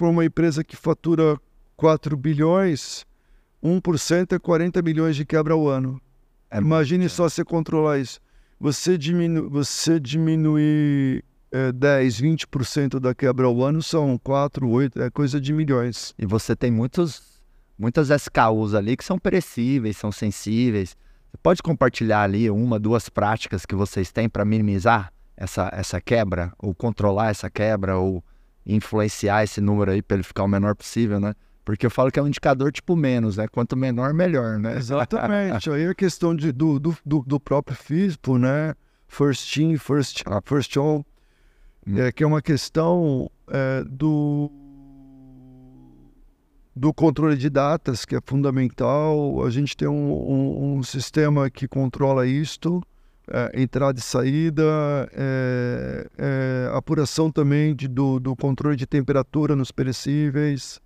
uma 0.00 0.24
empresa 0.24 0.64
que 0.64 0.76
fatura 0.76 1.38
4 1.76 2.16
bilhões, 2.16 3.04
1% 3.62 4.32
é 4.32 4.38
40 4.38 4.80
milhões 4.82 5.16
de 5.16 5.24
quebra 5.24 5.54
ao 5.54 5.68
ano. 5.68 6.00
É 6.50 6.58
Imagine 6.58 7.08
só 7.08 7.28
você 7.28 7.44
controlar 7.44 7.98
isso. 7.98 8.20
Você, 8.62 8.98
diminu 8.98 9.48
você 9.48 9.98
diminuir 9.98 11.24
é, 11.50 11.72
10, 11.72 12.20
20% 12.20 13.00
da 13.00 13.14
quebra 13.14 13.46
ao 13.46 13.62
ano 13.62 13.82
são 13.82 14.18
4, 14.18 14.68
8, 14.68 15.00
é 15.00 15.08
coisa 15.08 15.40
de 15.40 15.50
milhões. 15.50 16.14
E 16.18 16.26
você 16.26 16.54
tem 16.54 16.70
muitos, 16.70 17.42
muitas 17.78 18.10
SKUs 18.10 18.74
ali 18.74 18.98
que 18.98 19.04
são 19.04 19.18
perecíveis, 19.18 19.96
são 19.96 20.12
sensíveis. 20.12 20.94
Você 21.30 21.38
pode 21.42 21.62
compartilhar 21.62 22.22
ali 22.22 22.50
uma, 22.50 22.78
duas 22.78 23.08
práticas 23.08 23.64
que 23.64 23.74
vocês 23.74 24.12
têm 24.12 24.28
para 24.28 24.44
minimizar 24.44 25.10
essa, 25.34 25.70
essa 25.72 25.98
quebra, 25.98 26.52
ou 26.58 26.74
controlar 26.74 27.30
essa 27.30 27.48
quebra, 27.48 27.96
ou 27.96 28.22
influenciar 28.66 29.42
esse 29.42 29.62
número 29.62 29.90
aí 29.90 30.02
para 30.02 30.16
ele 30.18 30.22
ficar 30.22 30.44
o 30.44 30.48
menor 30.48 30.76
possível, 30.76 31.18
né? 31.18 31.34
Porque 31.64 31.86
eu 31.86 31.90
falo 31.90 32.10
que 32.10 32.18
é 32.18 32.22
um 32.22 32.26
indicador 32.26 32.72
tipo 32.72 32.96
menos, 32.96 33.36
né? 33.36 33.46
Quanto 33.48 33.76
menor, 33.76 34.12
melhor, 34.14 34.58
né? 34.58 34.76
Exatamente. 34.76 35.68
aí 35.70 35.84
é 35.84 35.94
questão 35.94 36.34
de, 36.34 36.52
do, 36.52 36.78
do, 36.78 36.96
do, 37.04 37.40
próprio 37.40 37.76
FISPO, 37.76 38.38
né? 38.38 38.74
First 39.06 39.56
in, 39.56 39.76
first, 39.76 40.22
first 40.44 40.76
on 40.76 41.04
é, 41.96 42.12
que 42.12 42.22
é 42.22 42.26
uma 42.26 42.42
questão 42.42 43.30
é, 43.48 43.82
do, 43.84 44.50
do 46.76 46.92
controle 46.92 47.36
de 47.36 47.48
datas, 47.48 48.04
que 48.04 48.14
é 48.14 48.20
fundamental. 48.24 49.44
A 49.44 49.50
gente 49.50 49.76
tem 49.76 49.88
um, 49.88 50.12
um, 50.12 50.74
um 50.76 50.82
sistema 50.82 51.50
que 51.50 51.66
controla 51.66 52.26
isto. 52.26 52.82
é, 53.32 53.62
entrada 53.62 53.98
e 53.98 54.02
saída, 54.02 54.64
é, 55.12 56.06
é, 56.18 56.70
apuração 56.74 57.30
também 57.30 57.74
de, 57.74 57.86
do, 57.86 58.18
do, 58.18 58.34
controle 58.34 58.76
de 58.76 58.86
temperatura 58.86 59.54
nos 59.54 59.70
perecíveis, 59.70 60.80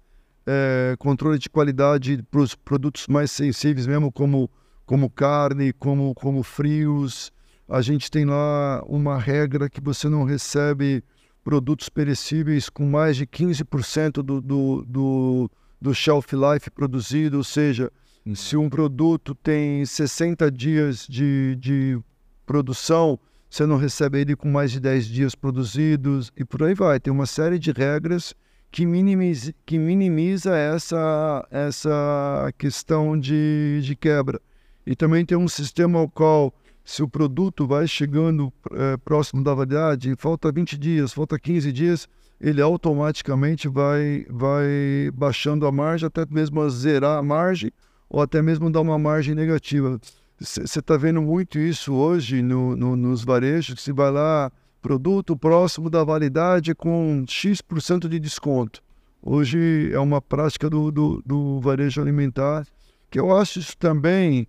é, 0.46 0.94
controle 0.98 1.38
de 1.38 1.48
qualidade 1.48 2.22
para 2.30 2.40
os 2.40 2.54
produtos 2.54 3.06
mais 3.06 3.30
sensíveis 3.30 3.86
mesmo, 3.86 4.12
como, 4.12 4.50
como 4.84 5.08
carne, 5.08 5.72
como, 5.72 6.14
como 6.14 6.42
frios. 6.42 7.32
A 7.68 7.80
gente 7.80 8.10
tem 8.10 8.24
lá 8.24 8.82
uma 8.86 9.18
regra 9.18 9.70
que 9.70 9.80
você 9.80 10.08
não 10.08 10.24
recebe 10.24 11.02
produtos 11.42 11.88
perecíveis 11.88 12.68
com 12.68 12.86
mais 12.86 13.16
de 13.16 13.26
15% 13.26 14.22
do, 14.22 14.40
do, 14.40 14.84
do, 14.86 15.50
do 15.80 15.94
shelf 15.94 16.32
life 16.32 16.70
produzido, 16.70 17.38
ou 17.38 17.44
seja, 17.44 17.90
uhum. 18.24 18.34
se 18.34 18.56
um 18.56 18.68
produto 18.68 19.34
tem 19.34 19.84
60 19.84 20.50
dias 20.50 21.06
de, 21.06 21.56
de 21.56 21.98
produção, 22.46 23.18
você 23.48 23.66
não 23.66 23.76
recebe 23.76 24.20
ele 24.20 24.34
com 24.34 24.50
mais 24.50 24.72
de 24.72 24.80
10 24.80 25.06
dias 25.06 25.34
produzidos 25.34 26.32
e 26.36 26.44
por 26.44 26.62
aí 26.62 26.74
vai. 26.74 26.98
Tem 26.98 27.12
uma 27.12 27.26
série 27.26 27.58
de 27.58 27.70
regras 27.70 28.34
que 28.74 28.84
minimiza, 28.84 29.54
que 29.64 29.78
minimiza 29.78 30.56
essa, 30.56 31.46
essa 31.48 32.52
questão 32.58 33.16
de, 33.16 33.80
de 33.80 33.94
quebra. 33.94 34.40
E 34.84 34.96
também 34.96 35.24
tem 35.24 35.38
um 35.38 35.46
sistema 35.46 36.00
ao 36.00 36.08
qual, 36.08 36.52
se 36.84 37.00
o 37.00 37.08
produto 37.08 37.68
vai 37.68 37.86
chegando 37.86 38.52
é, 38.72 38.96
próximo 38.96 39.44
da 39.44 39.54
validade, 39.54 40.12
falta 40.18 40.50
20 40.50 40.76
dias, 40.76 41.12
falta 41.12 41.38
15 41.38 41.70
dias, 41.70 42.08
ele 42.40 42.60
automaticamente 42.60 43.68
vai, 43.68 44.26
vai 44.28 45.08
baixando 45.14 45.68
a 45.68 45.70
margem, 45.70 46.08
até 46.08 46.26
mesmo 46.28 46.68
zerar 46.68 47.18
a 47.18 47.22
margem, 47.22 47.70
ou 48.10 48.20
até 48.20 48.42
mesmo 48.42 48.68
dar 48.72 48.80
uma 48.80 48.98
margem 48.98 49.36
negativa. 49.36 50.00
Você 50.40 50.80
está 50.80 50.96
vendo 50.96 51.22
muito 51.22 51.60
isso 51.60 51.94
hoje 51.94 52.42
no, 52.42 52.74
no, 52.74 52.96
nos 52.96 53.22
varejos, 53.22 53.80
se 53.80 53.92
vai 53.92 54.10
lá, 54.10 54.50
produto 54.84 55.34
próximo 55.34 55.88
da 55.88 56.04
validade 56.04 56.74
com 56.74 57.24
X% 57.26 58.06
de 58.06 58.20
desconto. 58.20 58.82
Hoje 59.22 59.90
é 59.90 59.98
uma 59.98 60.20
prática 60.20 60.68
do, 60.68 60.92
do, 60.92 61.22
do 61.24 61.58
varejo 61.58 62.02
alimentar, 62.02 62.66
que 63.10 63.18
eu 63.18 63.34
acho 63.34 63.60
isso 63.60 63.74
também, 63.78 64.46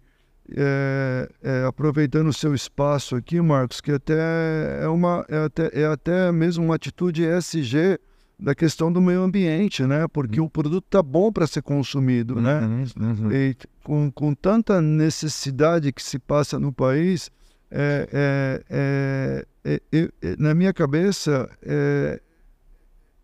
é, 0.51 1.29
é, 1.41 1.63
aproveitando 1.63 2.27
o 2.27 2.33
seu 2.33 2.53
espaço 2.53 3.15
aqui, 3.15 3.39
Marcos, 3.39 3.79
que 3.79 3.93
até 3.93 4.81
é, 4.81 4.87
uma, 4.89 5.25
é, 5.29 5.45
até, 5.45 5.69
é 5.71 5.85
até 5.85 6.29
mesmo 6.33 6.65
uma 6.65 6.75
atitude 6.75 7.23
ESG, 7.23 7.97
da 8.37 8.53
questão 8.53 8.91
do 8.91 8.99
meio 8.99 9.21
ambiente, 9.21 9.83
né? 9.83 10.05
Porque 10.11 10.41
uhum. 10.41 10.47
o 10.47 10.49
produto 10.49 10.83
está 10.83 11.01
bom 11.01 11.31
para 11.31 11.47
ser 11.47 11.61
consumido, 11.61 12.41
né? 12.41 12.59
Uhum, 12.59 12.85
uhum. 12.99 13.31
E 13.31 13.55
com, 13.81 14.11
com 14.11 14.33
tanta 14.33 14.81
necessidade 14.81 15.93
que 15.93 16.03
se 16.03 16.19
passa 16.19 16.59
no 16.59 16.73
país, 16.73 17.31
é, 17.71 18.09
é, 18.11 18.63
é, 18.69 19.45
é, 19.65 19.81
é 19.91 20.35
na 20.37 20.53
minha 20.53 20.71
cabeça 20.71 21.49
é, 21.63 22.21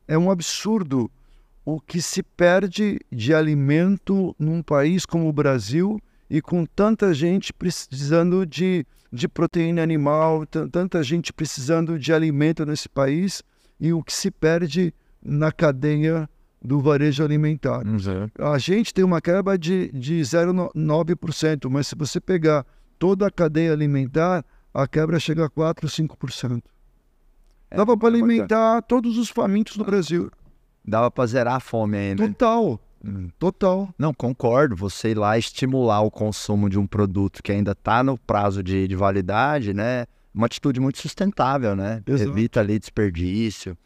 é 0.07 0.17
um 0.17 0.31
absurdo 0.31 1.09
o 1.63 1.79
que 1.79 2.01
se 2.01 2.23
perde 2.23 2.99
de 3.11 3.33
alimento 3.33 4.35
num 4.39 4.63
país 4.63 5.05
como 5.05 5.29
o 5.29 5.33
Brasil 5.33 6.01
e 6.29 6.41
com 6.41 6.65
tanta 6.65 7.13
gente 7.13 7.53
precisando 7.53 8.45
de, 8.45 8.85
de 9.11 9.27
proteína 9.27 9.83
animal, 9.83 10.45
tanta 10.45 11.03
gente 11.03 11.31
precisando 11.31 11.99
de 11.99 12.11
alimento 12.11 12.65
nesse 12.65 12.89
país 12.89 13.43
e 13.79 13.93
o 13.93 14.03
que 14.03 14.13
se 14.13 14.31
perde 14.31 14.93
na 15.23 15.51
cadeia 15.51 16.27
do 16.63 16.79
varejo 16.79 17.23
alimentar. 17.23 17.85
Uhum. 17.85 18.29
A 18.39 18.57
gente 18.57 18.93
tem 18.93 19.03
uma 19.03 19.19
quebra 19.21 19.57
de, 19.57 19.91
de 19.91 20.21
0,9%, 20.21 21.69
mas 21.69 21.87
se 21.87 21.95
você 21.95 22.19
pegar 22.19 22.65
toda 22.97 23.27
a 23.27 23.31
cadeia 23.31 23.73
alimentar, 23.73 24.45
a 24.73 24.87
quebra 24.87 25.19
chega 25.19 25.45
a 25.45 25.49
4, 25.49 25.87
5%. 25.87 26.61
É, 27.69 27.77
Dava 27.77 27.97
para 27.97 28.09
alimentar 28.09 28.81
todos 28.81 29.17
os 29.17 29.29
famintos 29.29 29.77
do 29.77 29.83
Brasil. 29.83 30.31
Dava 30.83 31.09
para 31.09 31.25
zerar 31.25 31.55
a 31.55 31.59
fome 31.59 31.97
ainda. 31.97 32.27
Total. 32.27 32.79
Hum. 33.03 33.29
Total. 33.39 33.89
Não, 33.97 34.13
concordo. 34.13 34.75
Você 34.75 35.11
ir 35.11 35.17
lá 35.17 35.37
estimular 35.37 36.01
o 36.01 36.11
consumo 36.11 36.69
de 36.69 36.77
um 36.77 36.85
produto 36.85 37.41
que 37.41 37.51
ainda 37.51 37.71
está 37.71 38.03
no 38.03 38.17
prazo 38.17 38.61
de, 38.61 38.87
de 38.87 38.95
validade, 38.95 39.73
né? 39.73 40.05
Uma 40.33 40.45
atitude 40.45 40.79
muito 40.79 40.99
sustentável, 40.99 41.75
né? 41.75 42.01
Exato. 42.05 42.31
Evita 42.31 42.59
ali 42.59 42.79
desperdício. 42.79 43.77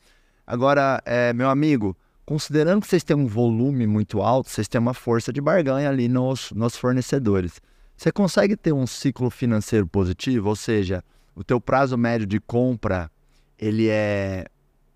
Agora, 0.45 1.01
é, 1.05 1.33
meu 1.33 1.49
amigo, 1.49 1.95
considerando 2.25 2.81
que 2.81 2.87
vocês 2.87 3.03
têm 3.03 3.15
um 3.15 3.25
volume 3.27 3.87
muito 3.87 4.21
alto, 4.21 4.49
vocês 4.49 4.67
têm 4.67 4.79
uma 4.79 4.93
força 4.93 5.33
de 5.33 5.41
barganha 5.41 5.89
ali 5.89 6.07
nos, 6.07 6.51
nos 6.51 6.75
fornecedores. 6.75 7.59
Você 7.95 8.12
consegue 8.12 8.55
ter 8.55 8.73
um 8.73 8.86
ciclo 8.86 9.29
financeiro 9.29 9.88
positivo? 9.88 10.49
Ou 10.49 10.55
seja, 10.55 11.03
o 11.36 11.43
teu 11.43 11.60
prazo 11.62 11.97
médio 11.97 12.27
de 12.27 12.39
compra 12.39 13.10
ele 13.58 13.88
é 13.88 14.45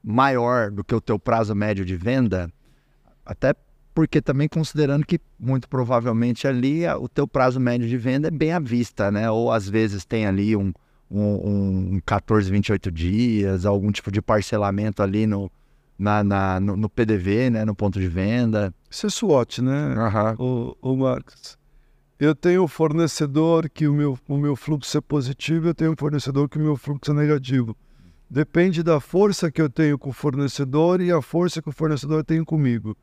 maior 0.04 0.70
do 0.70 0.84
que 0.84 0.94
o 0.94 1.02
teu 1.02 1.18
prazo 1.18 1.56
médio 1.56 1.86
de 1.86 1.96
venda? 1.96 2.52
Até 3.26 3.54
porque 3.94 4.22
também 4.22 4.48
considerando 4.48 5.06
que 5.06 5.20
muito 5.40 5.68
provavelmente 5.68 6.48
ali 6.48 6.88
o 6.88 7.08
teu 7.08 7.28
prazo 7.28 7.60
médio 7.60 7.88
de 7.88 7.98
venda 7.98 8.28
é 8.28 8.32
bem 8.32 8.52
à 8.52 8.60
vista, 8.60 9.12
né? 9.12 9.30
Ou 9.30 9.52
às 9.52 9.68
vezes 9.68 10.06
tem 10.06 10.26
ali 10.26 10.56
um, 10.56 10.72
um, 11.10 11.96
um 11.96 12.02
14, 12.06 12.50
28 12.50 12.92
dias, 12.92 13.66
algum 13.66 13.92
tipo 13.92 14.12
de 14.12 14.22
parcelamento 14.22 15.04
ali 15.04 15.26
no, 15.28 15.52
na, 15.98 16.24
na 16.24 16.60
no, 16.60 16.78
no, 16.78 16.90
PDV, 16.90 17.50
né, 17.50 17.66
no 17.66 17.76
ponto 17.76 18.00
de 18.00 18.08
venda. 18.08 18.74
Isso 18.90 19.08
é 19.08 19.10
SWOT, 19.10 19.62
né, 19.62 19.96
uhum. 20.40 20.76
o, 20.82 20.94
o 20.94 20.96
Marcos? 20.96 21.59
Eu 22.20 22.36
tenho 22.36 22.64
um 22.64 22.68
fornecedor 22.68 23.70
que 23.70 23.88
o 23.88 23.94
meu, 23.94 24.20
o 24.28 24.38
meu 24.38 24.54
fluxo 24.54 24.98
é 24.98 25.00
positivo, 25.00 25.70
eu 25.70 25.74
tenho 25.74 25.94
um 25.94 25.96
fornecedor 25.98 26.50
que 26.50 26.58
o 26.58 26.62
meu 26.62 26.76
fluxo 26.76 27.12
é 27.12 27.14
negativo. 27.14 27.78
Depende 28.30 28.84
da 28.84 29.00
força 29.00 29.50
que 29.50 29.62
eu 29.62 29.70
tenho 29.70 29.98
com 29.98 30.10
o 30.10 30.14
fornecedor 30.14 31.00
e 31.00 31.14
a 31.14 31.22
força 31.22 31.62
que 31.62 31.70
o 31.70 31.72
fornecedor 31.72 32.26
tem 32.26 32.44
comigo. 32.44 32.98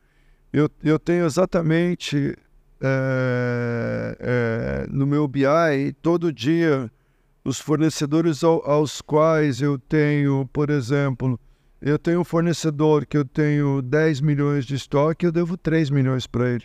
Eu, 0.52 0.68
eu 0.84 0.98
tenho 0.98 1.24
exatamente 1.24 2.36
é, 2.78 4.16
é, 4.20 4.86
no 4.90 5.06
meu 5.06 5.26
BI, 5.26 5.94
todo 6.02 6.30
dia, 6.30 6.90
os 7.42 7.58
fornecedores 7.58 8.44
ao, 8.44 8.68
aos 8.70 9.00
quais 9.00 9.62
eu 9.62 9.78
tenho, 9.78 10.46
por 10.52 10.68
exemplo, 10.68 11.40
eu 11.80 11.98
tenho 11.98 12.20
um 12.20 12.24
fornecedor 12.24 13.06
que 13.06 13.16
eu 13.16 13.24
tenho 13.24 13.80
10 13.80 14.20
milhões 14.20 14.66
de 14.66 14.74
estoque, 14.74 15.24
eu 15.24 15.32
devo 15.32 15.56
3 15.56 15.88
milhões 15.88 16.26
para 16.26 16.50
ele. 16.50 16.64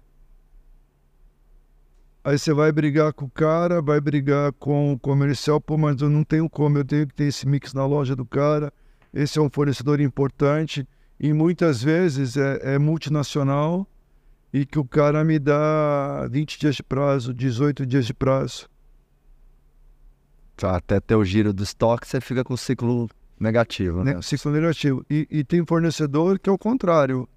Aí 2.24 2.38
você 2.38 2.54
vai 2.54 2.72
brigar 2.72 3.14
com 3.14 3.26
o 3.26 3.30
cara, 3.30 3.82
vai 3.82 4.00
brigar 4.00 4.52
com 4.54 4.94
o 4.94 5.00
comercial, 5.00 5.60
pô, 5.60 5.78
mas 5.78 6.02
eu 6.02 6.10
não 6.10 6.24
tenho 6.24 6.48
como, 6.50 6.78
eu 6.78 6.86
tenho 6.86 7.08
que 7.08 7.16
ter 7.16 7.24
esse 7.26 7.48
mix 7.48 7.74
na 7.74 7.86
loja 7.86 8.16
do 8.16 8.26
cara. 8.26 8.72
Esse 9.14 9.40
é 9.40 9.42
um 9.42 9.50
fornecedor 9.50 10.00
importante 10.00 10.88
e 11.20 11.34
muitas 11.34 11.82
vezes 11.82 12.38
é, 12.38 12.76
é 12.76 12.80
multinacional 12.80 13.88
e 14.54 14.66
que 14.66 14.78
o 14.78 14.86
cara 14.86 15.24
me 15.24 15.40
dá 15.40 16.28
20 16.30 16.60
dias 16.60 16.76
de 16.76 16.84
prazo, 16.84 17.34
18 17.34 17.86
dias 17.86 18.06
de 18.06 18.14
prazo. 18.14 18.70
Tá, 20.56 20.76
até 20.76 21.00
ter 21.00 21.16
o 21.16 21.26
giro 21.26 21.52
do 21.52 21.64
estoque, 21.64 22.08
você 22.08 22.22
fica 22.22 22.44
com 22.44 22.54
o 22.54 22.58
ciclo 22.58 23.10
negativo, 23.40 24.04
né? 24.04 24.14
né? 24.14 24.22
Ciclo 24.22 24.52
negativo. 24.52 25.04
E, 25.10 25.28
e, 25.32 25.44
tem 25.44 25.66
fornecedor 25.66 26.38
que 26.38 26.50
é 26.50 26.54
o 26.54 26.58
contrário. 26.58 27.28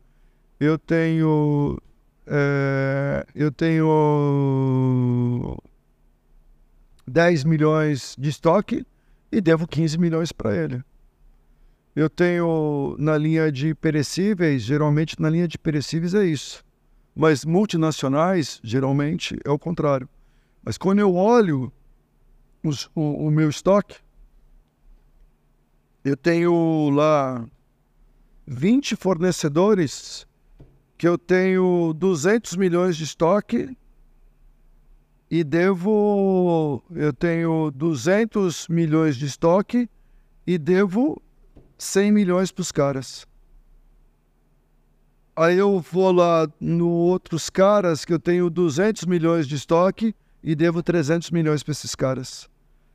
Eu 0.60 0.78
tenho. 0.78 1.78
É, 2.26 3.26
eu 3.34 3.52
tenho 3.52 5.56
10 7.06 7.44
milhões 7.44 8.16
de 8.18 8.30
estoque 8.30 8.86
e 9.30 9.40
devo 9.40 9.66
15 9.66 9.98
milhões 9.98 10.32
para 10.32 10.56
ele. 10.56 10.82
Eu 11.94 12.10
tenho 12.10 12.96
na 12.98 13.16
linha 13.16 13.52
de 13.52 13.74
perecíveis, 13.74 14.62
geralmente 14.62 15.20
na 15.20 15.30
linha 15.30 15.46
de 15.46 15.58
perecíveis 15.58 16.14
é 16.14 16.24
isso. 16.24 16.64
Mas 17.14 17.44
multinacionais, 17.44 18.60
geralmente, 18.64 19.38
é 19.44 19.50
o 19.50 19.58
contrário. 19.58 20.08
Mas 20.62 20.76
quando 20.76 20.98
eu 20.98 21.14
olho 21.14 21.72
os, 22.64 22.90
o, 22.94 23.26
o 23.26 23.30
meu 23.30 23.50
estoque. 23.50 23.96
Eu 26.02 26.16
tenho 26.16 26.90
lá 26.90 27.46
20 28.46 28.96
fornecedores 28.96 30.26
que 30.96 31.06
eu 31.06 31.18
tenho 31.18 31.92
200 31.94 32.56
milhões 32.56 32.96
de 32.96 33.04
estoque 33.04 33.76
e 35.30 35.42
devo. 35.42 36.82
Eu 36.90 37.12
tenho 37.12 37.70
200 37.70 38.68
milhões 38.68 39.16
de 39.16 39.26
estoque 39.26 39.88
e 40.46 40.58
devo 40.58 41.20
100 41.78 42.12
milhões 42.12 42.52
para 42.52 42.62
os 42.62 42.70
caras. 42.70 43.26
Aí 45.36 45.58
eu 45.58 45.80
vou 45.80 46.12
lá 46.12 46.48
no 46.60 46.88
outros 46.88 47.50
caras 47.50 48.04
que 48.04 48.12
eu 48.12 48.20
tenho 48.20 48.48
200 48.48 49.04
milhões 49.06 49.48
de 49.48 49.56
estoque 49.56 50.14
e 50.42 50.54
devo 50.54 50.82
300 50.82 51.30
milhões 51.32 51.62
para 51.62 51.72
esses 51.72 51.94
caras. 51.96 52.48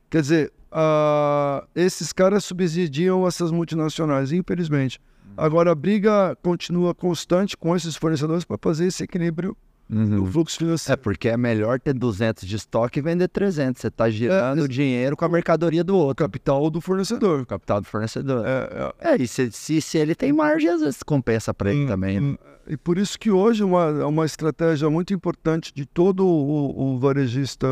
Quer 0.08 0.22
dizer, 0.22 0.52
uh, 0.72 1.66
esses 1.74 2.12
caras 2.12 2.44
subsidiam 2.44 3.26
essas 3.26 3.50
multinacionais, 3.50 4.32
infelizmente. 4.32 4.98
Agora, 5.36 5.72
a 5.72 5.74
briga 5.74 6.36
continua 6.42 6.94
constante 6.94 7.56
com 7.56 7.74
esses 7.74 7.96
fornecedores 7.96 8.44
para 8.44 8.58
fazer 8.60 8.86
esse 8.86 9.02
equilíbrio 9.04 9.56
Uhum. 9.92 10.22
O 10.22 10.26
fluxo 10.26 10.54
É 10.54 10.58
financeiro. 10.60 11.00
porque 11.02 11.28
é 11.28 11.36
melhor 11.36 11.80
ter 11.80 11.92
200 11.92 12.46
de 12.46 12.54
estoque 12.54 13.00
e 13.00 13.02
vender 13.02 13.26
300. 13.26 13.80
Você 13.82 13.88
está 13.88 14.08
girando 14.08 14.62
o 14.62 14.68
dinheiro 14.68 15.16
com 15.16 15.24
a 15.24 15.28
mercadoria 15.28 15.82
do 15.82 15.96
outro, 15.96 16.24
capital 16.24 16.70
do 16.70 16.80
fornecedor. 16.80 17.44
capital 17.44 17.80
do 17.80 17.88
fornecedor. 17.88 18.46
É, 18.46 18.92
é, 19.00 19.14
É, 19.14 19.16
e 19.20 19.26
se, 19.26 19.50
se, 19.50 19.80
se 19.80 19.98
ele 19.98 20.14
tem 20.14 20.32
margem, 20.32 20.70
às 20.70 20.80
vezes 20.80 21.02
compensa 21.02 21.52
para 21.52 21.72
ele 21.72 21.86
Hum, 21.86 21.88
também. 21.88 22.20
né? 22.20 22.26
hum, 22.28 22.36
E 22.68 22.76
por 22.76 22.98
isso 22.98 23.18
que 23.18 23.32
hoje 23.32 23.64
uma, 23.64 24.06
uma 24.06 24.24
estratégia 24.24 24.88
muito 24.88 25.12
importante 25.12 25.72
de 25.74 25.84
todo 25.84 26.24
o, 26.24 26.94
o 26.94 26.98
varejista 27.00 27.66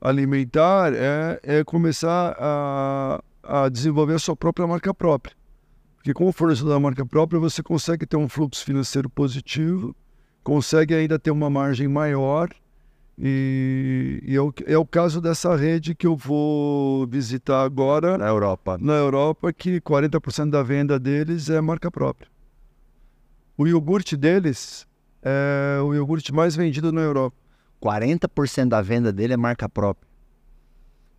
alimentar 0.00 0.92
é, 0.94 1.40
é 1.42 1.64
começar 1.64 2.36
a, 2.38 3.20
a 3.42 3.68
desenvolver 3.68 4.14
a 4.14 4.18
sua 4.20 4.36
própria 4.36 4.68
marca 4.68 4.94
própria. 4.94 5.34
Porque 6.04 6.12
com 6.12 6.28
o 6.28 6.32
fornecedor 6.32 6.74
da 6.74 6.78
marca 6.78 7.06
própria 7.06 7.40
você 7.40 7.62
consegue 7.62 8.04
ter 8.04 8.18
um 8.18 8.28
fluxo 8.28 8.62
financeiro 8.62 9.08
positivo, 9.08 9.96
consegue 10.42 10.94
ainda 10.94 11.18
ter 11.18 11.30
uma 11.30 11.48
margem 11.48 11.88
maior 11.88 12.50
e, 13.18 14.22
e 14.22 14.36
é, 14.36 14.40
o, 14.42 14.52
é 14.66 14.76
o 14.76 14.84
caso 14.84 15.18
dessa 15.18 15.56
rede 15.56 15.94
que 15.94 16.06
eu 16.06 16.14
vou 16.14 17.06
visitar 17.06 17.62
agora 17.62 18.18
Na 18.18 18.26
Europa. 18.26 18.76
na 18.78 18.92
Europa 18.92 19.50
que 19.50 19.80
40% 19.80 20.50
da 20.50 20.62
venda 20.62 21.00
deles 21.00 21.48
é 21.48 21.58
marca 21.62 21.90
própria. 21.90 22.28
O 23.56 23.66
iogurte 23.66 24.14
deles 24.14 24.86
é 25.22 25.80
o 25.80 25.94
iogurte 25.94 26.34
mais 26.34 26.54
vendido 26.54 26.92
na 26.92 27.00
Europa. 27.00 27.34
40% 27.82 28.68
da 28.68 28.82
venda 28.82 29.10
dele 29.10 29.32
é 29.32 29.38
marca 29.38 29.70
própria. 29.70 30.06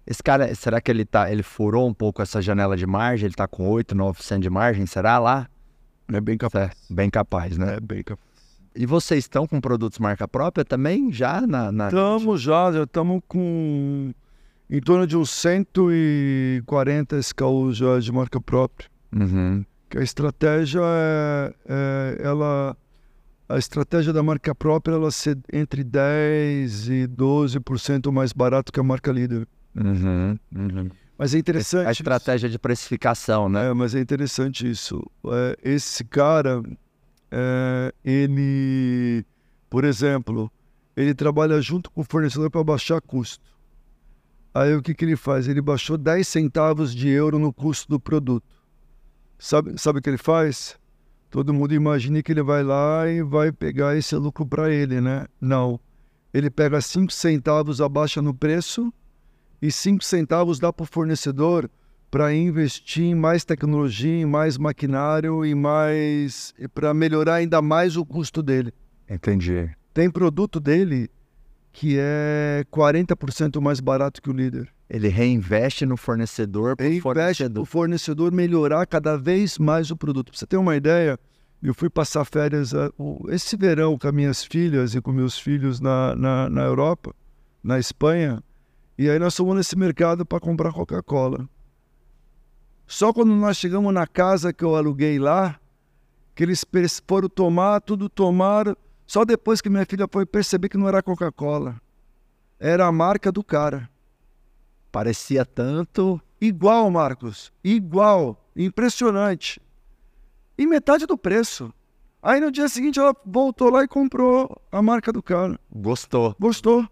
Esse 0.08 0.22
cara, 0.22 0.54
será 0.54 0.80
que 0.80 0.91
ele 0.91 1.04
tá, 1.04 1.32
ele 1.32 1.41
furou 1.41 1.88
um 1.88 1.94
pouco 1.94 2.22
essa 2.22 2.41
janela 2.41 2.78
de 2.78 2.86
margem? 2.86 3.26
Ele 3.26 3.34
tá 3.34 3.48
com 3.48 3.68
8, 3.68 3.96
9% 3.96 4.39
de 4.39 4.50
margem? 4.50 4.86
Será 4.86 5.18
lá? 5.18 5.48
É 6.12 6.22
bem 6.22 6.38
capaz. 6.38 6.72
É, 6.72 6.94
bem 6.94 7.10
capaz, 7.10 7.58
né? 7.58 7.78
É 7.78 7.80
bem 7.80 8.04
capaz. 8.04 8.26
E 8.76 8.86
vocês 8.86 9.24
estão 9.24 9.48
com 9.48 9.60
produtos 9.60 9.98
marca 10.00 10.28
própria 10.28 10.65
também 10.65 11.12
já 11.12 11.41
na, 11.48 11.72
na... 11.72 11.88
Estamos 11.88 12.41
já, 12.41 12.72
já 12.72 12.84
estamos 12.84 13.22
com 13.28 14.13
em 14.70 14.82
torno 14.82 15.08
de 15.08 15.15
uns 15.15 15.30
140 15.32 17.18
SKUs 17.20 17.78
já 17.78 18.00
de 18.00 18.12
marca 18.12 18.41
própria. 18.41 18.89
Uhum. 19.13 19.63
Que 19.89 20.00
a 20.00 20.02
estratégia 20.02 20.82
é, 20.84 21.54
é 21.68 22.18
ela 22.22 22.76
a 23.48 23.58
estratégia 23.58 24.12
da 24.12 24.24
marca 24.24 24.54
própria 24.56 24.94
ela 24.94 25.12
ser 25.12 25.38
entre 25.54 25.84
10 25.84 26.89
e 26.89 27.08
12% 27.08 28.12
mais 28.12 28.34
barato 28.34 28.72
que 28.72 28.80
a 28.80 28.84
marca 28.84 29.12
líder. 29.12 29.48
Uhum. 29.76 30.40
Uhum. 30.56 30.90
Mas 31.18 31.34
é 31.34 31.38
interessante. 31.38 31.88
A 31.88 31.92
estratégia 31.92 32.50
de 32.50 32.60
precificação, 32.60 33.48
né? 33.48 33.70
É, 33.70 33.74
mas 33.74 33.96
é 33.96 34.00
interessante 34.00 34.70
isso. 34.70 35.02
É, 35.28 35.58
esse 35.64 36.04
cara, 36.04 36.62
é, 37.32 37.94
ele, 38.04 39.26
por 39.70 39.84
exemplo, 39.86 40.52
ele 40.96 41.14
trabalha 41.14 41.62
junto 41.62 41.90
com 41.90 42.02
o 42.02 42.04
fornecedor 42.04 42.50
para 42.50 42.64
baixar 42.64 43.02
custo. 43.02 43.56
Aí 44.54 44.74
o 44.74 44.82
que, 44.82 44.94
que 44.94 45.04
ele 45.04 45.16
faz? 45.16 45.48
Ele 45.48 45.62
baixou 45.62 45.98
10 45.98 46.26
centavos 46.28 46.94
de 46.96 47.10
euro 47.10 47.38
no 47.38 47.52
custo 47.52 47.90
do 47.90 48.00
produto. 48.00 48.46
Sabe, 49.38 49.78
sabe 49.78 50.00
o 50.00 50.02
que 50.02 50.10
ele 50.10 50.18
faz? 50.18 50.78
Todo 51.30 51.54
mundo 51.54 51.74
imagina 51.74 52.24
que 52.24 52.32
ele 52.32 52.42
vai 52.42 52.64
lá 52.64 53.08
e 53.10 53.22
vai 53.22 53.52
pegar 53.52 53.98
esse 53.98 54.16
lucro 54.16 54.46
para 54.46 54.72
ele, 54.72 55.02
né? 55.02 55.28
Não. 55.40 55.78
Ele 56.34 56.50
pega 56.50 56.80
5 56.80 57.12
centavos, 57.12 57.82
abaixa 57.82 58.22
no 58.22 58.34
preço 58.34 58.94
e 59.67 59.71
5 59.71 60.04
centavos 60.04 60.60
dá 60.60 60.71
para 60.71 60.84
o 60.84 60.88
fornecedor 60.88 61.69
para 62.12 62.34
investir 62.34 63.04
em 63.04 63.15
mais 63.15 63.43
tecnologia, 63.43 64.13
em 64.21 64.25
mais 64.25 64.58
maquinário 64.58 65.45
e 65.45 65.54
mais 65.56 66.54
para 66.73 66.93
melhorar 66.93 67.36
ainda 67.36 67.62
mais 67.62 67.97
o 67.97 68.06
custo 68.06 68.41
dele. 68.43 68.71
Entendi. 69.10 69.69
Tem 69.93 70.10
produto 70.10 70.60
dele 70.60 71.10
que 71.71 71.97
é 71.99 72.63
40% 72.71 73.60
mais 73.60 73.80
barato 73.80 74.21
que 74.21 74.30
o 74.30 74.34
líder. 74.34 74.69
Ele 74.89 75.08
reinveste 75.10 75.86
no 75.86 75.97
fornecedor 75.97 76.75
Ele 76.80 76.88
investe 76.89 77.01
fornecedor. 77.01 77.63
o 77.63 77.65
fornecedor 77.65 78.32
melhorar 78.32 78.86
cada 78.86 79.17
vez 79.17 79.58
mais 79.58 79.91
o 79.91 79.97
produto. 79.97 80.32
Pra 80.32 80.38
você 80.39 80.45
ter 80.45 80.58
uma 80.58 80.75
ideia, 80.75 81.19
eu 81.62 81.73
fui 81.73 81.89
passar 81.89 82.23
férias 82.23 82.71
o- 82.97 83.25
esse 83.30 83.58
verão 83.58 83.97
com 83.97 84.08
as 84.08 84.13
minhas 84.13 84.43
filhas 84.43 84.95
e 84.95 85.01
com 85.01 85.12
meus 85.12 85.38
filhos 85.38 85.80
na, 85.82 86.15
na, 86.15 86.49
na 86.49 86.62
Europa, 86.63 87.13
na 87.63 87.78
Espanha, 87.80 88.41
e 88.98 89.10
aí 89.10 89.20
nós 89.20 89.36
fomos 89.36 89.56
nesse 89.56 89.78
mercado 89.78 90.26
para 90.26 90.40
comprar 90.40 90.72
Coca-Cola. 90.72 91.50
Só 92.88 93.12
quando 93.12 93.34
nós 93.36 93.58
chegamos 93.58 93.94
na 93.94 94.08
casa 94.08 94.54
que 94.54 94.64
eu 94.64 94.76
aluguei 94.76 95.20
lá, 95.20 95.60
que 96.34 96.44
eles 96.44 96.66
foram 97.08 97.28
tomar, 97.28 97.82
tudo 97.82 98.08
tomaram, 98.08 98.76
só 99.08 99.26
depois 99.26 99.62
que 99.62 99.70
minha 99.70 99.86
filha 99.86 100.08
foi 100.10 100.26
perceber 100.26 100.70
que 100.70 100.78
não 100.78 100.88
era 100.88 101.04
Coca-Cola. 101.04 101.80
Era 102.60 102.86
a 102.86 102.92
marca 102.92 103.32
do 103.32 103.44
cara. 103.44 103.90
Parecia 104.92 105.46
tanto. 105.46 106.22
Igual, 106.40 106.90
Marcos. 106.90 107.52
Igual. 107.64 108.42
Impressionante. 108.56 109.62
E 110.58 110.66
metade 110.66 111.06
do 111.06 111.18
preço. 111.18 111.74
Aí 112.22 112.40
no 112.40 112.52
dia 112.52 112.68
seguinte 112.70 113.00
ela 113.00 113.16
voltou 113.26 113.70
lá 113.70 113.84
e 113.84 113.88
comprou 113.88 114.60
a 114.72 114.82
marca 114.82 115.12
do 115.12 115.22
cara. 115.22 115.60
Gostou. 115.70 116.36
Gostou. 116.40 116.88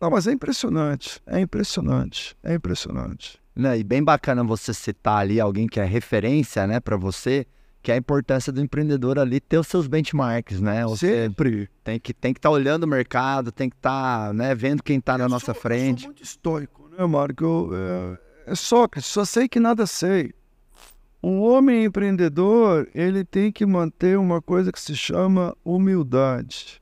Não, 0.00 0.10
mas 0.10 0.26
é 0.26 0.32
impressionante. 0.32 1.20
É 1.26 1.40
impressionante. 1.40 2.36
É 2.42 2.54
impressionante. 2.54 3.40
Né? 3.54 3.78
E 3.78 3.84
bem 3.84 4.02
bacana 4.02 4.44
você 4.44 4.72
citar 4.72 5.18
ali 5.18 5.40
alguém 5.40 5.66
que 5.66 5.80
é 5.80 5.84
referência, 5.84 6.66
né, 6.66 6.78
para 6.78 6.96
você, 6.96 7.44
que 7.82 7.90
é 7.90 7.94
a 7.94 7.98
importância 7.98 8.52
do 8.52 8.60
empreendedor 8.60 9.18
ali 9.18 9.40
ter 9.40 9.58
os 9.58 9.66
seus 9.66 9.88
benchmarks, 9.88 10.60
né? 10.60 10.84
Você 10.84 11.24
Sempre. 11.24 11.68
tem 11.82 11.98
que 11.98 12.12
tem 12.14 12.32
que 12.32 12.38
estar 12.38 12.50
olhando 12.50 12.84
o 12.84 12.88
mercado, 12.88 13.50
tem 13.50 13.68
que 13.68 13.74
estar, 13.76 14.32
né, 14.34 14.54
vendo 14.54 14.82
quem 14.82 14.98
está 14.98 15.18
na 15.18 15.28
nossa 15.28 15.46
sou- 15.46 15.54
Eu 15.54 15.60
frente. 15.60 16.00
sou 16.02 16.08
muito 16.10 16.22
estoico, 16.22 16.88
né, 16.96 17.04
Marco? 17.06 17.44
Eu, 17.44 18.18
é, 18.46 18.52
é 18.52 18.54
Sócrates, 18.54 19.10
só 19.10 19.24
sei 19.24 19.48
que 19.48 19.58
nada 19.58 19.86
sei. 19.86 20.32
Um 21.20 21.40
homem 21.40 21.84
empreendedor, 21.84 22.88
ele 22.94 23.24
tem 23.24 23.50
que 23.50 23.66
manter 23.66 24.16
uma 24.16 24.40
coisa 24.40 24.70
que 24.70 24.80
se 24.80 24.94
chama 24.94 25.56
humildade. 25.64 26.80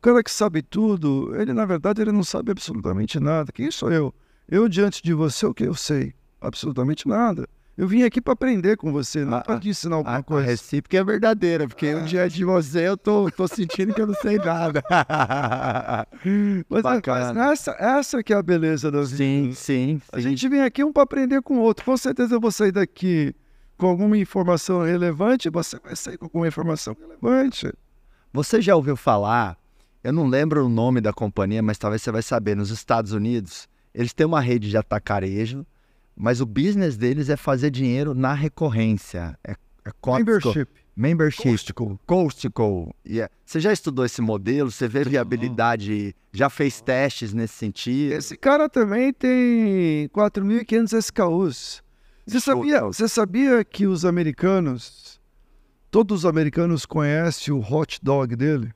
O 0.00 0.02
cara 0.02 0.22
que 0.22 0.30
sabe 0.30 0.62
tudo, 0.62 1.30
ele 1.38 1.52
na 1.52 1.66
verdade 1.66 2.00
ele 2.00 2.10
não 2.10 2.24
sabe 2.24 2.50
absolutamente 2.50 3.20
nada. 3.20 3.52
Quem 3.52 3.70
sou 3.70 3.92
eu? 3.92 4.14
Eu 4.48 4.66
diante 4.66 5.02
de 5.02 5.12
você, 5.12 5.44
o 5.44 5.52
que 5.52 5.64
eu 5.64 5.74
sei? 5.74 6.14
Absolutamente 6.40 7.06
nada. 7.06 7.46
Eu 7.76 7.86
vim 7.86 8.02
aqui 8.02 8.18
para 8.18 8.32
aprender 8.32 8.78
com 8.78 8.90
você, 8.92 9.26
não 9.26 9.36
Ah, 9.36 9.40
para 9.42 9.60
te 9.60 9.68
ensinar 9.68 9.96
alguma 9.96 10.16
A, 10.16 10.18
a 10.20 10.22
coisa. 10.22 10.46
recíproca 10.46 10.96
é 10.96 11.04
verdadeira, 11.04 11.68
porque 11.68 11.94
um 11.94 12.04
dia 12.06 12.28
de 12.30 12.42
você 12.46 12.88
eu 12.88 12.96
tô, 12.96 13.30
tô 13.30 13.46
sentindo 13.46 13.92
que 13.92 14.00
eu 14.00 14.06
não 14.06 14.14
sei 14.14 14.38
nada. 14.38 14.82
Mas, 16.68 16.82
bacana. 16.82 17.34
mas 17.34 17.52
essa, 17.60 17.70
essa 17.78 18.22
que 18.22 18.32
é 18.32 18.36
a 18.36 18.42
beleza 18.42 18.90
das 18.90 19.10
sim, 19.10 19.52
sim, 19.54 20.00
A 20.12 20.16
sim. 20.16 20.22
gente 20.22 20.48
vem 20.48 20.62
aqui 20.62 20.82
um 20.82 20.92
para 20.94 21.02
aprender 21.02 21.42
com 21.42 21.58
o 21.58 21.60
outro. 21.60 21.84
Com 21.84 21.96
certeza 21.96 22.34
eu 22.34 22.40
vou 22.40 22.50
sair 22.50 22.72
daqui 22.72 23.34
com 23.76 23.86
alguma 23.86 24.16
informação 24.16 24.82
relevante, 24.82 25.48
você 25.50 25.78
vai 25.78 25.94
sair 25.94 26.16
com 26.16 26.24
alguma 26.24 26.48
informação 26.48 26.96
relevante. 26.98 27.70
Você 28.32 28.60
já 28.62 28.74
ouviu 28.76 28.96
falar? 28.96 29.59
Eu 30.02 30.12
não 30.12 30.26
lembro 30.26 30.64
o 30.64 30.68
nome 30.68 31.00
da 31.00 31.12
companhia, 31.12 31.62
mas 31.62 31.76
talvez 31.76 32.00
você 32.00 32.10
vai 32.10 32.22
saber. 32.22 32.56
Nos 32.56 32.70
Estados 32.70 33.12
Unidos, 33.12 33.68
eles 33.94 34.14
têm 34.14 34.26
uma 34.26 34.40
rede 34.40 34.70
de 34.70 34.76
atacarejo, 34.76 35.66
mas 36.16 36.40
o 36.40 36.46
business 36.46 36.96
deles 36.96 37.28
é 37.28 37.36
fazer 37.36 37.70
dinheiro 37.70 38.14
na 38.14 38.32
recorrência. 38.32 39.38
É, 39.44 39.52
é. 39.84 40.18
Membership. 40.18 40.68
Membership. 40.96 41.42
Costco. 41.42 42.00
Costco. 42.06 42.94
Yeah. 43.06 43.32
Você 43.44 43.60
já 43.60 43.72
estudou 43.72 44.04
esse 44.04 44.22
modelo? 44.22 44.70
Você 44.70 44.88
vê 44.88 45.04
viabilidade? 45.04 46.14
Já 46.32 46.48
fez 46.48 46.80
testes 46.80 47.32
nesse 47.32 47.54
sentido? 47.54 48.12
Esse 48.12 48.36
cara 48.36 48.68
também 48.68 49.12
tem 49.12 50.08
4.500 50.08 50.98
SKUs. 50.98 51.82
Você 52.26 52.40
sabia, 52.40 52.82
você 52.82 53.08
sabia 53.08 53.64
que 53.64 53.86
os 53.86 54.04
americanos, 54.04 55.20
todos 55.90 56.20
os 56.20 56.26
americanos 56.26 56.86
conhecem 56.86 57.52
o 57.52 57.60
hot 57.60 57.98
dog 58.02 58.36
dele? 58.36 58.72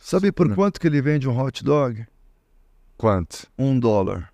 Sabe 0.00 0.32
por 0.32 0.52
quanto 0.54 0.80
que 0.80 0.86
ele 0.86 1.02
vende 1.02 1.28
um 1.28 1.38
hot 1.38 1.62
dog? 1.62 2.06
Quanto? 2.96 3.46
Um 3.56 3.78
dólar. 3.78 4.32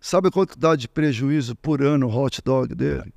Sabe 0.00 0.30
quanto 0.30 0.58
dá 0.58 0.74
de 0.74 0.88
prejuízo 0.88 1.54
por 1.54 1.80
ano 1.80 2.08
o 2.08 2.14
hot 2.14 2.42
dog 2.44 2.74
dele? 2.74 3.10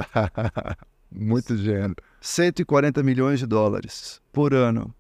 Muito 1.12 1.58
dinheiro. 1.58 1.96
140 2.22 3.02
milhões 3.02 3.40
de 3.40 3.48
dólares 3.48 4.22
por 4.32 4.54
ano. 4.54 4.94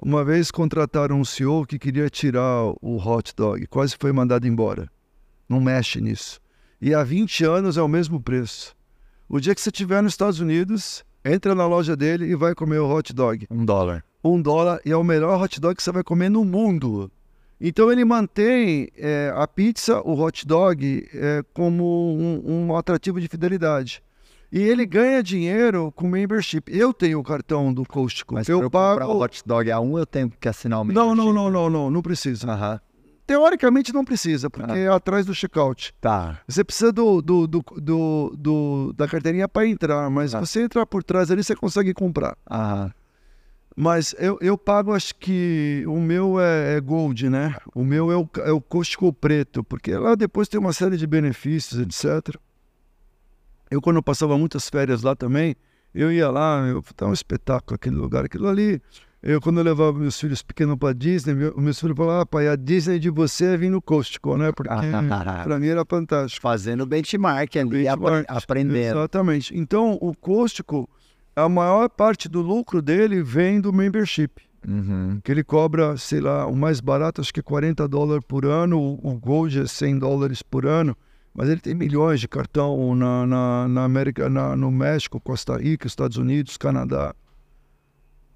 Uma 0.00 0.24
vez 0.24 0.50
contrataram 0.50 1.20
um 1.20 1.24
CEO 1.24 1.66
que 1.66 1.78
queria 1.78 2.08
tirar 2.08 2.72
o 2.80 2.96
hot 2.96 3.34
dog, 3.36 3.66
quase 3.66 3.96
foi 3.98 4.12
mandado 4.12 4.46
embora. 4.46 4.88
Não 5.48 5.60
mexe 5.60 6.00
nisso. 6.00 6.40
E 6.80 6.94
há 6.94 7.02
20 7.02 7.44
anos 7.44 7.76
é 7.76 7.82
o 7.82 7.88
mesmo 7.88 8.20
preço. 8.20 8.74
O 9.28 9.40
dia 9.40 9.54
que 9.54 9.60
você 9.60 9.68
estiver 9.68 10.00
nos 10.02 10.12
Estados 10.12 10.40
Unidos, 10.40 11.04
entra 11.24 11.54
na 11.54 11.66
loja 11.66 11.96
dele 11.96 12.26
e 12.26 12.36
vai 12.36 12.54
comer 12.54 12.78
o 12.78 12.88
hot 12.88 13.12
dog. 13.12 13.46
Um 13.50 13.64
dólar. 13.64 14.04
Um 14.24 14.40
dólar 14.40 14.80
e 14.84 14.90
é 14.92 14.96
o 14.96 15.02
melhor 15.04 15.40
hot 15.42 15.60
dog 15.60 15.74
que 15.76 15.82
você 15.82 15.90
vai 15.92 16.02
comer 16.04 16.28
no 16.30 16.44
mundo. 16.44 17.10
Então 17.60 17.90
ele 17.92 18.04
mantém 18.04 18.88
é, 18.96 19.32
a 19.36 19.46
pizza, 19.46 20.00
o 20.00 20.18
hot 20.20 20.46
dog, 20.46 21.08
é, 21.14 21.42
como 21.54 22.16
um, 22.16 22.68
um 22.70 22.76
atrativo 22.76 23.20
de 23.20 23.28
fidelidade. 23.28 24.02
E 24.50 24.60
ele 24.60 24.84
ganha 24.84 25.22
dinheiro 25.22 25.90
com 25.96 26.06
membership. 26.08 26.64
Eu 26.68 26.92
tenho 26.92 27.18
o 27.18 27.22
cartão 27.24 27.72
do 27.72 27.84
Costico. 27.86 28.34
Mas 28.34 28.48
eu 28.48 28.68
pago. 28.70 29.00
comprar 29.00 29.08
o 29.14 29.20
hot 29.22 29.42
dog 29.46 29.70
A1, 29.70 29.98
eu 29.98 30.04
tenho 30.06 30.30
que 30.38 30.48
assinar 30.48 30.80
o 30.80 30.84
Não, 30.84 31.14
não, 31.14 31.26
membership. 31.26 31.34
não, 31.34 31.50
não, 31.50 31.70
não, 31.70 31.90
não 31.90 32.02
precisa. 32.02 32.50
Aham. 32.50 32.80
Teoricamente 33.26 33.92
não 33.94 34.04
precisa, 34.04 34.50
porque 34.50 34.72
Ah. 34.72 34.76
é 34.78 34.88
atrás 34.88 35.24
do 35.24 35.34
checkout. 35.34 35.94
Tá. 36.00 36.40
Você 36.46 36.62
precisa 36.64 36.92
do, 36.92 37.22
do, 37.22 37.46
do, 37.46 37.64
do- 37.76 38.34
do- 38.36 38.92
da 38.94 39.06
carteirinha 39.08 39.48
para 39.48 39.66
entrar, 39.66 40.10
mas 40.10 40.34
Ah. 40.34 40.40
você 40.40 40.62
entrar 40.62 40.84
por 40.84 41.02
trás 41.04 41.30
ali, 41.30 41.42
você 41.42 41.54
consegue 41.54 41.94
comprar. 41.94 42.36
Aham. 42.50 42.92
Mas 43.76 44.14
eu, 44.18 44.38
eu 44.40 44.58
pago, 44.58 44.92
acho 44.92 45.14
que 45.14 45.82
o 45.86 45.98
meu 46.00 46.38
é, 46.40 46.76
é 46.76 46.80
Gold, 46.80 47.28
né? 47.30 47.54
O 47.74 47.84
meu 47.84 48.10
é 48.12 48.16
o, 48.16 48.28
é 48.44 48.52
o 48.52 48.60
Costco 48.60 49.12
Preto, 49.12 49.64
porque 49.64 49.94
lá 49.96 50.14
depois 50.14 50.48
tem 50.48 50.60
uma 50.60 50.72
série 50.72 50.96
de 50.96 51.06
benefícios, 51.06 51.80
etc. 51.80 52.36
Eu, 53.70 53.80
quando 53.80 53.96
eu 53.96 54.02
passava 54.02 54.36
muitas 54.36 54.68
férias 54.68 55.02
lá 55.02 55.16
também, 55.16 55.56
eu 55.94 56.12
ia 56.12 56.30
lá, 56.30 56.66
eu 56.68 56.82
tá 56.94 57.06
um 57.06 57.12
espetáculo 57.12 57.74
aquele 57.76 57.96
lugar, 57.96 58.24
aquilo 58.24 58.48
ali. 58.48 58.80
Eu, 59.22 59.40
quando 59.40 59.58
eu 59.58 59.64
levava 59.64 59.92
meus 59.98 60.18
filhos 60.20 60.42
pequenos 60.42 60.76
para 60.76 60.92
Disney, 60.92 61.32
meu, 61.32 61.56
meus 61.56 61.78
filhos 61.78 61.96
falavam, 61.96 62.20
ah, 62.22 62.26
pai, 62.26 62.48
a 62.48 62.56
Disney 62.56 62.98
de 62.98 63.08
você 63.08 63.54
é 63.54 63.56
vir 63.56 63.70
no 63.70 63.80
Costco, 63.80 64.36
né? 64.36 64.50
Porque 64.52 64.68
para 65.44 65.58
mim 65.60 65.68
era 65.68 65.84
fantástico. 65.84 66.42
Fazendo 66.42 66.84
benchmark 66.84 67.56
ali, 67.56 67.68
Benchmark. 67.84 68.24
apre- 68.24 68.24
aprendendo. 68.28 68.98
Exatamente. 68.98 69.56
Então, 69.56 69.96
o 70.00 70.12
Costco, 70.14 70.90
a 71.34 71.48
maior 71.48 71.88
parte 71.88 72.28
do 72.28 72.40
lucro 72.42 72.82
dele 72.82 73.22
vem 73.22 73.60
do 73.60 73.72
membership. 73.72 74.30
Uhum. 74.66 75.20
Que 75.24 75.32
ele 75.32 75.42
cobra, 75.42 75.96
sei 75.96 76.20
lá, 76.20 76.46
o 76.46 76.54
mais 76.54 76.80
barato 76.80 77.20
acho 77.20 77.32
que 77.34 77.40
é 77.40 77.42
40 77.42 77.88
dólares 77.88 78.24
por 78.26 78.44
ano, 78.46 78.98
o 79.02 79.18
Gold 79.18 79.60
é 79.60 79.66
100 79.66 79.98
dólares 79.98 80.40
por 80.42 80.64
ano, 80.66 80.96
mas 81.34 81.48
ele 81.48 81.60
tem 81.60 81.74
milhões 81.74 82.20
de 82.20 82.28
cartão 82.28 82.94
na, 82.94 83.26
na, 83.26 83.68
na 83.68 83.84
América, 83.84 84.28
na, 84.28 84.54
no 84.54 84.70
México, 84.70 85.18
Costa 85.18 85.56
Rica, 85.56 85.86
Estados 85.88 86.16
Unidos, 86.16 86.56
Canadá. 86.56 87.12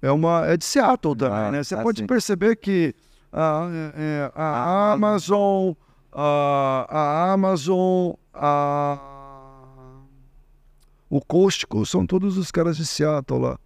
É, 0.01 0.11
uma, 0.11 0.45
é 0.45 0.57
de 0.57 0.65
Seattle 0.65 1.15
também, 1.15 1.37
Ah, 1.37 1.51
né? 1.51 1.63
Você 1.63 1.75
ah, 1.75 1.81
pode 1.81 2.03
perceber 2.03 2.55
que 2.57 2.93
a, 3.31 3.67
é- 3.71 3.93
é, 3.95 4.31
a 4.35 4.43
Ah, 4.43 4.91
Amazon, 4.93 5.73
a, 6.11 6.87
a 6.89 7.31
Amazon, 7.33 8.13
a, 8.33 8.99
o 11.09 11.21
Costco, 11.21 11.85
são 11.85 12.05
todos 12.05 12.37
os 12.37 12.51
caras 12.51 12.77
de 12.77 12.85
Seattle 12.85 13.39
lá. 13.39 13.59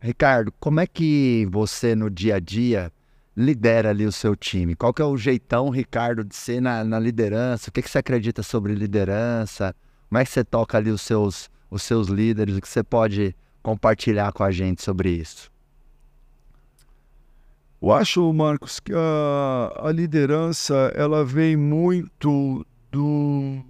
Ricardo, 0.00 0.52
como 0.60 0.80
é 0.80 0.86
que 0.86 1.46
você 1.50 1.94
no 1.96 2.08
dia 2.10 2.36
a 2.36 2.40
dia 2.40 2.92
lidera 3.36 3.90
ali 3.90 4.06
o 4.06 4.12
seu 4.12 4.36
time? 4.36 4.76
Qual 4.76 4.94
que 4.94 5.02
é 5.02 5.04
o 5.04 5.16
jeitão, 5.16 5.68
Ricardo, 5.68 6.24
de 6.24 6.36
ser 6.36 6.60
na, 6.60 6.84
na 6.84 6.98
liderança? 6.98 7.70
O 7.70 7.72
que, 7.72 7.82
que 7.82 7.90
você 7.90 7.98
acredita 7.98 8.42
sobre 8.42 8.74
liderança? 8.74 9.74
Como 10.08 10.18
é 10.18 10.24
que 10.24 10.30
você 10.30 10.44
toca 10.44 10.78
ali 10.78 10.90
os 10.90 11.02
seus, 11.02 11.50
os 11.70 11.82
seus 11.82 12.08
líderes? 12.08 12.56
O 12.56 12.60
que 12.60 12.68
você 12.68 12.84
pode 12.84 13.34
compartilhar 13.62 14.32
com 14.32 14.44
a 14.44 14.50
gente 14.50 14.82
sobre 14.82 15.10
isso? 15.10 15.50
Eu 17.82 17.92
acho, 17.92 18.32
Marcos, 18.32 18.80
que 18.80 18.92
a, 18.94 19.88
a 19.88 19.92
liderança 19.92 20.92
ela 20.94 21.24
vem 21.24 21.56
muito 21.56 22.64
do 22.90 23.62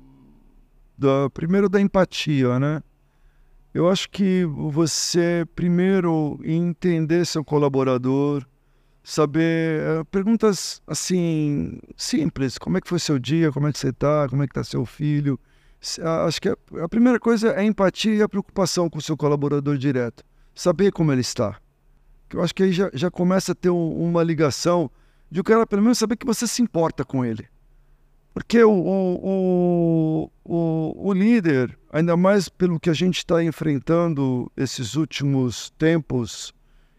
da 0.96 1.28
primeiro 1.30 1.68
da 1.68 1.80
empatia, 1.80 2.58
né? 2.58 2.82
Eu 3.74 3.88
acho 3.90 4.08
que 4.10 4.44
você 4.46 5.46
primeiro 5.54 6.40
entender 6.42 7.26
seu 7.26 7.44
colaborador, 7.44 8.44
saber 9.02 9.80
eh, 9.82 10.04
perguntas 10.10 10.80
assim 10.86 11.78
simples, 11.96 12.56
como 12.58 12.78
é 12.78 12.80
que 12.80 12.88
foi 12.88 12.98
seu 12.98 13.18
dia, 13.18 13.52
como 13.52 13.68
é 13.68 13.72
que 13.72 13.78
você 13.78 13.90
está, 13.90 14.26
como 14.28 14.42
é 14.42 14.46
que 14.46 14.52
está 14.52 14.64
seu 14.64 14.86
filho. 14.86 15.38
Acho 16.26 16.40
que 16.40 16.48
a, 16.48 16.88
primeira 16.88 17.20
coisa 17.20 17.48
é 17.50 17.60
a 17.60 17.64
empatia 17.64 18.14
e 18.14 18.22
a 18.22 18.28
preocupação 18.28 18.88
com 18.88 18.98
o 18.98 19.02
seu 19.02 19.16
colaborador 19.16 19.76
direto, 19.76 20.24
saber 20.54 20.90
como 20.90 21.12
ele 21.12 21.20
está 21.20 21.60
eu 22.34 22.42
acho 22.42 22.54
que 22.54 22.62
aí 22.62 22.72
já, 22.72 22.90
já 22.92 23.10
começa 23.10 23.52
a 23.52 23.54
ter 23.54 23.70
um- 23.70 24.02
uma 24.02 24.22
ligação 24.22 24.90
de 25.30 25.40
o 25.40 25.44
cara 25.44 25.66
pelo 25.66 25.82
menos 25.82 25.98
saber 25.98 26.16
que 26.16 26.26
você 26.26 26.46
se 26.46 26.62
importa 26.62 27.04
com 27.04 27.24
ele. 27.24 27.46
Porque 28.36 28.62
o, 28.62 28.70
o, 28.70 30.30
o, 30.44 31.08
o, 31.08 31.12
líder, 31.14 31.74
ainda 31.90 32.18
mais 32.18 32.50
pelo 32.50 32.78
que 32.78 32.90
a 32.90 32.92
gente 32.92 33.16
está 33.16 33.42
enfrentando 33.42 34.52
esses 34.54 34.94
últimos 34.94 35.70
tempos, 35.78 36.52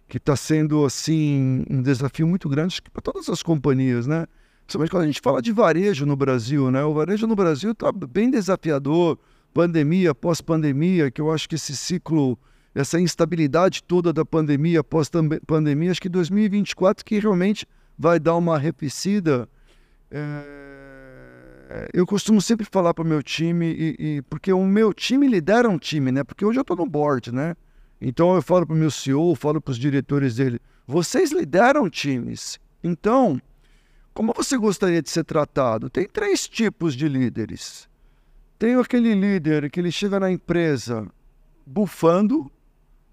que 0.08 0.18
está 0.18 0.36
sendo 0.36 0.84
assim 0.84 1.64
um 1.70 1.84
desafio 1.84 2.28
muito 2.28 2.50
grande 2.50 2.82
para 2.92 3.04
todas 3.04 3.30
as 3.30 3.44
companhias, 3.44 4.08
né? 4.08 4.26
Principalmente 4.66 4.90
quando 4.90 5.04
a 5.04 5.06
gente 5.06 5.22
fala 5.22 5.40
de 5.40 5.52
varejo 5.52 6.08
no 6.08 6.16
Brasil, 6.16 6.72
né? 6.72 6.84
O 6.84 6.96
varejo 6.96 7.28
no 7.28 7.36
Brasil 7.36 7.72
está 7.72 7.92
bem 7.92 8.32
desafiador, 8.32 9.20
pandemia, 9.54 10.16
pós-pandemia, 10.16 11.12
que 11.12 11.22
eu 11.22 11.32
acho 11.32 11.48
que 11.48 11.54
esse 11.54 11.78
ciclo 11.78 12.36
essa 12.74 13.00
instabilidade 13.00 13.84
toda 13.84 14.12
da 14.12 14.26
pandemia, 14.26 14.84
pós-pandemia, 14.84 15.92
acho 15.92 16.02
que 16.02 16.10
2024 16.10 17.06
que 17.06 17.20
realmente 17.20 17.68
vai 17.96 18.20
dar 18.20 18.36
uma 18.36 18.56
arrefecida. 18.56 19.48
É, 20.10 20.67
Eu 21.94 22.06
costumo 22.06 22.42
sempre 22.42 22.66
falar 22.66 22.94
para 22.94 23.04
o 23.04 23.08
meu 23.08 23.22
time, 23.22 23.66
e, 23.68 23.96
e- 24.00 24.22
porque 24.24 24.52
o 24.54 24.66
meu 24.66 24.94
time 24.94 25.28
lidera 25.28 25.68
um 25.70 25.78
time, 25.78 26.12
né? 26.12 26.24
Porque 26.24 26.46
hoje 26.46 26.60
eu 26.60 26.62
estou 26.62 26.78
no 26.78 26.86
board, 26.86 27.34
né? 27.34 27.56
Então 28.00 28.36
eu 28.36 28.42
falo 28.42 28.66
para 28.66 28.76
o 28.76 28.78
meu 28.78 28.92
CEO, 28.92 29.36
falo 29.36 29.60
para 29.60 29.72
os 29.72 29.78
diretores 29.78 30.36
dele, 30.36 30.60
vocês 30.86 31.32
lideram 31.32 31.90
times. 31.90 32.60
Então, 32.84 33.42
como 34.14 34.34
você 34.34 34.58
gostaria 34.58 35.02
de 35.02 35.10
ser 35.10 35.24
tratado? 35.24 35.90
Tem 35.90 36.08
três 36.08 36.48
tipos 36.48 36.96
de 36.96 37.08
líderes. 37.08 37.90
Tem 38.58 38.76
aquele 38.76 39.14
líder 39.14 39.70
que 39.70 39.80
ele 39.80 39.92
chega 39.92 40.20
na 40.20 40.32
empresa 40.32 41.08
bufando, 41.66 42.50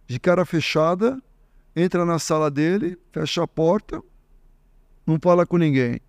de 0.07 0.21
cara 0.21 0.45
fechada, 0.45 1.21
entra 1.75 2.05
na 2.05 2.19
sala 2.19 2.51
dele, 2.51 2.97
fecha 3.11 3.43
a 3.43 3.49
porta, 3.49 4.01
não 5.07 5.19
fala 5.21 5.45
com 5.45 5.57
ninguém. 5.57 6.01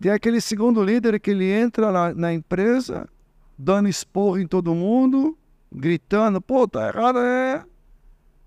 Tem 0.00 0.12
aquele 0.12 0.40
segundo 0.40 0.82
líder 0.82 1.18
que 1.18 1.30
ele 1.30 1.50
entra 1.50 1.90
na, 1.90 2.14
na 2.14 2.34
empresa, 2.34 3.08
dando 3.56 3.88
esporro 3.88 4.38
em 4.38 4.46
todo 4.46 4.74
mundo, 4.74 5.36
gritando, 5.72 6.40
pô, 6.40 6.68
tá 6.68 6.88
errado, 6.88 7.18
é. 7.18 7.64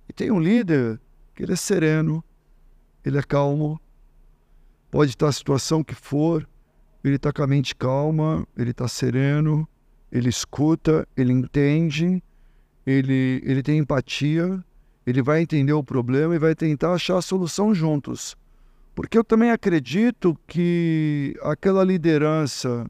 E 0.08 0.14
tem 0.14 0.32
um 0.32 0.40
líder 0.40 1.00
que 1.36 1.44
ele 1.44 1.54
é 1.54 1.56
sereno, 1.56 2.24
ele 3.04 3.18
é 3.18 3.24
calmo, 3.24 3.80
pode 4.92 5.12
estar 5.12 5.28
a 5.28 5.32
situação 5.32 5.84
que 5.84 5.96
for, 5.96 6.48
ele 7.04 7.16
está 7.16 7.32
com 7.32 7.44
a 7.44 7.48
mente 7.48 7.76
calma, 7.76 8.48
ele 8.58 8.72
está 8.72 8.88
sereno, 8.88 9.68
ele 10.12 10.30
escuta, 10.30 11.08
ele 11.16 11.32
entende, 11.32 12.22
ele, 12.86 13.42
ele 13.44 13.64
tem 13.64 13.80
empatia, 13.80 14.64
ele 15.06 15.22
vai 15.22 15.42
entender 15.42 15.74
o 15.74 15.84
problema 15.84 16.36
e 16.36 16.40
vai 16.40 16.54
tentar 16.54 16.94
achar 16.94 17.18
a 17.18 17.22
solução 17.22 17.74
juntos. 17.74 18.36
Porque 19.00 19.18
eu 19.18 19.24
também 19.24 19.50
acredito 19.50 20.38
que 20.46 21.34
aquela 21.42 21.86
liderança 21.86 22.86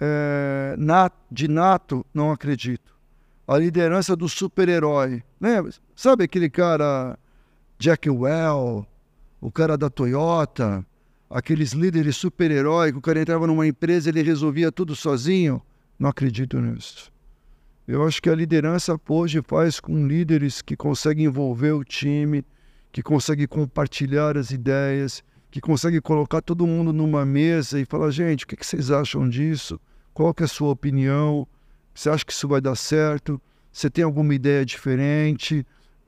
é, 0.00 0.74
nat, 0.78 1.12
de 1.30 1.48
nato, 1.48 2.04
não 2.14 2.32
acredito. 2.32 2.96
A 3.46 3.58
liderança 3.58 4.16
do 4.16 4.26
super-herói. 4.26 5.22
Lembra? 5.38 5.70
Sabe 5.94 6.24
aquele 6.24 6.48
cara 6.48 7.18
Jack 7.78 8.08
Well, 8.08 8.86
o 9.38 9.52
cara 9.52 9.76
da 9.76 9.90
Toyota, 9.90 10.82
aqueles 11.28 11.72
líderes 11.72 12.16
super-herói 12.16 12.90
que 12.90 12.96
o 12.96 13.02
cara 13.02 13.20
entrava 13.20 13.46
numa 13.46 13.66
empresa 13.66 14.08
e 14.08 14.12
ele 14.12 14.22
resolvia 14.22 14.72
tudo 14.72 14.96
sozinho? 14.96 15.60
Não 15.98 16.08
acredito 16.08 16.58
nisso. 16.58 17.12
Eu 17.86 18.02
acho 18.02 18.22
que 18.22 18.30
a 18.30 18.34
liderança 18.34 18.98
hoje 19.06 19.42
faz 19.46 19.78
com 19.78 20.06
líderes 20.06 20.62
que 20.62 20.74
conseguem 20.74 21.26
envolver 21.26 21.72
o 21.72 21.84
time, 21.84 22.42
que 22.96 23.02
conseguem 23.02 23.46
compartilhar 23.46 24.38
as 24.38 24.50
ideias, 24.50 25.22
que 25.50 25.60
conseguem 25.60 26.00
colocar 26.00 26.40
todo 26.40 26.66
mundo 26.66 26.94
numa 26.94 27.26
mesa 27.26 27.78
e 27.78 27.84
falar, 27.84 28.10
gente, 28.10 28.44
o 28.44 28.46
que 28.46 28.56
que 28.56 28.64
vocês 28.64 28.90
acham 28.90 29.28
disso? 29.28 29.78
Qual 30.14 30.32
que 30.32 30.42
é 30.42 30.46
a 30.46 30.48
sua 30.48 30.70
opinião? 30.70 31.46
Você 31.94 32.08
acha 32.08 32.24
que 32.24 32.32
isso 32.32 32.48
vai 32.48 32.58
dar 32.58 32.74
certo? 32.74 33.38
Você 33.70 33.90
tem 33.90 34.02
alguma 34.02 34.34
ideia 34.34 34.64
diferente? 34.64 35.66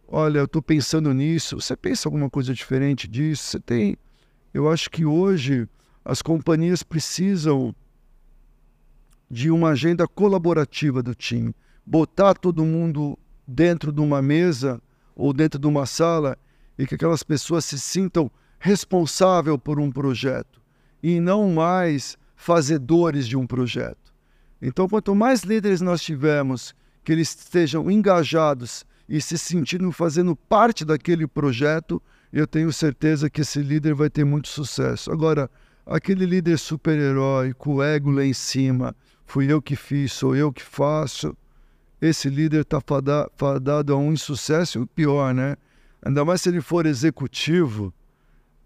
Olha, 0.09 0.39
eu 0.39 0.47
estou 0.47 0.63
pensando 0.63 1.13
nisso. 1.13 1.61
Você 1.61 1.77
pensa 1.77 2.09
alguma 2.09 2.31
coisa 2.31 2.55
diferente 2.55 3.07
disso? 3.07 3.43
Você 3.43 3.61
tem? 3.61 3.95
Eu 4.55 4.73
acho 4.73 4.89
que 4.89 5.05
hoje 5.05 5.69
as 6.03 6.23
companhias 6.23 6.83
precisam 6.83 7.75
de 9.31 9.51
uma 9.51 9.73
agenda 9.73 10.09
colaborativa 10.09 11.03
do 11.03 11.15
time. 11.15 11.55
Botar 11.85 12.33
todo 12.33 12.65
mundo 12.65 13.19
dentro 13.47 13.93
de 13.93 14.01
uma 14.01 14.23
mesa 14.23 14.81
ou 15.15 15.35
dentro 15.35 15.61
de 15.61 15.67
uma 15.67 15.85
sala 15.85 16.39
e 16.79 16.87
que 16.87 16.95
aquelas 16.95 17.23
pessoas 17.23 17.65
se 17.65 17.79
sintam 17.79 18.31
responsáveis 18.59 19.59
por 19.63 19.81
um 19.81 19.91
projeto 19.91 20.61
e 21.03 21.21
não 21.21 21.51
mais 21.51 22.17
fazedores 22.37 23.27
de 23.27 23.37
um 23.37 23.47
projeto. 23.47 24.13
Então, 24.61 24.89
quanto 24.89 25.15
mais 25.15 25.43
líderes 25.43 25.81
nós 25.81 26.03
tivermos 26.03 26.75
que 27.05 27.13
eles 27.13 27.31
estejam 27.31 27.91
engajados 27.91 28.85
e 29.09 29.21
se 29.21 29.39
sentindo 29.39 29.91
fazendo 29.93 30.37
parte 30.37 30.85
daquele 30.85 31.27
projeto, 31.27 32.03
eu 32.33 32.47
tenho 32.47 32.73
certeza 32.73 33.31
que 33.31 33.41
esse 33.41 33.61
líder 33.61 33.95
vai 33.95 34.11
ter 34.11 34.25
muito 34.25 34.49
sucesso. 34.49 35.11
Agora, 35.11 35.51
aquele 35.87 36.27
líder 36.27 36.59
super-herói 36.59 37.55
com 37.55 37.77
o 37.77 37.83
ego 37.83 38.11
lá 38.11 38.25
em 38.25 38.35
cima, 38.35 38.95
fui 39.25 39.51
eu 39.51 39.63
que 39.63 39.77
fiz, 39.77 40.13
sou 40.13 40.37
eu 40.37 40.53
que 40.53 40.63
faço, 40.63 41.37
esse 42.01 42.29
líder 42.29 42.61
está 42.61 42.81
fadado 43.37 43.93
a 43.93 43.97
um 43.97 44.13
insucesso 44.13 44.87
pior, 44.89 45.33
né? 45.35 45.57
Ainda 46.03 46.25
mais 46.25 46.41
se 46.41 46.49
ele 46.49 46.61
for 46.61 46.87
executivo, 46.87 47.93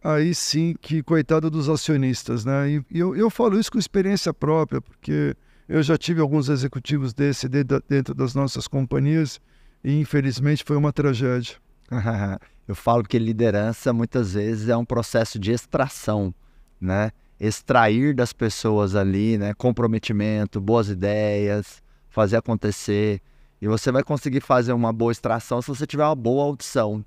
aí 0.03 0.35
sim 0.35 0.75
que 0.81 1.03
coitado 1.03 1.51
dos 1.51 1.69
acionistas, 1.69 2.45
né? 2.45 2.71
E, 2.71 2.85
eu, 2.91 3.17
eu 3.17 3.31
falo 3.31 3.59
isso 3.59 3.73
com 3.73 3.79
experiência 3.79 4.33
própria, 4.35 4.81
porque 4.81 5.35
eu 5.69 5.83
já 5.83 5.97
tive 5.97 6.21
alguns 6.21 6.49
executivos 6.49 7.15
desse 7.15 7.49
dentro 7.49 8.15
das 8.15 8.35
nossas 8.35 8.69
companhias 8.69 9.41
e 9.83 9.99
infelizmente 9.99 10.65
foi 10.65 10.77
uma 10.77 10.93
tragédia. 10.93 11.57
eu 12.69 12.75
falo 12.75 13.03
que 13.03 13.19
liderança 13.19 13.93
muitas 13.93 14.35
vezes 14.35 14.69
é 14.69 14.77
um 14.77 14.85
processo 14.85 15.39
de 15.39 15.53
extração, 15.53 16.35
né? 16.81 17.11
Extrair 17.41 18.15
das 18.15 18.33
pessoas 18.33 18.95
ali, 18.95 19.39
né? 19.39 19.55
Comprometimento, 19.55 20.61
boas 20.61 20.89
ideias, 20.89 21.83
fazer 22.09 22.37
acontecer. 22.37 23.21
E 23.61 23.67
você 23.67 23.91
vai 23.91 24.03
conseguir 24.03 24.41
fazer 24.41 24.73
uma 24.73 24.93
boa 24.93 25.11
extração 25.11 25.63
se 25.63 25.69
você 25.69 25.87
tiver 25.87 26.05
uma 26.05 26.15
boa 26.15 26.45
audição. 26.45 27.05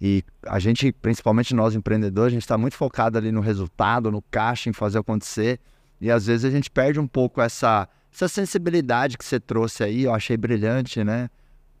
E 0.00 0.24
a 0.46 0.58
gente, 0.58 0.92
principalmente 0.92 1.54
nós 1.54 1.74
empreendedores, 1.74 2.28
a 2.28 2.34
gente 2.34 2.42
está 2.42 2.56
muito 2.56 2.74
focado 2.74 3.18
ali 3.18 3.30
no 3.30 3.40
resultado, 3.40 4.10
no 4.10 4.22
caixa, 4.22 4.70
em 4.70 4.72
fazer 4.72 4.98
acontecer. 4.98 5.60
E 6.00 6.10
às 6.10 6.26
vezes 6.26 6.44
a 6.46 6.50
gente 6.50 6.70
perde 6.70 6.98
um 6.98 7.06
pouco 7.06 7.40
essa, 7.40 7.86
essa 8.12 8.26
sensibilidade 8.26 9.18
que 9.18 9.24
você 9.24 9.38
trouxe 9.38 9.84
aí, 9.84 10.04
eu 10.04 10.14
achei 10.14 10.36
brilhante, 10.36 11.04
né? 11.04 11.28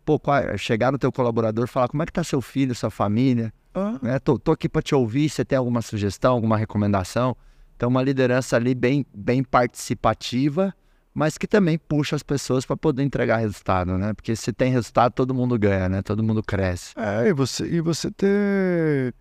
Pô, 0.04 0.20
chegar 0.58 0.92
no 0.92 0.98
teu 0.98 1.10
colaborador 1.10 1.64
e 1.64 1.68
falar 1.68 1.88
como 1.88 2.02
é 2.02 2.06
que 2.06 2.12
tá 2.12 2.22
seu 2.22 2.42
filho, 2.42 2.74
sua 2.74 2.90
família. 2.90 3.52
Ah. 3.74 3.98
Né? 4.02 4.18
Tô, 4.18 4.38
tô 4.38 4.52
aqui 4.52 4.68
para 4.68 4.82
te 4.82 4.94
ouvir, 4.94 5.28
você 5.30 5.44
tem 5.44 5.56
alguma 5.56 5.80
sugestão, 5.80 6.32
alguma 6.32 6.56
recomendação? 6.56 7.36
Então, 7.76 7.88
uma 7.88 8.02
liderança 8.02 8.56
ali 8.56 8.74
bem, 8.74 9.06
bem 9.14 9.42
participativa, 9.42 10.74
mas 11.12 11.36
que 11.36 11.46
também 11.46 11.78
puxa 11.78 12.14
as 12.16 12.22
pessoas 12.22 12.64
para 12.64 12.76
poder 12.76 13.02
entregar 13.02 13.38
resultado, 13.38 13.98
né? 13.98 14.12
Porque 14.14 14.36
se 14.36 14.52
tem 14.52 14.70
resultado, 14.70 15.12
todo 15.12 15.34
mundo 15.34 15.58
ganha, 15.58 15.88
né? 15.88 16.02
Todo 16.02 16.22
mundo 16.22 16.42
cresce. 16.42 16.92
É, 16.96 17.28
e 17.28 17.32
você, 17.32 17.66
e 17.66 17.80
você 17.80 18.10
ter 18.10 19.14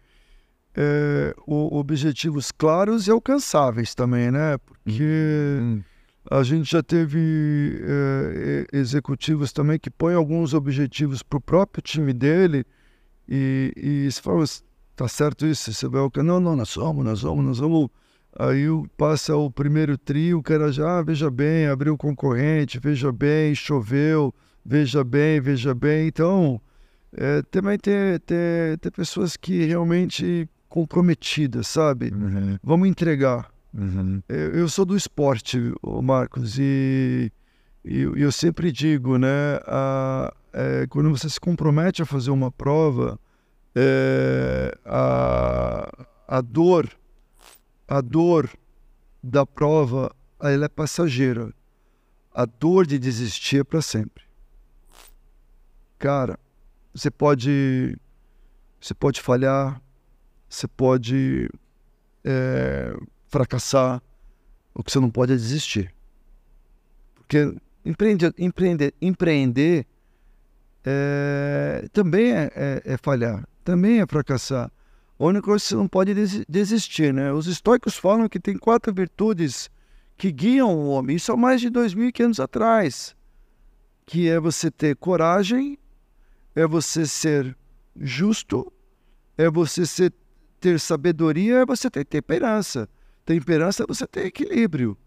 é, 0.76 1.34
o, 1.48 1.78
objetivos 1.78 2.52
claros 2.52 3.08
e 3.08 3.12
alcançáveis 3.12 3.96
também, 3.96 4.32
né? 4.32 4.58
Porque 4.60 5.58
uhum. 5.60 5.84
a 6.30 6.44
gente 6.44 6.72
já 6.72 6.84
teve 6.84 7.82
é, 7.82 8.78
executivos 8.78 9.52
também 9.52 9.80
que 9.80 9.90
põem 9.90 10.14
alguns 10.14 10.54
objetivos 10.54 11.24
para 11.24 11.38
o 11.38 11.42
próprio 11.42 11.82
time 11.82 12.14
dele 12.14 12.66
e, 13.28 13.74
e 13.76 14.12
se 14.12 14.22
fala, 14.22 14.46
tá 14.96 15.08
certo 15.08 15.46
isso? 15.46 15.74
Você 15.74 15.88
vai, 15.88 16.08
não, 16.18 16.40
não, 16.40 16.56
nós 16.56 16.76
vamos, 16.76 17.04
nós 17.04 17.22
vamos, 17.24 17.46
nós 17.46 17.58
vamos 17.58 17.90
Aí 18.38 18.66
passa 18.96 19.36
o 19.36 19.50
primeiro 19.50 19.98
trio, 19.98 20.40
o 20.40 20.44
cara 20.44 20.72
já, 20.72 21.00
ah, 21.00 21.02
veja 21.02 21.30
bem, 21.32 21.68
abriu 21.68 21.98
concorrente, 21.98 22.80
veja 22.80 23.12
bem, 23.12 23.56
choveu, 23.56 24.34
veja 24.64 25.04
bem, 25.04 25.42
veja 25.42 25.74
bem. 25.74 26.08
Então, 26.08 26.62
é, 27.12 27.42
também 27.50 27.78
ter, 27.78 28.20
ter, 28.22 28.78
ter 28.78 28.92
pessoas 28.92 29.36
que 29.36 29.66
realmente 29.66 30.48
comprometidas, 30.68 31.68
sabe? 31.68 32.12
Uhum. 32.14 32.58
Vamos 32.64 32.88
entregar. 32.88 33.50
Uhum. 33.74 34.22
Eu, 34.30 34.52
eu, 34.54 34.70
sou 34.70 34.86
do 34.86 34.96
esporte, 34.96 35.74
Marcos, 36.04 36.58
e, 36.60 37.32
e 37.84 38.02
eu 38.02 38.32
sempre 38.32 38.72
digo, 38.72 39.18
né? 39.18 39.60
A, 39.66 40.34
é, 40.54 40.88
quando 40.88 41.10
você 41.10 41.30
se 41.30 41.40
compromete 41.40 42.02
a 42.02 42.06
fazer 42.06 42.32
uma 42.32 42.52
prova, 42.52 43.20
é, 43.76 44.76
a, 44.86 46.08
a 46.28 46.42
dor 46.42 46.99
a 47.90 48.02
dor 48.02 48.48
da 49.22 49.46
prova 49.48 50.16
ela 50.40 50.66
é 50.66 50.70
passageira. 50.70 51.52
A 52.32 52.46
dor 52.46 52.86
de 52.86 53.00
desistir 53.00 53.62
é 53.62 53.64
para 53.64 53.82
sempre. 53.82 54.24
Cara, 55.98 56.40
você 56.94 57.10
pode 57.10 57.98
você 58.80 58.94
pode 58.94 59.20
falhar, 59.20 59.82
você 60.48 60.68
pode 60.68 61.50
é, 62.24 62.96
fracassar, 63.28 64.02
o 64.74 64.84
que 64.84 64.92
você 64.92 65.00
não 65.00 65.10
pode 65.10 65.34
é 65.34 65.36
desistir. 65.36 65.94
Porque 67.16 67.54
empreender, 67.84 68.34
empreender, 68.38 68.94
empreender 69.02 69.86
é, 70.86 71.90
também 71.92 72.32
é, 72.34 72.52
é, 72.56 72.82
é 72.86 72.98
falhar, 72.98 73.46
também 73.64 74.00
é 74.00 74.06
fracassar. 74.06 74.72
A 75.20 75.26
única 75.26 75.44
coisa 75.44 75.62
que 75.62 75.70
você 75.70 75.76
não 75.76 75.88
pode 75.88 76.14
desistir, 76.48 77.14
né? 77.14 77.34
Os 77.34 77.46
estoicos 77.46 77.98
falam 77.98 78.30
que 78.30 78.40
tem 78.40 78.58
quatro 78.58 78.94
virtudes 78.94 79.70
que 80.18 80.32
guiam 80.32 80.74
o 80.74 80.88
homem. 80.88 81.18
Isso 81.18 81.34
há 81.34 81.38
mais 81.38 81.60
de 81.60 81.70
2.500 81.70 82.42
atrás. 82.42 83.16
Que 84.06 84.30
é 84.30 84.40
você 84.40 84.72
ter 84.72 84.96
coragem, 84.96 85.78
é 86.56 86.66
você 86.66 87.06
ser 87.06 87.56
justo, 88.00 88.72
é 89.38 89.50
você 89.50 89.86
ser, 89.86 90.14
ter 90.58 90.80
sabedoria, 90.80 91.58
é 91.60 91.66
você 91.66 91.90
ter 91.90 92.06
temperança. 92.06 92.88
Temperança 93.26 93.84
é 93.84 93.86
você 93.86 94.08
ter 94.08 94.26
equilíbrio. 94.26 94.98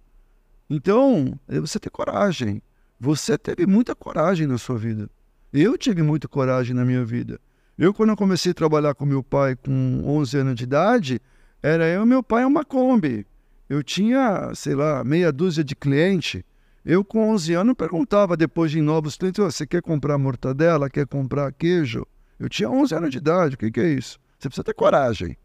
Então, 0.69 1.39
é 1.49 1.59
você 1.59 1.81
ter 1.81 1.91
coragem. 1.91 2.63
Você 3.01 3.39
teve 3.39 3.67
muita 3.67 3.95
coragem 3.95 4.47
na 4.47 4.59
sua 4.59 4.77
vida. 4.77 5.11
Eu 5.53 5.77
tive 5.79 6.03
muita 6.03 6.29
coragem 6.29 6.77
na 6.77 6.85
minha 6.85 7.05
vida. 7.05 7.41
Eu, 7.83 7.93
quando 7.93 8.11
eu 8.11 8.17
comecei 8.17 8.53
a 8.53 8.55
trabalhar 8.55 8.95
com 8.95 9.05
meu 9.05 9.25
pai 9.25 9.57
com 9.57 10.05
11 10.07 10.39
anos 10.39 10.55
de 10.55 10.63
idade, 10.63 11.21
era 11.61 11.85
eu 11.89 12.05
e 12.05 12.07
meu 12.07 12.23
pai 12.23 12.45
uma 12.45 12.65
Kombi. 12.65 13.27
Eu 13.69 13.83
tinha, 13.83 14.55
sei 14.55 14.77
lá, 14.77 15.03
meia 15.03 15.33
dúzia 15.33 15.65
de 15.65 15.75
cliente. 15.75 16.47
Eu, 16.85 17.05
com 17.05 17.31
11 17.31 17.55
anos, 17.55 17.75
perguntava 17.75 18.37
depois 18.37 18.71
de 18.71 18.81
novos 18.81 19.17
clientes: 19.17 19.43
você 19.43 19.67
quer 19.67 19.83
comprar 19.83 20.17
mortadela? 20.17 20.89
Quer 20.89 21.09
comprar 21.09 21.51
queijo? 21.51 22.07
Eu 22.39 22.49
tinha 22.49 22.71
11 22.71 22.95
anos 22.95 23.11
de 23.11 23.19
idade. 23.19 23.57
O 23.57 23.59
que, 23.59 23.69
que 23.69 23.81
é 23.81 23.89
isso? 23.89 24.17
Você 24.39 24.49
precisa 24.49 24.63
ter 24.63 24.75
coragem. 24.75 25.37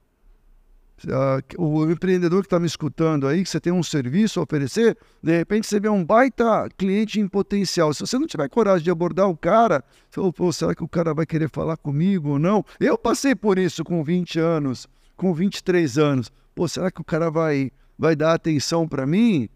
Ah, 1.12 1.40
o 1.58 1.86
empreendedor 1.92 2.42
que 2.42 2.48
está 2.48 2.60
me 2.60 2.66
escutando 2.66 3.28
aí, 3.28 3.44
que 3.44 3.50
você 3.50 3.60
tem 3.60 3.72
um 3.72 3.84
serviço 3.84 4.40
a 4.40 4.44
oferecer, 4.44 4.98
de 5.22 5.38
repente 5.38 5.68
você 5.68 5.80
vê 5.80 5.90
um 5.90 6.04
baita 6.04 6.68
cliente 6.76 7.20
em 7.20 7.28
potencial. 7.28 7.94
Se 7.94 8.00
você 8.00 8.18
não 8.18 8.26
tiver 8.26 8.50
coragem 8.50 8.84
de 8.84 8.90
abordar 8.90 9.30
o 9.30 9.38
cara, 9.38 9.84
fala, 10.10 10.32
será 10.52 10.74
que 10.74 10.84
o 10.84 10.88
cara 10.88 11.14
vai 11.14 11.26
querer 11.26 11.50
falar 11.50 11.78
comigo 11.78 12.30
ou 12.30 12.40
não? 12.40 12.66
Eu 12.80 12.98
passei 12.98 13.36
por 13.36 13.60
isso 13.60 13.84
com 13.84 14.04
20 14.04 14.40
anos, 14.40 14.88
com 15.16 15.34
23 15.34 15.98
anos. 16.00 16.32
Pô, 16.56 16.68
será 16.68 16.90
que 16.90 17.02
o 17.02 17.04
cara 17.06 17.30
vai, 17.30 17.72
vai 17.98 18.16
dar 18.16 18.34
atenção 18.34 18.88
para 18.88 19.06
mim? 19.06 19.48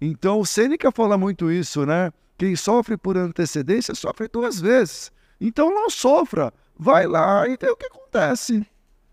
Então, 0.00 0.40
o 0.40 0.46
Sêneca 0.46 0.90
fala 0.90 1.18
muito 1.18 1.50
isso, 1.50 1.84
né? 1.84 2.10
Quem 2.38 2.56
sofre 2.56 2.96
por 2.96 3.16
antecedência 3.16 3.94
sofre 3.94 4.28
duas 4.28 4.60
vezes. 4.60 5.12
Então, 5.38 5.74
não 5.74 5.90
sofra. 5.90 6.52
Vai 6.78 7.06
lá 7.06 7.46
e 7.48 7.56
vê 7.60 7.68
o 7.70 7.76
que 7.76 7.86
acontece. 7.86 8.66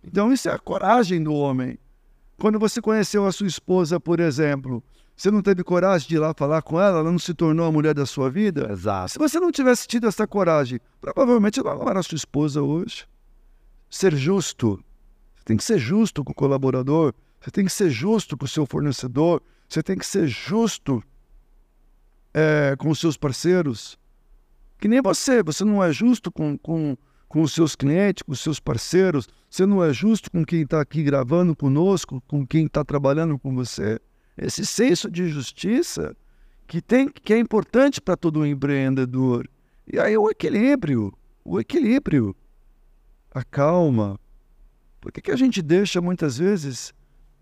Então, 0.06 0.32
isso 0.34 0.50
é 0.50 0.54
a 0.54 0.60
coragem 0.60 1.24
do 1.24 1.34
homem. 1.34 1.78
Quando 2.38 2.60
você 2.60 2.82
conheceu 2.82 3.26
a 3.26 3.32
sua 3.32 3.48
esposa, 3.48 4.00
por 4.00 4.20
exemplo, 4.20 4.84
você 5.16 5.30
não 5.30 5.42
teve 5.42 5.64
coragem 5.64 6.08
de 6.08 6.16
ir 6.16 6.20
lá 6.20 6.34
falar 6.34 6.62
com 6.62 6.80
ela, 6.80 7.00
ela 7.00 7.12
não 7.12 7.20
se 7.20 7.34
tornou 7.34 7.66
a 7.66 7.72
mulher 7.72 7.94
da 7.94 8.06
sua 8.06 8.30
vida? 8.30 8.70
Exato. 8.72 9.14
Se 9.14 9.20
você 9.20 9.40
não 9.40 9.52
tivesse 9.52 9.88
tido 9.88 10.08
essa 10.08 10.28
coragem, 10.28 10.80
provavelmente 11.00 11.60
ela 11.60 11.76
não 11.76 11.88
era 11.88 12.04
sua 12.04 12.16
esposa 12.16 12.62
hoje. 12.62 13.08
Ser 13.90 14.16
justo. 14.16 14.84
Você 15.36 15.46
tem 15.46 15.58
que 15.58 15.64
ser 15.64 15.78
justo 15.78 16.24
com 16.24 16.32
o 16.32 16.36
colaborador, 16.36 17.14
você 17.40 17.52
tem 17.52 17.66
que 17.66 17.72
ser 17.72 17.90
justo 17.90 18.38
com 18.38 18.46
o 18.46 18.48
seu 18.48 18.66
fornecedor, 18.66 19.42
você 19.70 19.84
tem 19.84 19.98
que 19.98 20.06
ser 20.06 20.28
justo 20.28 21.04
é, 22.34 22.76
com 22.78 22.90
os 22.90 23.00
seus 23.00 23.16
parceiros. 23.16 23.98
Que 24.80 24.88
nem 24.88 25.02
você, 25.02 25.44
você 25.44 25.64
não 25.64 25.84
é 25.84 25.94
justo 25.94 26.32
com, 26.32 26.58
com 26.58 26.98
com 27.34 27.42
os 27.42 27.52
seus 27.52 27.76
clientes, 27.76 28.22
com 28.22 28.32
os 28.32 28.42
seus 28.42 28.60
parceiros. 28.60 29.28
Você 29.50 29.66
não 29.66 29.84
é 29.84 29.92
justo 29.92 30.30
com 30.30 30.46
quem 30.46 30.62
está 30.62 30.80
aqui 30.80 31.02
gravando 31.02 31.56
conosco, 31.56 32.22
com 32.28 32.46
quem 32.46 32.68
está 32.68 32.86
trabalhando 32.86 33.40
com 33.40 33.56
você. 33.56 34.00
Esse 34.38 34.64
senso 34.64 35.10
de 35.10 35.28
justiça 35.30 36.16
que 36.68 36.80
tem, 36.80 37.10
que 37.10 37.34
é 37.34 37.40
importante 37.40 38.00
para 38.00 38.16
todo 38.16 38.46
empreendedor. 38.46 39.50
E 39.92 40.00
aí 40.00 40.16
o 40.16 40.30
equilíbrio, 40.30 41.12
o 41.44 41.60
equilíbrio, 41.60 42.36
a 43.34 43.44
calma. 43.44 44.20
Por 45.02 45.12
que, 45.12 45.20
que 45.20 45.32
a 45.32 45.36
gente 45.36 45.60
deixa 45.60 46.00
muitas 46.00 46.38
vezes 46.38 46.94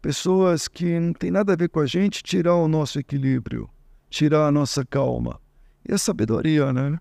pessoas 0.01 0.69
que 0.69 0.97
não 1.01 1.11
têm 1.11 1.31
nada 1.31 1.51
a 1.51 1.57
ver 1.57 1.67
com 1.67 1.81
a 1.81 1.85
gente 1.85 2.23
tirar 2.23 2.55
o 2.55 2.69
nosso 2.69 2.97
equilíbrio, 2.97 3.69
tirar 4.09 4.47
a 4.47 4.51
nossa 4.53 4.85
calma? 4.85 5.37
E 5.85 5.93
a 5.93 5.97
sabedoria, 5.97 6.71
né? 6.71 6.97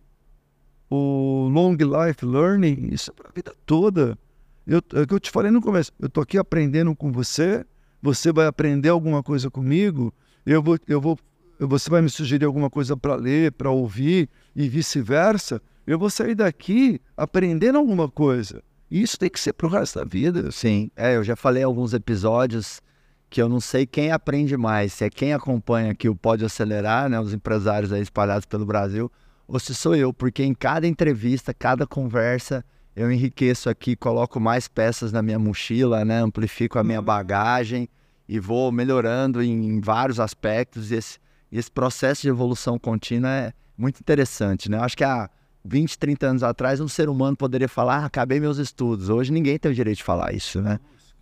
O 0.91 1.49
long 1.49 1.77
life 1.77 2.27
learning, 2.27 2.89
isso 2.93 3.11
é 3.11 3.15
para 3.15 3.29
a 3.29 3.33
vida 3.33 3.55
toda. 3.65 4.19
Eu, 4.67 4.83
é 4.95 5.03
o 5.03 5.07
que 5.07 5.15
eu 5.15 5.21
te 5.21 5.31
falei 5.31 5.51
no 5.51 5.63
começo, 5.63 5.93
eu 6.01 6.09
estou 6.09 6.23
aqui 6.23 6.37
aprendendo 6.37 6.95
com 6.95 7.13
você, 7.13 7.65
você 8.03 8.33
vai 8.33 8.47
aprender 8.47 8.89
alguma 8.89 9.23
coisa 9.23 9.51
comigo, 9.51 10.13
eu 10.45 10.63
vou, 10.63 10.79
eu 10.89 11.01
vou, 11.01 11.19
você 11.59 11.89
vai 11.89 12.03
me 12.03 12.11
sugerir 12.11 12.45
alguma 12.45 12.69
coisa 12.69 12.97
para 12.97 13.15
ler, 13.15 13.53
para 13.53 13.71
ouvir 13.71 14.29
e 14.55 14.69
vice-versa. 14.69 15.63
Eu 15.87 15.99
vou 15.99 16.11
sair 16.11 16.35
daqui 16.35 17.01
aprendendo 17.17 17.79
alguma 17.79 18.09
coisa. 18.09 18.63
E 18.91 19.01
isso 19.03 19.19
tem 19.19 19.31
que 19.31 19.39
ser 19.39 19.53
para 19.53 19.67
o 19.67 19.71
resto 19.71 19.99
da 19.99 20.05
vida. 20.05 20.51
Sim, 20.51 20.91
é, 20.97 21.17
eu 21.17 21.23
já 21.23 21.37
falei 21.37 21.63
alguns 21.63 21.95
episódios 21.95 22.81
que 23.29 23.41
eu 23.41 23.49
não 23.49 23.61
sei 23.61 23.87
quem 23.87 24.11
aprende 24.11 24.57
mais, 24.57 24.93
se 24.93 25.05
é 25.05 25.11
quem 25.11 25.33
acompanha 25.33 25.93
aqui 25.93 26.09
o 26.09 26.17
Pode 26.17 26.45
Acelerar, 26.45 27.09
né, 27.09 27.21
os 27.21 27.33
empresários 27.33 27.93
aí 27.93 28.03
espalhados 28.03 28.45
pelo 28.45 28.67
Brasil, 28.67 29.11
ou 29.51 29.59
se 29.59 29.75
sou 29.75 29.97
eu, 29.97 30.15
porque 30.15 30.45
em 30.45 30.55
cada 30.55 30.87
entrevista, 30.87 31.53
cada 31.53 31.85
conversa, 31.85 32.65
eu 32.95 33.11
enriqueço 33.11 33.69
aqui, 33.69 33.97
coloco 33.97 34.39
mais 34.39 34.69
peças 34.69 35.11
na 35.11 35.21
minha 35.23 35.41
mochila, 35.41 36.05
né? 36.05 36.21
Amplifico 36.21 36.79
a 36.79 36.85
minha 36.85 37.01
uhum. 37.01 37.05
bagagem 37.05 37.89
e 38.29 38.39
vou 38.39 38.71
melhorando 38.71 39.43
em, 39.43 39.81
vários 39.81 40.21
aspectos. 40.21 40.93
E 40.93 40.95
esse, 40.95 41.19
esse 41.51 41.69
processo 41.69 42.23
de 42.23 42.29
evolução 42.29 42.79
contínua 42.79 43.29
é 43.29 43.53
muito 43.77 43.99
interessante, 43.99 44.71
né? 44.71 44.79
Eu 44.79 44.83
acho 44.83 44.97
que 44.97 45.03
há 45.03 45.29
20, 45.65 45.99
30 45.99 46.27
anos 46.29 46.43
atrás, 46.45 46.81
um 46.81 46.87
ser 46.87 47.09
humano 47.09 47.37
poderia 47.37 47.69
falar, 47.69 48.05
ah, 48.05 48.07
acabei 48.07 48.39
meus 48.39 48.59
estudos. 48.59 49.09
Hoje 49.09 49.33
ninguém 49.33 49.59
tem 49.59 49.73
o 49.73 49.75
direito 49.75 49.99
de 49.99 50.05
falar 50.05 50.33
isso, 50.33 50.63
né? 50.63 50.79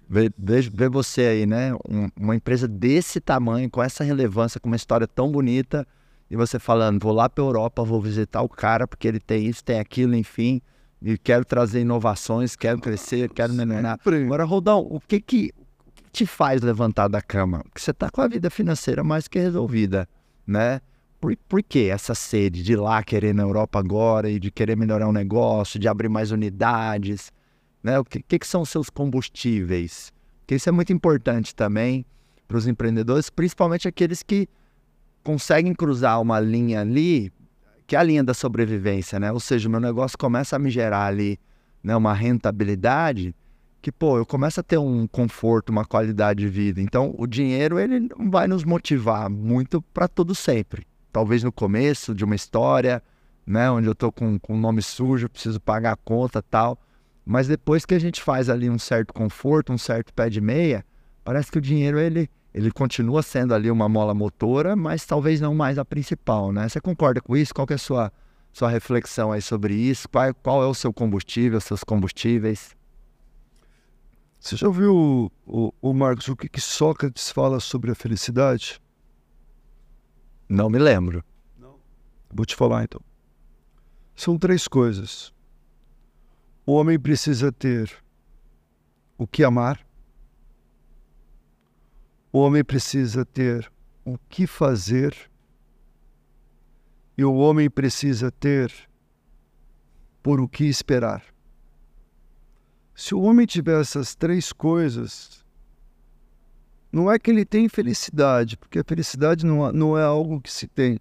Vê 0.06 0.88
você 0.90 1.22
aí, 1.22 1.46
né? 1.46 1.74
Um, 1.88 2.08
uma 2.14 2.36
empresa 2.36 2.68
desse 2.68 3.20
tamanho, 3.20 3.70
com 3.70 3.82
essa 3.82 4.04
relevância, 4.04 4.60
com 4.60 4.68
uma 4.68 4.76
história 4.76 5.06
tão 5.06 5.32
bonita, 5.32 5.86
e 6.30 6.36
você 6.36 6.58
falando, 6.58 7.02
vou 7.02 7.12
lá 7.12 7.28
para 7.28 7.42
a 7.42 7.46
Europa, 7.46 7.82
vou 7.82 8.00
visitar 8.00 8.42
o 8.42 8.48
cara 8.48 8.86
porque 8.86 9.08
ele 9.08 9.20
tem 9.20 9.46
isso, 9.46 9.64
tem 9.64 9.78
aquilo, 9.78 10.14
enfim, 10.14 10.60
e 11.00 11.16
quero 11.16 11.44
trazer 11.44 11.80
inovações, 11.80 12.56
quero 12.56 12.80
crescer, 12.80 13.30
quero 13.30 13.52
melhorar. 13.52 13.98
Agora, 14.04 14.44
Rodão, 14.44 14.80
o 14.80 15.00
que 15.00 15.20
que, 15.20 15.52
te 16.12 16.26
faz 16.26 16.62
levantar 16.62 17.08
da 17.08 17.22
cama? 17.22 17.62
Porque 17.62 17.80
você 17.80 17.92
está 17.92 18.10
com 18.10 18.20
a 18.20 18.28
vida 18.28 18.50
financeira 18.50 19.04
mais 19.04 19.28
que 19.28 19.38
resolvida, 19.38 20.08
né? 20.46 20.80
Por, 21.20 21.36
por 21.48 21.62
que 21.62 21.88
essa 21.88 22.14
sede 22.14 22.62
de 22.62 22.72
ir 22.72 22.76
lá 22.76 23.02
querer 23.02 23.34
na 23.34 23.42
Europa 23.42 23.78
agora 23.78 24.30
e 24.30 24.38
de 24.38 24.50
querer 24.50 24.76
melhorar 24.76 25.08
o 25.08 25.12
negócio, 25.12 25.78
de 25.78 25.88
abrir 25.88 26.08
mais 26.08 26.30
unidades? 26.30 27.32
Né? 27.82 27.98
O 27.98 28.04
que, 28.04 28.22
que, 28.22 28.38
que 28.38 28.46
são 28.46 28.62
os 28.62 28.68
seus 28.68 28.88
combustíveis? 28.88 30.12
Porque 30.40 30.54
isso 30.54 30.68
é 30.68 30.72
muito 30.72 30.92
importante 30.92 31.54
também 31.54 32.06
para 32.46 32.56
os 32.56 32.66
empreendedores, 32.66 33.30
principalmente 33.30 33.88
aqueles 33.88 34.22
que 34.22 34.48
conseguem 35.28 35.74
cruzar 35.74 36.22
uma 36.22 36.40
linha 36.40 36.80
ali, 36.80 37.30
que 37.86 37.94
é 37.94 37.98
a 37.98 38.02
linha 38.02 38.24
da 38.24 38.32
sobrevivência, 38.32 39.20
né? 39.20 39.30
Ou 39.30 39.38
seja, 39.38 39.68
o 39.68 39.70
meu 39.70 39.78
negócio 39.78 40.16
começa 40.16 40.56
a 40.56 40.58
me 40.58 40.70
gerar 40.70 41.04
ali 41.04 41.38
né, 41.82 41.94
uma 41.94 42.14
rentabilidade 42.14 43.34
que, 43.82 43.92
pô, 43.92 44.16
eu 44.16 44.24
começo 44.24 44.58
a 44.58 44.62
ter 44.62 44.78
um 44.78 45.06
conforto, 45.06 45.68
uma 45.68 45.84
qualidade 45.84 46.40
de 46.40 46.48
vida. 46.48 46.80
Então, 46.80 47.14
o 47.18 47.26
dinheiro, 47.26 47.78
ele 47.78 48.00
não 48.00 48.30
vai 48.30 48.48
nos 48.48 48.64
motivar 48.64 49.28
muito 49.28 49.82
para 49.92 50.08
todo 50.08 50.34
sempre. 50.34 50.86
Talvez 51.12 51.42
no 51.42 51.52
começo 51.52 52.14
de 52.14 52.24
uma 52.24 52.34
história, 52.34 53.02
né, 53.46 53.70
onde 53.70 53.86
eu 53.86 53.94
tô 53.94 54.10
com 54.10 54.40
o 54.48 54.56
nome 54.56 54.80
sujo, 54.80 55.28
preciso 55.28 55.60
pagar 55.60 55.92
a 55.92 55.96
conta 55.96 56.40
tal. 56.40 56.78
Mas 57.22 57.46
depois 57.46 57.84
que 57.84 57.94
a 57.94 58.00
gente 58.00 58.22
faz 58.22 58.48
ali 58.48 58.70
um 58.70 58.78
certo 58.78 59.12
conforto, 59.12 59.74
um 59.74 59.78
certo 59.78 60.10
pé 60.14 60.30
de 60.30 60.40
meia, 60.40 60.82
parece 61.22 61.52
que 61.52 61.58
o 61.58 61.60
dinheiro, 61.60 61.98
ele 61.98 62.30
ele 62.58 62.72
continua 62.72 63.22
sendo 63.22 63.54
ali 63.54 63.70
uma 63.70 63.88
mola 63.88 64.12
motora, 64.12 64.74
mas 64.74 65.06
talvez 65.06 65.40
não 65.40 65.54
mais 65.54 65.78
a 65.78 65.84
principal, 65.84 66.50
né? 66.50 66.68
Você 66.68 66.80
concorda 66.80 67.20
com 67.20 67.36
isso? 67.36 67.54
Qual 67.54 67.64
é 67.70 67.74
a 67.74 67.78
sua, 67.78 68.12
sua 68.52 68.68
reflexão 68.68 69.30
aí 69.30 69.40
sobre 69.40 69.74
isso? 69.74 70.08
Qual, 70.08 70.34
qual 70.34 70.62
é 70.64 70.66
o 70.66 70.74
seu 70.74 70.92
combustível, 70.92 71.60
seus 71.60 71.84
combustíveis? 71.84 72.76
Você 74.40 74.56
já 74.56 74.66
ouviu, 74.66 75.30
o, 75.46 75.72
o 75.80 75.92
Marcos, 75.94 76.26
o 76.26 76.34
que, 76.34 76.48
que 76.48 76.60
Sócrates 76.60 77.30
fala 77.30 77.60
sobre 77.60 77.92
a 77.92 77.94
felicidade? 77.94 78.82
Não 80.48 80.68
me 80.68 80.80
lembro. 80.80 81.22
Não. 81.56 81.76
Vou 82.28 82.44
te 82.44 82.56
falar 82.56 82.82
então. 82.82 83.00
São 84.16 84.36
três 84.36 84.66
coisas. 84.66 85.32
O 86.66 86.72
homem 86.72 86.98
precisa 86.98 87.52
ter 87.52 87.88
o 89.16 89.28
que 89.28 89.44
amar, 89.44 89.78
o 92.32 92.38
homem 92.40 92.62
precisa 92.62 93.24
ter 93.24 93.70
o 94.04 94.18
que 94.28 94.46
fazer 94.46 95.14
e 97.16 97.24
o 97.24 97.34
homem 97.34 97.68
precisa 97.68 98.30
ter 98.30 98.72
por 100.22 100.40
o 100.40 100.48
que 100.48 100.64
esperar. 100.64 101.24
Se 102.94 103.14
o 103.14 103.20
homem 103.20 103.46
tiver 103.46 103.80
essas 103.80 104.14
três 104.14 104.52
coisas, 104.52 105.44
não 106.92 107.10
é 107.10 107.18
que 107.18 107.30
ele 107.30 107.44
tem 107.44 107.68
felicidade, 107.68 108.56
porque 108.56 108.78
a 108.78 108.84
felicidade 108.84 109.44
não, 109.46 109.72
não 109.72 109.98
é 109.98 110.02
algo 110.02 110.40
que 110.40 110.52
se 110.52 110.66
tem. 110.66 110.98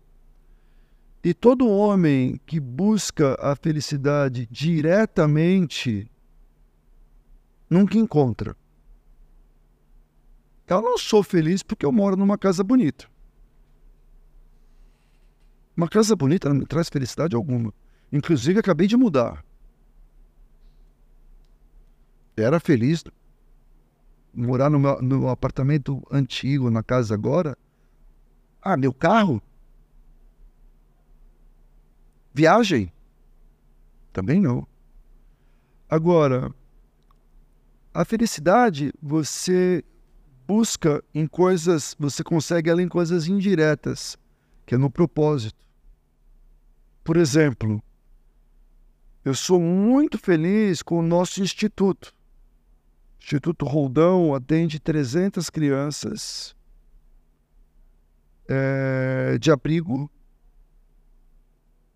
E 1.24 1.34
todo 1.34 1.68
homem 1.68 2.40
que 2.46 2.60
busca 2.60 3.36
a 3.40 3.56
felicidade 3.56 4.48
diretamente 4.50 6.10
nunca 7.70 7.98
encontra. 7.98 8.56
Eu 10.68 10.82
não 10.82 10.98
sou 10.98 11.24
feliz 11.24 11.64
porque 11.64 11.86
eu 11.86 11.92
moro 11.92 12.18
numa 12.18 12.38
casa 12.38 12.64
bonita. 12.64 13.08
Uma 15.76 15.88
casa 15.88 16.16
bonita 16.16 16.50
não 16.50 16.58
me 16.58 16.66
traz 16.66 16.90
felicidade 16.90 17.36
alguma. 17.36 17.74
Inclusive, 18.12 18.60
acabei 18.60 18.88
de 18.88 18.98
mudar. 18.98 19.46
Era 22.36 22.60
feliz 22.60 23.04
morar 24.34 24.70
no 24.70 24.80
meu, 24.80 25.02
no 25.02 25.30
apartamento 25.30 26.02
antigo, 26.12 26.70
na 26.70 26.84
casa 26.84 27.14
agora. 27.14 27.58
Ah, 28.62 28.76
meu 28.76 28.94
carro? 28.94 29.42
Viagem? 32.34 32.92
Também 34.12 34.42
não. 34.42 34.68
Agora, 35.90 36.54
a 37.94 38.04
felicidade 38.04 38.94
você 39.02 39.84
busca 40.48 41.04
em 41.14 41.28
coisas, 41.28 41.94
você 42.00 42.24
consegue 42.24 42.70
ela 42.70 42.82
em 42.82 42.88
coisas 42.88 43.28
indiretas, 43.28 44.18
que 44.66 44.76
é 44.76 44.78
no 44.78 44.90
propósito. 44.90 45.60
Por 47.04 47.18
exemplo, 47.18 47.84
eu 49.26 49.36
sou 49.36 49.60
muito 49.60 50.18
feliz 50.18 50.82
com 50.82 51.00
o 51.00 51.02
nosso 51.02 51.42
instituto. 51.42 52.16
O 53.20 53.24
Instituto 53.24 53.66
Roldão 53.66 54.34
atende 54.34 54.80
300 54.80 55.50
crianças 55.50 56.56
é, 58.48 59.38
de 59.38 59.52
abrigo. 59.52 60.10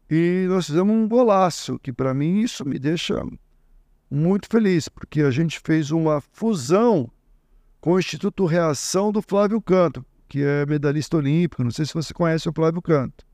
E 0.09 0.45
nós 0.49 0.65
fizemos 0.65 0.93
um 0.93 1.07
golaço, 1.07 1.79
que 1.79 1.93
para 1.93 2.13
mim 2.13 2.41
isso 2.41 2.67
me 2.67 2.77
deixa 2.77 3.23
muito 4.09 4.49
feliz, 4.49 4.89
porque 4.89 5.21
a 5.21 5.31
gente 5.31 5.57
fez 5.63 5.89
uma 5.89 6.19
fusão 6.19 7.09
com 7.81 7.93
o 7.93 7.99
Instituto 7.99 8.45
Reação 8.45 9.11
do 9.11 9.21
Flávio 9.23 9.59
Canto, 9.59 10.05
que 10.29 10.43
é 10.43 10.65
medalhista 10.67 11.17
olímpico. 11.17 11.63
Não 11.63 11.71
sei 11.71 11.85
se 11.85 11.93
você 11.93 12.13
conhece 12.13 12.47
o 12.47 12.53
Flávio 12.53 12.81
Canto. 12.81 13.25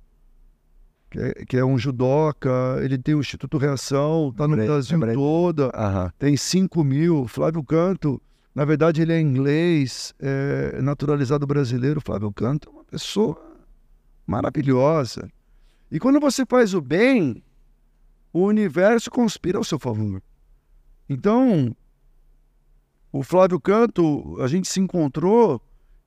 Que 1.09 1.19
é, 1.19 1.33
que 1.45 1.57
é 1.57 1.63
um 1.63 1.77
judoca, 1.77 2.49
ele 2.81 2.97
tem 2.97 3.13
o 3.13 3.19
Instituto 3.19 3.57
Reação, 3.57 4.29
está 4.29 4.47
no 4.47 4.55
Brasil 4.55 4.99
todo, 5.13 5.65
uhum. 5.65 6.09
tem 6.17 6.35
5 6.35 6.83
mil. 6.83 7.27
Flávio 7.27 7.63
Canto, 7.63 8.21
na 8.55 8.65
verdade, 8.65 9.01
ele 9.01 9.13
é 9.13 9.19
inglês, 9.19 10.13
é 10.19 10.81
naturalizado 10.81 11.45
brasileiro. 11.45 12.01
Flávio 12.01 12.31
Canto 12.31 12.69
é 12.69 12.71
uma 12.71 12.83
pessoa 12.85 13.37
maravilhosa. 14.25 15.29
E 15.91 15.99
quando 15.99 16.19
você 16.19 16.45
faz 16.45 16.73
o 16.73 16.81
bem, 16.81 17.43
o 18.33 18.43
universo 18.43 19.09
conspira 19.11 19.57
ao 19.57 19.63
seu 19.63 19.79
favor. 19.79 20.21
Então, 21.09 21.73
o 23.11 23.23
Flávio 23.23 23.59
Canto, 23.59 24.37
a 24.41 24.47
gente 24.47 24.67
se 24.67 24.79
encontrou 24.79 25.61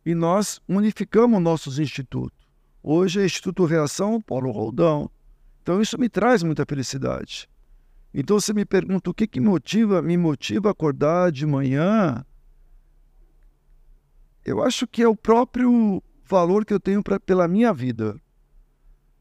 e 0.04 0.14
nós 0.14 0.60
unificamos 0.68 1.40
nossos 1.40 1.78
institutos. 1.78 2.38
Hoje 2.82 3.20
é 3.20 3.24
Instituto 3.24 3.64
Reação 3.64 4.20
Paulo 4.20 4.50
Roldão. 4.50 5.10
Então 5.62 5.80
isso 5.80 5.98
me 5.98 6.08
traz 6.08 6.42
muita 6.42 6.64
felicidade. 6.66 7.48
Então 8.12 8.40
você 8.40 8.52
me 8.52 8.64
pergunta 8.64 9.10
o 9.10 9.14
que, 9.14 9.26
que 9.26 9.40
motiva, 9.40 10.02
me 10.02 10.16
motiva 10.16 10.68
a 10.68 10.72
acordar 10.72 11.30
de 11.30 11.46
manhã. 11.46 12.24
Eu 14.44 14.62
acho 14.62 14.86
que 14.86 15.02
é 15.02 15.08
o 15.08 15.14
próprio 15.14 16.02
valor 16.24 16.64
que 16.64 16.72
eu 16.72 16.80
tenho 16.80 17.02
pra, 17.02 17.20
pela 17.20 17.46
minha 17.46 17.72
vida. 17.72 18.20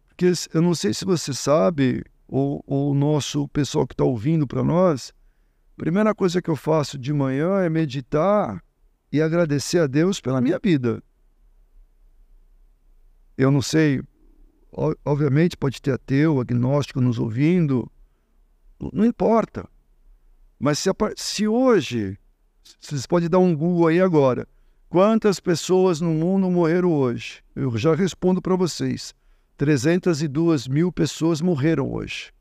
Porque 0.08 0.32
eu 0.54 0.62
não 0.62 0.74
sei 0.74 0.94
se 0.94 1.06
você 1.06 1.34
sabe, 1.34 2.04
ou, 2.28 2.64
ou 2.66 2.92
o 2.92 2.96
nosso 2.96 3.48
pessoal 3.50 3.86
que 3.86 3.94
está 3.94 4.04
ouvindo 4.04 4.48
para 4.48 4.64
nós, 4.64 5.14
Primeira 5.80 6.14
coisa 6.14 6.42
que 6.42 6.50
eu 6.50 6.58
faço 6.58 6.98
de 6.98 7.14
manhã 7.14 7.62
é 7.62 7.70
meditar 7.70 8.62
e 9.10 9.22
agradecer 9.22 9.80
a 9.80 9.88
Deus 9.88 10.20
pela 10.20 10.42
minha 10.42 10.60
vida. 10.62 11.02
Eu 13.38 13.50
não 13.50 13.62
sei, 13.62 14.02
obviamente 15.06 15.56
pode 15.56 15.82
ter 15.82 15.94
ateu, 15.94 16.42
agnóstico 16.42 17.00
nos 17.00 17.18
ouvindo, 17.18 17.90
não 18.92 19.06
importa. 19.06 19.70
Mas 20.60 20.80
se, 20.80 20.90
se 21.16 21.48
hoje, 21.48 22.20
vocês 22.78 23.08
podem 23.08 23.30
dar 23.30 23.40
um 23.40 23.56
Google 23.56 23.88
aí 23.88 24.02
agora, 24.02 24.46
quantas 24.90 25.40
pessoas 25.40 26.02
no 26.02 26.14
mundo 26.14 26.52
morreram 26.52 26.92
hoje? 26.92 27.42
Eu 27.56 27.78
já 27.78 27.96
respondo 27.96 28.42
para 28.42 28.58
vocês. 28.58 29.16
302 29.56 30.68
mil 30.68 30.92
pessoas 30.92 31.40
morreram 31.40 31.90
hoje. 31.90 32.34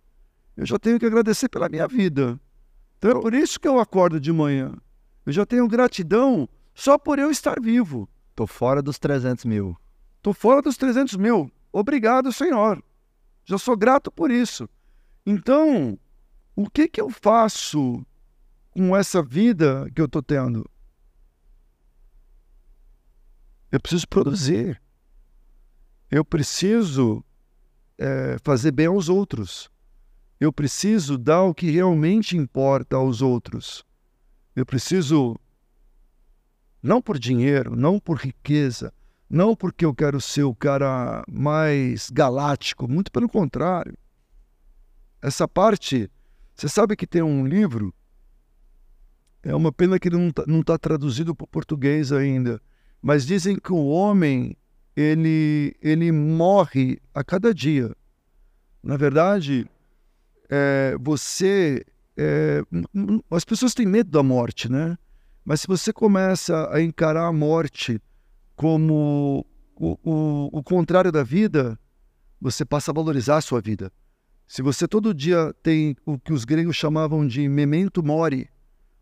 Eu 0.56 0.66
já 0.66 0.76
tenho 0.76 0.98
que 0.98 1.06
agradecer 1.06 1.48
pela 1.48 1.68
minha 1.68 1.86
vida. 1.86 2.36
Então 2.98 3.12
é 3.12 3.20
por 3.20 3.32
isso 3.32 3.58
que 3.60 3.68
eu 3.68 3.78
acordo 3.78 4.20
de 4.20 4.32
manhã. 4.32 4.74
Eu 5.24 5.32
já 5.32 5.46
tenho 5.46 5.68
gratidão 5.68 6.48
só 6.74 6.98
por 6.98 7.18
eu 7.18 7.30
estar 7.30 7.60
vivo. 7.60 8.08
Tô 8.34 8.46
fora 8.46 8.82
dos 8.82 8.98
300 8.98 9.44
mil. 9.44 9.76
Tô 10.20 10.32
fora 10.32 10.60
dos 10.60 10.76
300 10.76 11.16
mil. 11.16 11.50
Obrigado, 11.72 12.32
Senhor. 12.32 12.82
Já 13.44 13.56
sou 13.56 13.76
grato 13.76 14.10
por 14.10 14.30
isso. 14.30 14.68
Então, 15.24 15.98
o 16.56 16.68
que 16.68 16.88
que 16.88 17.00
eu 17.00 17.08
faço 17.08 18.04
com 18.70 18.96
essa 18.96 19.22
vida 19.22 19.88
que 19.94 20.00
eu 20.00 20.06
estou 20.06 20.22
tendo? 20.22 20.68
Eu 23.70 23.80
preciso 23.80 24.08
produzir. 24.08 24.80
Eu 26.10 26.24
preciso 26.24 27.24
é, 27.98 28.38
fazer 28.42 28.72
bem 28.72 28.86
aos 28.86 29.08
outros. 29.08 29.70
Eu 30.40 30.52
preciso 30.52 31.18
dar 31.18 31.42
o 31.42 31.54
que 31.54 31.70
realmente 31.70 32.36
importa 32.36 32.96
aos 32.96 33.20
outros. 33.22 33.84
Eu 34.54 34.64
preciso, 34.64 35.36
não 36.82 37.02
por 37.02 37.18
dinheiro, 37.18 37.74
não 37.74 37.98
por 37.98 38.18
riqueza, 38.18 38.92
não 39.28 39.54
porque 39.54 39.84
eu 39.84 39.94
quero 39.94 40.20
ser 40.20 40.44
o 40.44 40.54
cara 40.54 41.24
mais 41.28 42.08
galáctico, 42.10 42.88
muito 42.88 43.10
pelo 43.10 43.28
contrário. 43.28 43.96
Essa 45.20 45.48
parte, 45.48 46.10
você 46.54 46.68
sabe 46.68 46.94
que 46.94 47.06
tem 47.06 47.22
um 47.22 47.44
livro, 47.46 47.92
é 49.42 49.54
uma 49.54 49.72
pena 49.72 49.98
que 49.98 50.08
ele 50.08 50.16
não 50.16 50.28
está 50.28 50.44
tá 50.74 50.78
traduzido 50.78 51.34
para 51.34 51.44
o 51.44 51.48
português 51.48 52.12
ainda, 52.12 52.60
mas 53.02 53.26
dizem 53.26 53.56
que 53.56 53.72
o 53.72 53.86
homem 53.86 54.56
ele, 54.96 55.74
ele 55.80 56.10
morre 56.10 57.00
a 57.14 57.22
cada 57.22 57.54
dia. 57.54 57.94
Na 58.82 58.96
verdade, 58.96 59.68
é, 60.48 60.96
você. 61.00 61.84
É, 62.16 62.62
as 63.30 63.44
pessoas 63.44 63.74
têm 63.74 63.86
medo 63.86 64.10
da 64.10 64.22
morte, 64.22 64.70
né? 64.70 64.98
Mas 65.44 65.60
se 65.60 65.66
você 65.66 65.92
começa 65.92 66.68
a 66.72 66.82
encarar 66.82 67.26
a 67.26 67.32
morte 67.32 68.00
como 68.56 69.46
o, 69.76 69.98
o, 70.02 70.58
o 70.58 70.62
contrário 70.62 71.12
da 71.12 71.22
vida, 71.22 71.78
você 72.40 72.64
passa 72.64 72.90
a 72.90 72.94
valorizar 72.94 73.36
a 73.36 73.40
sua 73.40 73.60
vida. 73.60 73.92
Se 74.46 74.62
você 74.62 74.88
todo 74.88 75.14
dia 75.14 75.54
tem 75.62 75.96
o 76.04 76.18
que 76.18 76.32
os 76.32 76.44
gregos 76.44 76.74
chamavam 76.74 77.26
de 77.26 77.48
memento 77.48 78.02
mori, 78.02 78.48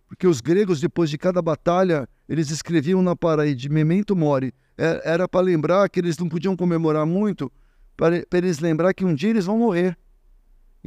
porque 0.09 0.26
os 0.26 0.40
gregos, 0.40 0.80
depois 0.80 1.11
de 1.11 1.18
cada 1.18 1.40
batalha, 1.40 2.09
eles 2.28 2.51
escreviam 2.51 3.03
na 3.03 3.16
parede 3.16 3.68
memento 3.68 4.14
mori. 4.14 4.53
É, 4.78 5.03
era 5.05 5.28
para 5.28 5.40
lembrar 5.40 5.88
que 5.88 6.01
eles 6.01 6.18
não 6.18 6.28
podiam 6.28 6.57
comemorar 6.57 7.07
muito, 7.07 7.51
para 7.97 8.24
eles 8.34 8.59
lembrar 8.59 8.92
que 8.92 9.05
um 9.05 9.14
dia 9.14 9.30
eles 9.30 9.47
vão 9.47 9.59
morrer. 9.59 9.97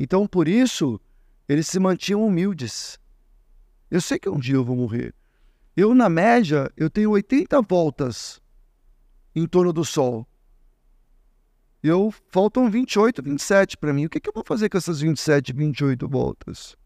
Então, 0.01 0.25
por 0.25 0.47
isso, 0.47 0.97
eles 1.45 1.67
se 1.67 1.77
mantinham 1.77 2.25
humildes. 2.25 2.97
Eu 3.91 3.99
sei 3.99 4.17
que 4.17 4.29
um 4.29 4.39
dia 4.39 4.55
eu 4.55 4.63
vou 4.63 4.77
morrer. 4.77 5.13
Eu, 5.75 5.93
na 5.93 6.07
média, 6.07 6.71
eu 6.77 6.89
tenho 6.89 7.11
80 7.11 7.61
voltas 7.63 8.41
em 9.35 9.45
torno 9.45 9.73
do 9.73 9.83
Sol. 9.83 10.25
Eu 11.83 12.13
faltam 12.29 12.71
28, 12.71 13.21
27 13.21 13.75
para 13.75 13.91
mim. 13.91 14.05
O 14.05 14.09
que, 14.09 14.21
que 14.21 14.29
eu 14.29 14.33
vou 14.33 14.43
fazer 14.45 14.69
com 14.69 14.77
essas 14.77 15.01
27, 15.01 15.51
28 15.51 16.07
voltas? 16.07 16.77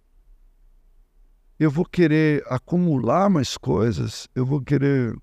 Eu 1.59 1.69
vou 1.69 1.85
querer 1.85 2.43
acumular 2.47 3.29
mais 3.29 3.57
coisas. 3.57 4.27
Eu 4.33 4.43
vou 4.43 4.59
querer. 4.59 5.15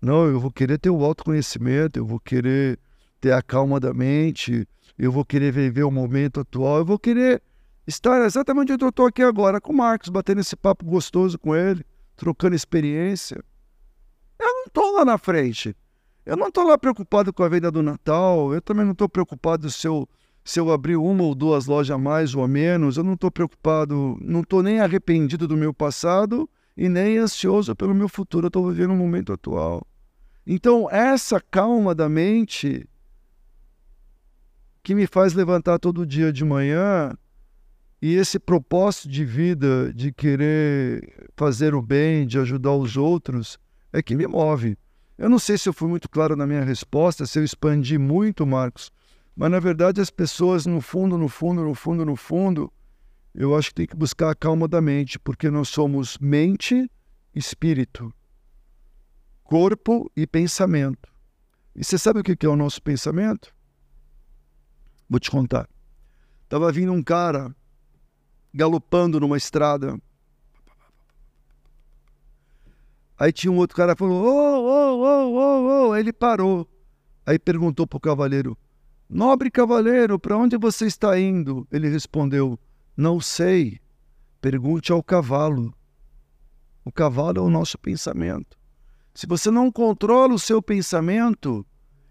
Não, 0.00 0.26
eu 0.26 0.40
vou 0.40 0.50
querer 0.50 0.78
ter 0.78 0.90
o 0.90 1.04
autoconhecimento. 1.04 2.00
Eu 2.00 2.04
vou 2.04 2.18
querer 2.18 2.80
ter 3.20 3.30
a 3.30 3.40
calma 3.40 3.78
da 3.78 3.94
mente. 3.94 4.66
Eu 4.98 5.10
vou 5.10 5.24
querer 5.24 5.52
viver 5.52 5.82
o 5.82 5.90
momento 5.90 6.40
atual. 6.40 6.78
Eu 6.78 6.84
vou 6.84 6.98
querer 6.98 7.42
estar 7.86 8.24
exatamente 8.24 8.72
onde 8.72 8.84
eu 8.84 8.90
estou 8.90 9.06
aqui 9.06 9.22
agora, 9.22 9.60
com 9.60 9.72
o 9.72 9.76
Marcos, 9.76 10.08
batendo 10.08 10.40
esse 10.40 10.56
papo 10.56 10.84
gostoso 10.84 11.38
com 11.38 11.54
ele, 11.54 11.84
trocando 12.16 12.54
experiência. 12.54 13.42
Eu 14.38 14.46
não 14.46 14.64
estou 14.64 14.92
lá 14.92 15.04
na 15.04 15.18
frente. 15.18 15.76
Eu 16.24 16.36
não 16.36 16.48
estou 16.48 16.64
lá 16.64 16.78
preocupado 16.78 17.32
com 17.32 17.42
a 17.42 17.48
venda 17.48 17.70
do 17.70 17.82
Natal. 17.82 18.54
Eu 18.54 18.60
também 18.60 18.84
não 18.84 18.92
estou 18.92 19.08
preocupado 19.08 19.70
se 19.70 19.86
eu, 19.86 20.08
se 20.44 20.60
eu 20.60 20.70
abrir 20.70 20.96
uma 20.96 21.24
ou 21.24 21.34
duas 21.34 21.66
lojas 21.66 21.94
a 21.94 21.98
mais 21.98 22.34
ou 22.34 22.44
a 22.44 22.48
menos. 22.48 22.96
Eu 22.96 23.04
não 23.04 23.14
estou 23.14 23.30
preocupado, 23.30 24.16
não 24.20 24.40
estou 24.40 24.62
nem 24.62 24.80
arrependido 24.80 25.48
do 25.48 25.56
meu 25.56 25.74
passado 25.74 26.48
e 26.76 26.88
nem 26.88 27.18
ansioso 27.18 27.74
pelo 27.74 27.94
meu 27.94 28.08
futuro. 28.08 28.46
Eu 28.46 28.48
estou 28.48 28.68
vivendo 28.70 28.92
o 28.92 28.96
momento 28.96 29.32
atual. 29.32 29.84
Então, 30.46 30.88
essa 30.90 31.40
calma 31.40 31.94
da 31.94 32.08
mente 32.08 32.88
que 34.82 34.94
me 34.94 35.06
faz 35.06 35.32
levantar 35.32 35.78
todo 35.78 36.04
dia 36.04 36.32
de 36.32 36.44
manhã 36.44 37.16
e 38.00 38.14
esse 38.14 38.38
propósito 38.38 39.08
de 39.08 39.24
vida 39.24 39.92
de 39.92 40.12
querer 40.12 41.30
fazer 41.36 41.72
o 41.72 41.80
bem, 41.80 42.26
de 42.26 42.38
ajudar 42.38 42.72
os 42.72 42.96
outros, 42.96 43.58
é 43.92 44.02
que 44.02 44.16
me 44.16 44.26
move. 44.26 44.76
Eu 45.16 45.30
não 45.30 45.38
sei 45.38 45.56
se 45.56 45.68
eu 45.68 45.72
fui 45.72 45.88
muito 45.88 46.08
claro 46.08 46.34
na 46.34 46.46
minha 46.46 46.64
resposta, 46.64 47.26
se 47.26 47.38
eu 47.38 47.44
expandi 47.44 47.96
muito, 47.96 48.44
Marcos, 48.44 48.90
mas 49.36 49.50
na 49.50 49.60
verdade 49.60 50.00
as 50.00 50.10
pessoas, 50.10 50.66
no 50.66 50.80
fundo, 50.80 51.16
no 51.16 51.28
fundo, 51.28 51.62
no 51.62 51.74
fundo, 51.74 52.04
no 52.04 52.16
fundo, 52.16 52.72
eu 53.32 53.56
acho 53.56 53.68
que 53.68 53.74
tem 53.76 53.86
que 53.86 53.96
buscar 53.96 54.30
a 54.30 54.34
calma 54.34 54.66
da 54.66 54.80
mente, 54.80 55.16
porque 55.16 55.48
nós 55.48 55.68
somos 55.68 56.18
mente, 56.18 56.90
espírito, 57.32 58.12
corpo 59.44 60.10
e 60.16 60.26
pensamento. 60.26 61.08
E 61.74 61.84
você 61.84 61.96
sabe 61.96 62.20
o 62.20 62.24
que 62.24 62.44
é 62.44 62.48
o 62.48 62.56
nosso 62.56 62.82
pensamento? 62.82 63.54
Vou 65.12 65.20
te 65.20 65.30
contar. 65.30 65.68
Tava 66.48 66.72
vindo 66.72 66.90
um 66.90 67.02
cara 67.02 67.54
galopando 68.54 69.20
numa 69.20 69.36
estrada 69.36 70.00
Aí 73.18 73.30
tinha 73.30 73.52
um 73.52 73.58
outro 73.58 73.76
cara 73.76 73.94
falou: 73.94 74.24
ô, 74.24 74.58
ô, 74.58 75.00
ô, 75.00 75.34
ô, 75.34 75.88
ô. 75.88 75.92
Aí 75.92 76.00
ele 76.00 76.14
parou. 76.14 76.66
Aí 77.26 77.38
perguntou 77.38 77.86
pro 77.86 78.00
cavaleiro: 78.00 78.56
Nobre 79.06 79.50
cavaleiro, 79.50 80.18
para 80.18 80.36
onde 80.36 80.56
você 80.56 80.86
está 80.86 81.20
indo? 81.20 81.68
Ele 81.70 81.90
respondeu: 81.90 82.58
Não 82.96 83.20
sei. 83.20 83.78
Pergunte 84.40 84.90
ao 84.90 85.02
cavalo. 85.02 85.74
O 86.84 86.90
cavalo 86.90 87.38
é 87.38 87.42
o 87.42 87.50
nosso 87.50 87.78
pensamento. 87.78 88.58
Se 89.14 89.26
você 89.26 89.50
não 89.50 89.70
controla 89.70 90.32
o 90.32 90.38
seu 90.38 90.62
pensamento, 90.62 91.66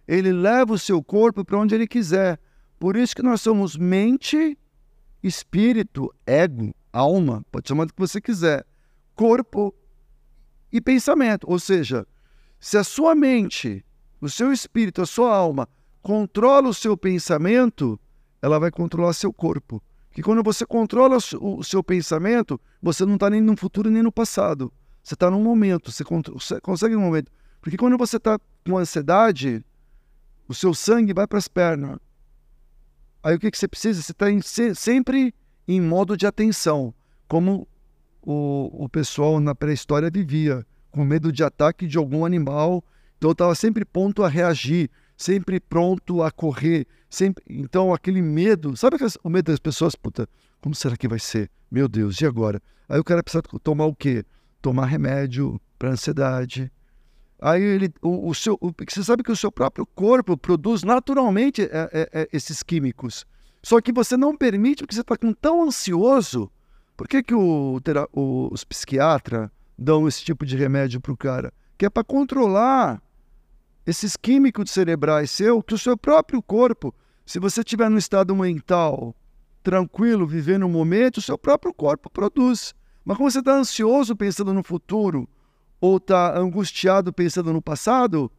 ele 0.08 0.32
leva 0.32 0.74
o 0.74 0.80
seu 0.80 1.04
corpo 1.04 1.44
para 1.44 1.58
onde 1.58 1.74
ele 1.74 1.88
quiser. 1.88 2.40
Por 2.82 2.98
isso 2.98 3.16
que 3.16 3.22
nós 3.22 3.42
somos 3.42 3.78
mente, 3.78 4.58
espírito, 5.22 6.12
ego, 6.26 6.74
alma, 6.92 7.46
pode 7.52 7.68
chamar 7.70 7.86
do 7.86 7.94
que 7.94 8.00
você 8.00 8.20
quiser, 8.20 8.66
corpo 9.14 9.72
e 10.72 10.82
pensamento. 10.82 11.48
Ou 11.48 11.60
seja, 11.60 12.08
se 12.60 12.80
a 12.80 12.84
sua 12.84 13.14
mente, 13.14 13.86
o 14.20 14.28
seu 14.28 14.52
espírito, 14.52 15.00
a 15.00 15.06
sua 15.06 15.32
alma 15.32 15.70
controla 16.02 16.70
o 16.70 16.74
seu 16.74 16.98
pensamento, 16.98 18.00
ela 18.42 18.58
vai 18.58 18.72
controlar 18.72 19.14
seu 19.14 19.32
corpo. 19.32 19.80
Que 20.12 20.24
quando 20.24 20.42
você 20.42 20.66
controla 20.66 21.20
o 21.40 21.64
seu 21.64 21.84
pensamento, 21.84 22.60
você 22.82 23.06
não 23.06 23.14
está 23.14 23.30
nem 23.30 23.42
no 23.42 23.56
futuro 23.56 23.92
nem 23.92 24.02
no 24.02 24.12
passado. 24.12 24.74
Você 25.04 25.14
está 25.14 25.30
no 25.30 25.40
momento, 25.40 25.92
você, 25.92 26.04
você 26.04 26.60
consegue 26.60 26.96
um 26.96 27.02
momento. 27.02 27.32
Porque 27.62 27.78
quando 27.78 27.96
você 27.96 28.18
está 28.18 28.40
com 28.66 28.76
ansiedade, 28.76 29.64
o 30.48 30.54
seu 30.56 30.74
sangue 30.74 31.14
vai 31.14 31.28
para 31.28 31.38
as 31.38 31.48
pernas. 31.48 32.00
Aí 33.24 33.36
o 33.36 33.40
que, 33.40 33.52
que 33.52 33.58
você 33.58 33.68
precisa? 33.68 34.02
Você 34.02 34.12
está 34.12 34.74
sempre 34.76 35.34
em 35.68 35.80
modo 35.80 36.18
de 36.18 36.26
atenção, 36.26 36.94
como 37.28 37.68
o, 38.22 38.86
o 38.86 38.90
pessoal 38.90 39.40
na 39.40 39.54
pré-história 39.54 40.10
vivia, 40.12 40.66
com 40.90 41.04
medo 41.04 41.32
de 41.32 41.44
ataque 41.44 41.88
de 41.88 41.98
algum 41.98 42.26
animal. 42.26 42.84
Então 43.18 43.32
estava 43.32 43.54
sempre 43.56 43.86
pronto 43.86 44.24
a 44.24 44.28
reagir, 44.28 44.90
sempre 45.16 45.60
pronto 45.60 46.24
a 46.24 46.32
correr. 46.32 46.88
Sempre... 47.10 47.44
Então 47.48 47.94
aquele 47.94 48.22
medo, 48.22 48.76
sabe 48.76 48.98
o 49.24 49.30
medo 49.30 49.52
das 49.52 49.60
pessoas? 49.60 49.96
Puta, 49.96 50.28
como 50.60 50.74
será 50.74 50.98
que 50.98 51.08
vai 51.08 51.20
ser? 51.20 51.50
Meu 51.70 51.88
Deus, 51.88 52.20
e 52.20 52.26
agora? 52.26 52.62
Aí 52.90 53.00
o 53.00 53.04
cara 53.04 53.24
precisa 53.24 53.42
tomar 53.64 53.86
o 53.86 53.96
quê? 53.96 54.26
Tomar 54.62 54.86
remédio 54.86 55.60
para 55.78 55.92
ansiedade. 55.92 56.72
Aí 57.42 57.62
ele, 57.62 57.92
o, 58.02 58.30
o 58.30 58.36
seu, 58.36 58.58
o, 58.62 58.72
você 58.88 59.04
sabe 59.04 59.24
que 59.24 59.32
o 59.32 59.36
seu 59.36 59.52
próprio 59.52 59.86
corpo 59.86 60.38
produz 60.38 60.84
naturalmente 60.84 61.64
é, 61.64 61.90
é, 61.92 62.10
é, 62.14 62.30
esses 62.32 62.62
químicos. 62.62 63.26
Só 63.64 63.82
que 63.82 63.92
você 63.92 64.16
não 64.16 64.38
permite 64.38 64.84
porque 64.84 64.94
você 64.94 65.02
está 65.02 65.16
tão 65.42 65.64
ansioso 65.64 66.52
por 67.02 67.08
que, 67.08 67.24
que 67.24 67.34
o, 67.34 67.82
o, 68.14 68.54
os 68.54 68.64
psiquiatras 68.64 69.50
dão 69.76 70.08
esse 70.08 70.24
tipo 70.24 70.46
de 70.46 70.56
remédio 70.56 71.02
para 71.02 71.12
o 71.12 71.18
cara? 71.18 71.52
Que 71.76 71.88
é 71.88 71.90
para 71.90 72.04
controlar 72.04 73.02
esses 73.88 74.16
químicos 74.16 74.70
cerebrais 74.70 75.32
seu, 75.32 75.64
que 75.64 75.74
o 75.74 75.80
seu 75.80 75.98
próprio 75.98 76.44
corpo, 76.44 76.94
se 77.26 77.40
você 77.40 77.62
estiver 77.62 77.90
no 77.90 77.98
estado 77.98 78.36
mental 78.36 79.16
tranquilo, 79.64 80.28
vivendo 80.28 80.68
o 80.68 80.70
momento, 80.70 81.18
o 81.18 81.22
seu 81.24 81.40
próprio 81.40 81.74
corpo 81.74 82.08
produz. 82.08 82.76
Mas 83.04 83.18
quando 83.18 83.32
você 83.32 83.40
está 83.40 83.56
ansioso 83.56 84.16
pensando 84.16 84.54
no 84.54 84.62
futuro, 84.62 85.28
ou 85.82 85.98
está 85.98 86.38
angustiado 86.38 87.12
pensando 87.12 87.52
no 87.52 87.62
passado, 87.62 88.32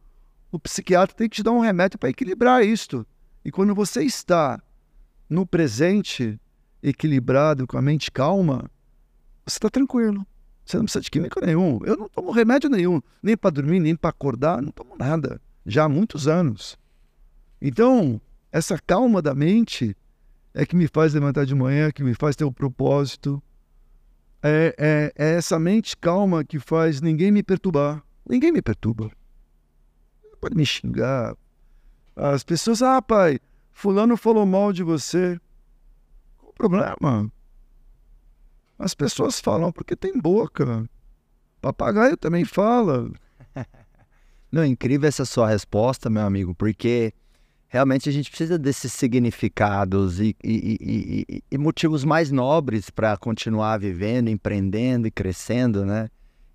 o 0.49 0.57
psiquiatra 0.57 1.15
tem 1.15 1.27
que 1.27 1.35
te 1.35 1.43
dar 1.43 1.51
um 1.51 1.59
remédio 1.59 1.99
para 1.99 2.09
equilibrar 2.09 2.63
isto. 2.65 3.05
E 3.43 3.51
quando 3.51 3.75
você 3.75 4.03
está 4.03 4.63
no 5.29 5.45
presente, 5.45 6.39
equilibrado, 6.81 7.67
com 7.67 7.77
a 7.77 7.81
mente 7.81 8.09
calma, 8.09 8.71
você 9.45 9.57
está 9.57 9.69
tranquilo. 9.69 10.25
Você 10.65 10.77
não 10.77 10.85
precisa 10.85 11.01
de 11.01 11.11
químico 11.11 11.45
nenhum. 11.45 11.79
Eu 11.83 11.97
não 11.97 12.07
tomo 12.07 12.31
remédio 12.31 12.69
nenhum, 12.69 13.01
nem 13.21 13.35
para 13.35 13.49
dormir, 13.49 13.81
nem 13.81 13.95
para 13.95 14.11
acordar, 14.11 14.61
não 14.61 14.71
tomo 14.71 14.95
nada. 14.97 15.41
Já 15.65 15.83
há 15.83 15.89
muitos 15.89 16.27
anos. 16.27 16.77
Então, 17.61 18.21
essa 18.51 18.79
calma 18.79 19.21
da 19.21 19.35
mente 19.35 19.97
é 20.53 20.65
que 20.65 20.75
me 20.75 20.87
faz 20.87 21.13
levantar 21.13 21.45
de 21.45 21.55
manhã, 21.55 21.91
que 21.91 22.03
me 22.03 22.13
faz 22.13 22.35
ter 22.35 22.45
um 22.45 22.53
propósito. 22.53 23.43
É, 24.45 24.75
é, 24.77 25.13
é 25.15 25.35
essa 25.35 25.57
mente 25.57 25.95
calma 25.95 26.43
que 26.43 26.59
faz 26.59 26.99
ninguém 26.99 27.31
me 27.31 27.41
perturbar. 27.41 28.03
Ninguém 28.27 28.51
me 28.51 28.61
perturba. 28.61 29.09
Pode 30.41 30.57
me 30.57 30.65
xingar. 30.65 31.33
As 32.13 32.43
pessoas, 32.43 32.81
ah, 32.81 33.01
pai, 33.01 33.39
fulano 33.71 34.17
falou 34.17 34.45
mal 34.45 34.73
de 34.73 34.83
você. 34.83 35.39
Qual 36.37 36.51
o 36.51 36.53
problema? 36.53 37.31
As 38.77 38.93
pessoas 38.93 39.39
falam 39.39 39.71
porque 39.71 39.95
tem 39.95 40.19
boca. 40.19 40.89
Papagaio 41.61 42.17
também 42.17 42.43
fala. 42.43 43.09
Não, 44.51 44.61
é 44.63 44.67
incrível 44.67 45.07
essa 45.07 45.23
sua 45.23 45.47
resposta, 45.47 46.09
meu 46.09 46.23
amigo, 46.23 46.53
porque 46.53 47.13
realmente 47.73 48.07
a 48.07 48.11
gente 48.11 48.29
precisa 48.29 48.55
desses 48.55 48.93
significados 48.93 50.19
e, 50.19 50.35
e, 50.43 50.77
e, 51.27 51.43
e 51.49 51.57
motivos 51.57 52.03
mais 52.03 52.29
nobres 52.29 52.91
para 52.91 53.17
continuar 53.17 53.79
vivendo, 53.79 54.29
empreendendo 54.29 55.07
e 55.07 55.11
crescendo, 55.11 55.83
né? 55.83 56.07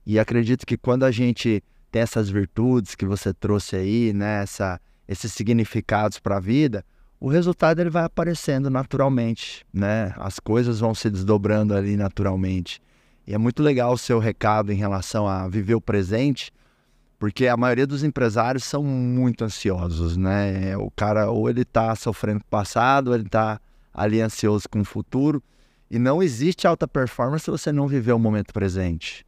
E 0.06 0.16
acredito 0.16 0.64
que 0.64 0.76
quando 0.76 1.02
a 1.02 1.10
gente 1.10 1.60
tem 1.90 2.02
essas 2.02 2.30
virtudes 2.30 2.94
que 2.94 3.04
você 3.04 3.34
trouxe 3.34 3.74
aí, 3.74 4.12
né? 4.12 4.44
Essa, 4.44 4.80
esses 5.08 5.32
significados 5.32 6.20
para 6.20 6.36
a 6.36 6.40
vida, 6.40 6.84
o 7.18 7.28
resultado 7.28 7.80
ele 7.80 7.90
vai 7.90 8.04
aparecendo 8.04 8.70
naturalmente, 8.70 9.66
né? 9.74 10.14
As 10.18 10.38
coisas 10.38 10.78
vão 10.78 10.94
se 10.94 11.10
desdobrando 11.10 11.74
ali 11.74 11.96
naturalmente. 11.96 12.80
E 13.26 13.34
é 13.34 13.38
muito 13.38 13.60
legal 13.60 13.92
o 13.92 13.98
seu 13.98 14.20
recado 14.20 14.70
em 14.70 14.76
relação 14.76 15.26
a 15.26 15.48
viver 15.48 15.74
o 15.74 15.80
presente, 15.80 16.52
porque 17.18 17.48
a 17.48 17.56
maioria 17.56 17.86
dos 17.86 18.04
empresários 18.04 18.64
são 18.64 18.82
muito 18.82 19.44
ansiosos, 19.44 20.16
né? 20.16 20.76
O 20.76 20.90
cara 20.90 21.30
ou 21.30 21.50
ele 21.50 21.62
está 21.62 21.94
sofrendo 21.96 22.40
com 22.40 22.46
o 22.46 22.50
passado, 22.50 23.08
ou 23.08 23.14
ele 23.14 23.26
está 23.26 23.60
ali 23.92 24.20
ansioso 24.20 24.68
com 24.68 24.80
o 24.80 24.84
futuro. 24.84 25.42
E 25.90 25.98
não 25.98 26.22
existe 26.22 26.66
alta 26.66 26.86
performance 26.86 27.44
se 27.44 27.50
você 27.50 27.72
não 27.72 27.88
viver 27.88 28.12
o 28.12 28.18
momento 28.18 28.52
presente. 28.52 29.26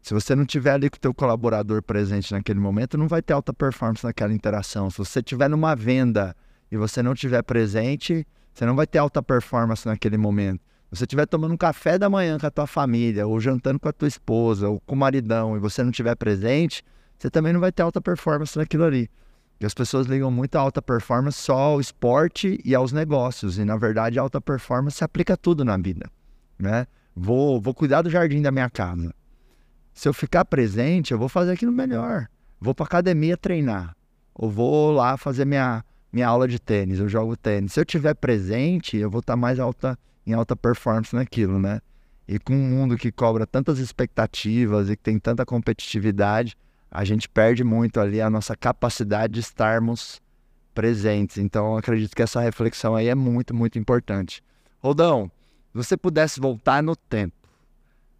Se 0.00 0.12
você 0.12 0.34
não 0.34 0.44
tiver 0.44 0.72
ali 0.72 0.90
com 0.90 0.96
o 0.96 1.00
teu 1.00 1.14
colaborador 1.14 1.80
presente 1.80 2.32
naquele 2.32 2.58
momento, 2.58 2.98
não 2.98 3.06
vai 3.06 3.22
ter 3.22 3.34
alta 3.34 3.52
performance 3.52 4.04
naquela 4.04 4.32
interação. 4.32 4.90
Se 4.90 4.98
você 4.98 5.20
estiver 5.20 5.48
numa 5.48 5.76
venda 5.76 6.34
e 6.72 6.76
você 6.76 7.04
não 7.04 7.12
estiver 7.12 7.42
presente, 7.42 8.26
você 8.52 8.66
não 8.66 8.74
vai 8.74 8.86
ter 8.86 8.98
alta 8.98 9.22
performance 9.22 9.86
naquele 9.86 10.16
momento. 10.16 10.60
Se 10.90 10.98
você 10.98 11.04
estiver 11.04 11.26
tomando 11.26 11.54
um 11.54 11.56
café 11.56 11.98
da 11.98 12.10
manhã 12.10 12.36
com 12.36 12.46
a 12.46 12.50
tua 12.50 12.66
família, 12.66 13.28
ou 13.28 13.38
jantando 13.38 13.78
com 13.78 13.88
a 13.88 13.92
tua 13.92 14.08
esposa, 14.08 14.68
ou 14.68 14.80
com 14.80 14.96
o 14.96 14.98
maridão, 14.98 15.56
e 15.56 15.60
você 15.60 15.84
não 15.84 15.90
estiver 15.90 16.16
presente, 16.16 16.82
você 17.22 17.30
também 17.30 17.52
não 17.52 17.60
vai 17.60 17.70
ter 17.70 17.82
alta 17.82 18.00
performance 18.00 18.58
naquilo 18.58 18.82
ali. 18.82 19.08
E 19.60 19.64
as 19.64 19.72
pessoas 19.72 20.08
ligam 20.08 20.28
muito 20.28 20.56
a 20.56 20.60
alta 20.60 20.82
performance 20.82 21.38
só 21.38 21.56
ao 21.56 21.80
esporte 21.80 22.60
e 22.64 22.74
aos 22.74 22.90
negócios. 22.90 23.58
E 23.58 23.64
na 23.64 23.76
verdade, 23.76 24.18
a 24.18 24.22
alta 24.22 24.40
performance 24.40 25.04
aplica 25.04 25.36
tudo 25.36 25.64
na 25.64 25.76
vida. 25.76 26.10
Né? 26.58 26.84
Vou, 27.14 27.60
vou 27.60 27.72
cuidar 27.72 28.02
do 28.02 28.10
jardim 28.10 28.42
da 28.42 28.50
minha 28.50 28.68
casa. 28.68 29.14
Se 29.94 30.08
eu 30.08 30.12
ficar 30.12 30.44
presente, 30.44 31.12
eu 31.12 31.18
vou 31.18 31.28
fazer 31.28 31.52
aquilo 31.52 31.70
melhor. 31.70 32.26
Vou 32.60 32.74
para 32.74 32.86
academia 32.86 33.36
treinar. 33.36 33.94
Ou 34.34 34.50
vou 34.50 34.90
lá 34.90 35.16
fazer 35.16 35.44
minha, 35.44 35.84
minha 36.12 36.26
aula 36.26 36.48
de 36.48 36.58
tênis, 36.58 36.98
eu 36.98 37.08
jogo 37.08 37.36
tênis. 37.36 37.74
Se 37.74 37.78
eu 37.78 37.84
tiver 37.84 38.14
presente, 38.14 38.96
eu 38.96 39.08
vou 39.08 39.20
estar 39.20 39.34
tá 39.34 39.36
mais 39.36 39.60
alta 39.60 39.96
em 40.26 40.32
alta 40.32 40.56
performance 40.56 41.14
naquilo, 41.14 41.60
né? 41.60 41.80
E 42.26 42.36
com 42.40 42.52
um 42.52 42.68
mundo 42.68 42.96
que 42.96 43.12
cobra 43.12 43.46
tantas 43.46 43.78
expectativas 43.78 44.90
e 44.90 44.96
que 44.96 45.02
tem 45.04 45.20
tanta 45.20 45.46
competitividade, 45.46 46.56
a 46.94 47.04
gente 47.04 47.26
perde 47.26 47.64
muito 47.64 47.98
ali 47.98 48.20
a 48.20 48.28
nossa 48.28 48.54
capacidade 48.54 49.32
de 49.32 49.40
estarmos 49.40 50.20
presentes. 50.74 51.38
Então, 51.38 51.74
acredito 51.74 52.14
que 52.14 52.20
essa 52.20 52.38
reflexão 52.38 52.94
aí 52.94 53.08
é 53.08 53.14
muito, 53.14 53.54
muito 53.54 53.78
importante. 53.78 54.44
Rodão, 54.78 55.30
se 55.72 55.78
você 55.78 55.96
pudesse 55.96 56.38
voltar 56.38 56.82
no 56.82 56.94
tempo, 56.94 57.48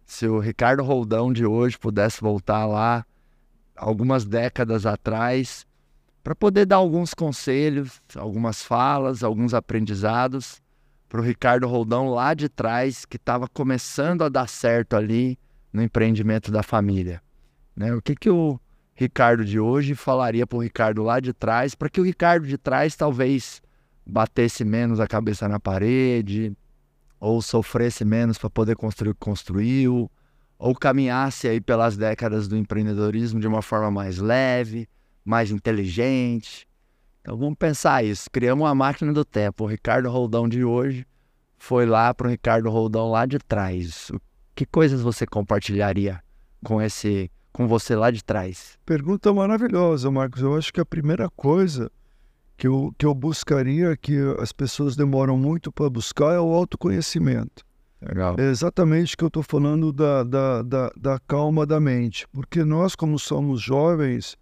se 0.07 0.25
o 0.27 0.39
Ricardo 0.39 0.83
Roldão 0.83 1.31
de 1.31 1.45
hoje 1.45 1.77
pudesse 1.77 2.19
voltar 2.19 2.65
lá 2.65 3.05
algumas 3.75 4.25
décadas 4.25 4.87
atrás, 4.87 5.67
para 6.23 6.33
poder 6.33 6.65
dar 6.65 6.77
alguns 6.77 7.13
conselhos, 7.13 8.01
algumas 8.15 8.63
falas, 8.63 9.23
alguns 9.23 9.53
aprendizados 9.53 10.61
para 11.07 11.21
o 11.21 11.23
Ricardo 11.23 11.67
Roldão 11.67 12.09
lá 12.09 12.33
de 12.33 12.49
trás, 12.49 13.05
que 13.05 13.17
estava 13.17 13.47
começando 13.47 14.23
a 14.23 14.29
dar 14.29 14.49
certo 14.49 14.95
ali 14.95 15.37
no 15.71 15.83
empreendimento 15.83 16.51
da 16.51 16.63
família. 16.63 17.21
Né? 17.75 17.93
O 17.93 18.01
que, 18.01 18.15
que 18.15 18.29
o 18.29 18.59
Ricardo 18.95 19.43
de 19.43 19.59
hoje 19.59 19.95
falaria 19.95 20.45
para 20.45 20.57
o 20.57 20.61
Ricardo 20.61 21.03
lá 21.03 21.19
de 21.19 21.33
trás, 21.33 21.73
para 21.73 21.89
que 21.89 21.99
o 21.99 22.03
Ricardo 22.03 22.47
de 22.47 22.57
trás 22.57 22.95
talvez 22.95 23.61
batesse 24.05 24.63
menos 24.63 24.99
a 24.99 25.07
cabeça 25.07 25.47
na 25.47 25.59
parede, 25.59 26.55
ou 27.19 27.41
sofresse 27.41 28.05
menos 28.05 28.37
para 28.37 28.49
poder 28.49 28.75
construir 28.75 29.11
o 29.11 29.13
que 29.13 29.19
construiu, 29.19 30.11
ou 30.59 30.75
caminhasse 30.75 31.47
aí 31.47 31.59
pelas 31.59 31.97
décadas 31.97 32.47
do 32.47 32.55
empreendedorismo 32.55 33.39
de 33.39 33.47
uma 33.47 33.61
forma 33.61 33.89
mais 33.89 34.19
leve, 34.19 34.87
mais 35.25 35.49
inteligente. 35.49 36.67
Então 37.21 37.37
vamos 37.37 37.55
pensar 37.57 38.03
isso. 38.03 38.29
Criamos 38.29 38.63
uma 38.63 38.75
máquina 38.75 39.11
do 39.11 39.25
tempo. 39.25 39.63
O 39.63 39.67
Ricardo 39.67 40.09
Roldão 40.09 40.47
de 40.47 40.63
hoje 40.63 41.07
foi 41.57 41.85
lá 41.85 42.13
para 42.13 42.27
o 42.27 42.29
Ricardo 42.29 42.69
Roldão 42.69 43.09
lá 43.09 43.25
de 43.25 43.39
trás. 43.39 44.11
Que 44.53 44.65
coisas 44.65 45.01
você 45.01 45.25
compartilharia 45.25 46.21
com 46.63 46.81
esse 46.81 47.31
com 47.53 47.67
você 47.67 47.95
lá 47.95 48.11
de 48.11 48.23
trás? 48.23 48.77
Pergunta 48.85 49.31
maravilhosa, 49.31 50.11
Marcos. 50.11 50.41
Eu 50.41 50.57
acho 50.57 50.73
que 50.73 50.81
a 50.81 50.85
primeira 50.85 51.29
coisa 51.29 51.91
que 52.57 52.67
eu, 52.67 52.93
que 52.97 53.05
eu 53.05 53.13
buscaria, 53.13 53.95
que 53.95 54.17
as 54.39 54.51
pessoas 54.51 54.95
demoram 54.95 55.37
muito 55.37 55.71
para 55.71 55.89
buscar, 55.89 56.33
é 56.33 56.39
o 56.39 56.53
autoconhecimento. 56.53 57.63
Legal. 58.01 58.35
É 58.37 58.49
exatamente 58.49 59.13
o 59.13 59.17
que 59.17 59.23
eu 59.23 59.27
estou 59.27 59.43
falando 59.43 59.93
da, 59.93 60.23
da, 60.23 60.61
da, 60.61 60.91
da 60.97 61.19
calma 61.19 61.65
da 61.65 61.79
mente. 61.79 62.27
Porque 62.33 62.63
nós, 62.63 62.95
como 62.95 63.17
somos 63.17 63.61
jovens, 63.61 64.35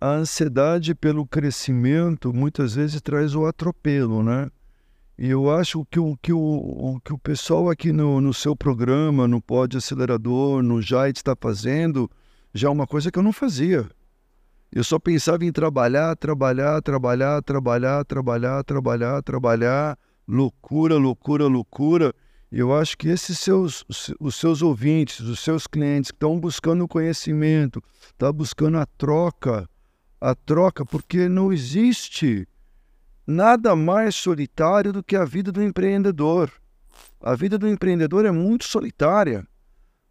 a 0.00 0.08
ansiedade 0.08 0.94
pelo 0.94 1.26
crescimento 1.26 2.32
muitas 2.32 2.74
vezes 2.74 3.00
traz 3.00 3.34
o 3.34 3.46
atropelo, 3.46 4.22
né? 4.22 4.48
E 5.16 5.30
eu 5.30 5.48
acho 5.48 5.86
que 5.88 6.00
o 6.00 6.16
que 6.20 6.32
o, 6.32 7.00
que 7.04 7.12
o 7.12 7.18
pessoal 7.18 7.70
aqui 7.70 7.92
no, 7.92 8.20
no 8.20 8.34
seu 8.34 8.56
programa, 8.56 9.28
no 9.28 9.40
Pod 9.40 9.76
Acelerador, 9.76 10.60
no 10.60 10.82
JAIT 10.82 11.18
está 11.18 11.36
fazendo, 11.40 12.10
já 12.54 12.68
é 12.68 12.70
uma 12.70 12.86
coisa 12.86 13.10
que 13.10 13.18
eu 13.18 13.22
não 13.22 13.32
fazia. 13.32 13.90
Eu 14.70 14.84
só 14.84 14.98
pensava 14.98 15.44
em 15.44 15.52
trabalhar, 15.52 16.16
trabalhar, 16.16 16.80
trabalhar, 16.80 17.42
trabalhar, 17.42 18.04
trabalhar, 18.04 18.64
trabalhar, 18.64 19.22
trabalhar, 19.22 19.98
loucura, 20.26 20.96
loucura, 20.96 21.46
loucura. 21.46 22.14
Eu 22.50 22.72
acho 22.72 22.96
que 22.96 23.08
esses 23.08 23.38
seus, 23.38 23.84
os 24.20 24.36
seus 24.36 24.62
ouvintes, 24.62 25.20
os 25.20 25.40
seus 25.40 25.66
clientes 25.66 26.10
que 26.10 26.16
estão 26.16 26.38
buscando 26.38 26.86
conhecimento, 26.86 27.82
estão 28.06 28.28
tá 28.28 28.32
buscando 28.32 28.78
a 28.78 28.86
troca, 28.86 29.68
a 30.20 30.34
troca, 30.34 30.86
porque 30.86 31.28
não 31.28 31.52
existe 31.52 32.46
nada 33.26 33.74
mais 33.74 34.14
solitário 34.14 34.92
do 34.92 35.02
que 35.02 35.16
a 35.16 35.24
vida 35.24 35.50
do 35.50 35.62
empreendedor. 35.62 36.50
A 37.20 37.34
vida 37.34 37.58
do 37.58 37.68
empreendedor 37.68 38.24
é 38.24 38.30
muito 38.30 38.64
solitária, 38.64 39.46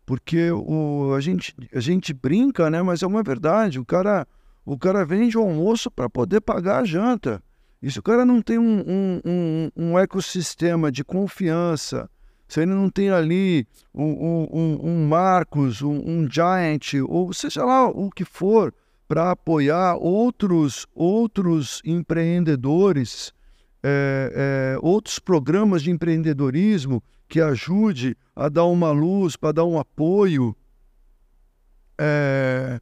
porque 0.06 0.51
o, 0.51 1.14
a, 1.16 1.22
gente, 1.22 1.56
a 1.74 1.80
gente 1.80 2.14
brinca, 2.14 2.70
né? 2.70 2.82
mas 2.82 3.01
é 3.01 3.08
uma 3.08 3.24
verdade. 3.24 3.80
O 3.80 3.86
cara, 3.86 4.28
o 4.66 4.78
cara 4.78 5.06
vende 5.06 5.38
o 5.38 5.41
almoço 5.41 5.89
para 5.89 6.10
poder 6.10 6.41
pagar 6.41 6.82
a 6.82 6.86
janta. 6.86 7.41
E 7.82 7.91
se 7.91 7.99
o 7.99 8.04
cara 8.04 8.26
não 8.26 8.41
tem 8.41 8.58
um, 8.58 8.80
um, 8.88 9.22
um, 9.26 9.72
um 9.76 9.99
ecossistema 9.99 10.91
de 10.91 11.04
confiança, 11.04 12.10
se 12.47 12.62
ele 12.62 12.72
não 12.72 12.89
tem 12.89 13.10
ali 13.10 13.68
um, 13.93 14.47
um, 14.51 14.80
um 14.84 15.08
Marcos, 15.08 15.82
um, 15.82 16.01
um 16.06 16.28
Giant, 16.30 16.93
ou 17.08 17.34
seja 17.34 17.66
lá 17.66 17.88
o 17.88 18.10
que 18.10 18.24
for, 18.24 18.74
para 19.08 19.32
apoiar 19.32 19.95
outros, 19.95 20.88
outros 20.95 21.82
empreendedores, 21.86 23.34
é, 23.84 24.76
é, 24.76 24.80
outros 24.82 25.20
programas 25.20 25.84
de 25.84 25.91
empreendedorismo 25.91 27.04
que 27.28 27.41
ajude 27.41 28.15
a 28.36 28.49
dar 28.49 28.65
uma 28.65 28.91
luz, 28.91 29.36
para 29.36 29.53
dar 29.53 29.65
um 29.65 29.80
apoio 29.80 30.55
é, 31.97 32.80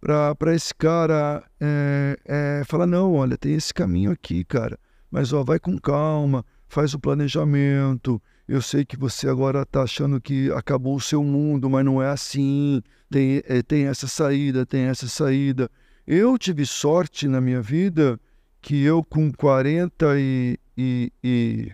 para 0.00 0.54
esse 0.54 0.74
cara 0.74 1.44
é, 1.60 2.18
é, 2.24 2.62
falar, 2.64 2.86
não, 2.86 3.14
olha, 3.14 3.36
tem 3.36 3.54
esse 3.54 3.72
caminho 3.72 4.10
aqui, 4.10 4.44
cara, 4.44 4.78
mas 5.10 5.32
ó, 5.32 5.42
vai 5.42 5.58
com 5.58 5.78
calma, 5.78 6.44
faz 6.68 6.94
o 6.94 6.98
planejamento, 6.98 8.20
eu 8.48 8.62
sei 8.62 8.82
que 8.82 8.96
você 8.96 9.28
agora 9.28 9.60
está 9.60 9.82
achando 9.82 10.18
que 10.18 10.50
acabou 10.52 10.96
o 10.96 11.00
seu 11.00 11.22
mundo, 11.22 11.68
mas 11.68 11.84
não 11.84 12.02
é 12.02 12.08
assim. 12.08 12.80
Tem, 13.10 13.42
é, 13.46 13.62
tem 13.62 13.86
essa 13.86 14.08
saída, 14.08 14.64
tem 14.64 14.84
essa 14.84 15.06
saída. 15.06 15.70
Eu 16.06 16.38
tive 16.38 16.64
sorte 16.64 17.28
na 17.28 17.42
minha 17.42 17.60
vida 17.60 18.18
que 18.62 18.82
eu, 18.82 19.04
com 19.04 19.30
40 19.30 20.18
e, 20.18 20.58
e, 20.74 21.12
e 21.22 21.72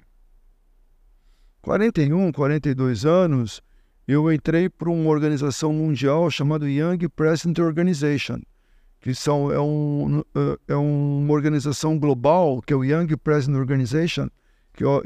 41, 1.65 2.31
42 2.31 3.07
anos, 3.07 3.63
eu 4.07 4.31
entrei 4.31 4.69
para 4.69 4.91
uma 4.91 5.09
organização 5.09 5.73
mundial 5.73 6.31
chamada 6.31 6.69
Young 6.69 7.09
President 7.17 7.59
Organization, 7.59 8.43
que 9.01 9.15
são, 9.15 9.51
é, 9.51 9.59
um, 9.59 10.23
é 10.69 10.77
uma 10.77 11.33
organização 11.33 11.99
global, 11.99 12.61
que 12.61 12.75
é 12.75 12.77
o 12.77 12.85
Young 12.85 13.17
President 13.17 13.59
Organization, 13.59 14.29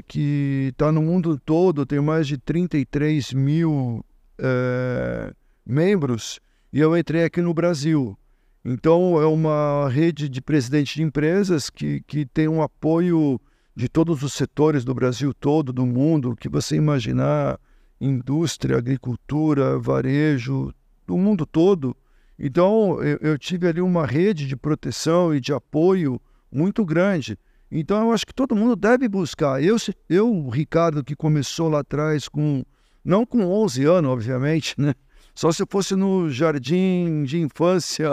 que 0.05 0.71
está 0.73 0.91
no 0.91 1.01
mundo 1.01 1.39
todo, 1.39 1.87
tem 1.87 2.01
mais 2.01 2.27
de 2.27 2.37
33 2.37 3.35
mil 3.35 4.05
é, 4.37 5.33
membros, 5.65 6.41
e 6.73 6.81
eu 6.81 6.99
entrei 6.99 7.23
aqui 7.23 7.41
no 7.41 7.55
Brasil. 7.55 8.19
Então, 8.65 9.23
é 9.23 9.27
uma 9.27 9.89
rede 9.89 10.29
de 10.29 10.43
presidentes 10.43 10.97
de 10.97 11.05
empresas 11.05 11.71
que, 11.71 12.01
que 12.01 12.27
tem 12.27 12.49
um 12.49 12.61
apoio 12.61 13.41
de 13.79 13.89
todos 13.89 14.25
os 14.25 14.33
setores 14.33 14.85
do 14.85 14.93
Brasil 14.93 15.33
todo, 15.33 15.73
do 15.73 15.87
mundo, 15.87 16.35
que 16.35 16.49
você 16.49 16.75
imaginar, 16.75 17.61
indústria, 18.01 18.77
agricultura, 18.77 19.79
varejo, 19.79 20.75
do 21.07 21.17
mundo 21.17 21.47
todo. 21.47 21.97
Então, 22.37 23.01
eu, 23.01 23.19
eu 23.19 23.39
tive 23.39 23.69
ali 23.69 23.81
uma 23.81 24.05
rede 24.05 24.49
de 24.49 24.57
proteção 24.57 25.33
e 25.33 25.41
de 25.41 25.53
apoio 25.53 26.21
muito 26.51 26.85
grande. 26.85 27.39
Então, 27.71 28.01
eu 28.03 28.11
acho 28.11 28.27
que 28.27 28.35
todo 28.35 28.57
mundo 28.57 28.75
deve 28.75 29.09
buscar. 29.09 29.63
Eu, 29.63 29.77
eu 30.09 30.49
Ricardo, 30.49 31.05
que 31.05 31.15
começou 31.15 31.69
lá 31.69 31.79
atrás 31.79 32.27
com, 32.27 32.65
não 33.05 33.25
com 33.25 33.45
11 33.45 33.85
anos, 33.85 34.11
obviamente, 34.11 34.75
né? 34.77 34.93
Só 35.39 35.53
se 35.53 35.63
eu 35.63 35.69
fosse 35.71 35.95
no 35.95 36.29
jardim 36.29 37.23
de 37.23 37.39
infância 37.39 38.11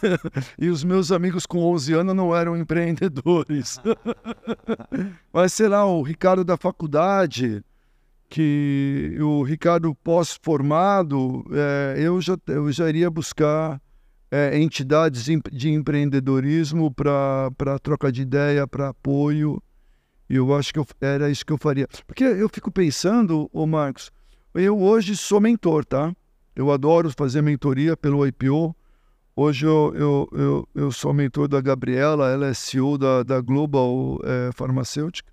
e 0.58 0.70
os 0.70 0.82
meus 0.82 1.12
amigos 1.12 1.44
com 1.44 1.58
11 1.58 1.92
anos 1.92 2.16
não 2.16 2.34
eram 2.34 2.56
empreendedores. 2.56 3.78
Mas 5.30 5.52
sei 5.52 5.68
lá, 5.68 5.84
o 5.84 6.00
Ricardo 6.00 6.42
da 6.42 6.56
faculdade, 6.56 7.62
que 8.26 9.18
o 9.20 9.42
Ricardo 9.42 9.94
pós-formado, 9.96 11.44
é, 11.52 11.96
eu, 11.98 12.22
já, 12.22 12.38
eu 12.46 12.72
já 12.72 12.88
iria 12.88 13.10
buscar 13.10 13.78
é, 14.30 14.58
entidades 14.58 15.26
de 15.52 15.70
empreendedorismo 15.70 16.90
para 16.90 17.78
troca 17.82 18.10
de 18.10 18.22
ideia, 18.22 18.66
para 18.66 18.88
apoio. 18.88 19.62
E 20.26 20.36
eu 20.36 20.54
acho 20.54 20.72
que 20.72 20.78
eu, 20.78 20.86
era 21.02 21.30
isso 21.30 21.44
que 21.44 21.52
eu 21.52 21.58
faria. 21.58 21.86
Porque 22.06 22.24
eu 22.24 22.48
fico 22.48 22.70
pensando, 22.70 23.50
ô 23.52 23.66
Marcos, 23.66 24.10
eu 24.54 24.80
hoje 24.80 25.14
sou 25.14 25.38
mentor, 25.38 25.84
tá? 25.84 26.14
Eu 26.54 26.70
adoro 26.70 27.10
fazer 27.10 27.42
mentoria 27.42 27.96
pelo 27.96 28.26
IPO. 28.26 28.76
Hoje 29.34 29.66
eu, 29.66 29.92
eu, 29.94 30.28
eu, 30.32 30.68
eu 30.74 30.92
sou 30.92 31.14
mentor 31.14 31.48
da 31.48 31.60
Gabriela, 31.60 32.30
ela 32.30 32.48
é 32.48 32.54
CEO 32.54 32.98
da, 32.98 33.22
da 33.22 33.40
Global 33.40 34.20
é, 34.22 34.50
Farmacêutica. 34.52 35.32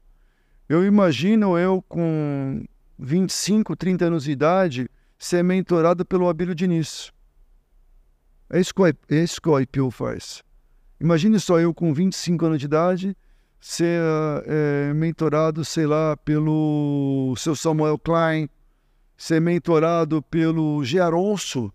Eu 0.69 0.85
imagino 0.85 1.57
eu 1.57 1.81
com 1.81 2.63
25, 2.97 3.75
30 3.75 4.05
anos 4.05 4.23
de 4.23 4.31
idade 4.31 4.89
ser 5.17 5.43
mentorado 5.43 6.05
pelo 6.05 6.29
Abílio 6.29 6.55
Diniz. 6.55 7.11
É 8.49 8.59
isso 8.59 8.73
que 8.73 8.81
é 8.83 9.23
isso 9.23 9.41
que 9.41 9.49
o 9.49 9.59
IPO 9.59 9.91
faz. 9.91 10.41
Imagine 10.99 11.39
só 11.39 11.59
eu 11.59 11.73
com 11.73 11.93
25 11.93 12.45
anos 12.45 12.59
de 12.59 12.65
idade 12.65 13.17
ser 13.59 14.01
é, 14.45 14.93
mentorado, 14.93 15.65
sei 15.65 15.85
lá, 15.85 16.15
pelo 16.17 17.33
seu 17.37 17.55
Samuel 17.55 17.97
Klein, 17.97 18.49
ser 19.19 19.41
mentorado 19.41 20.21
pelo 20.23 20.81
Gearonso. 20.81 21.71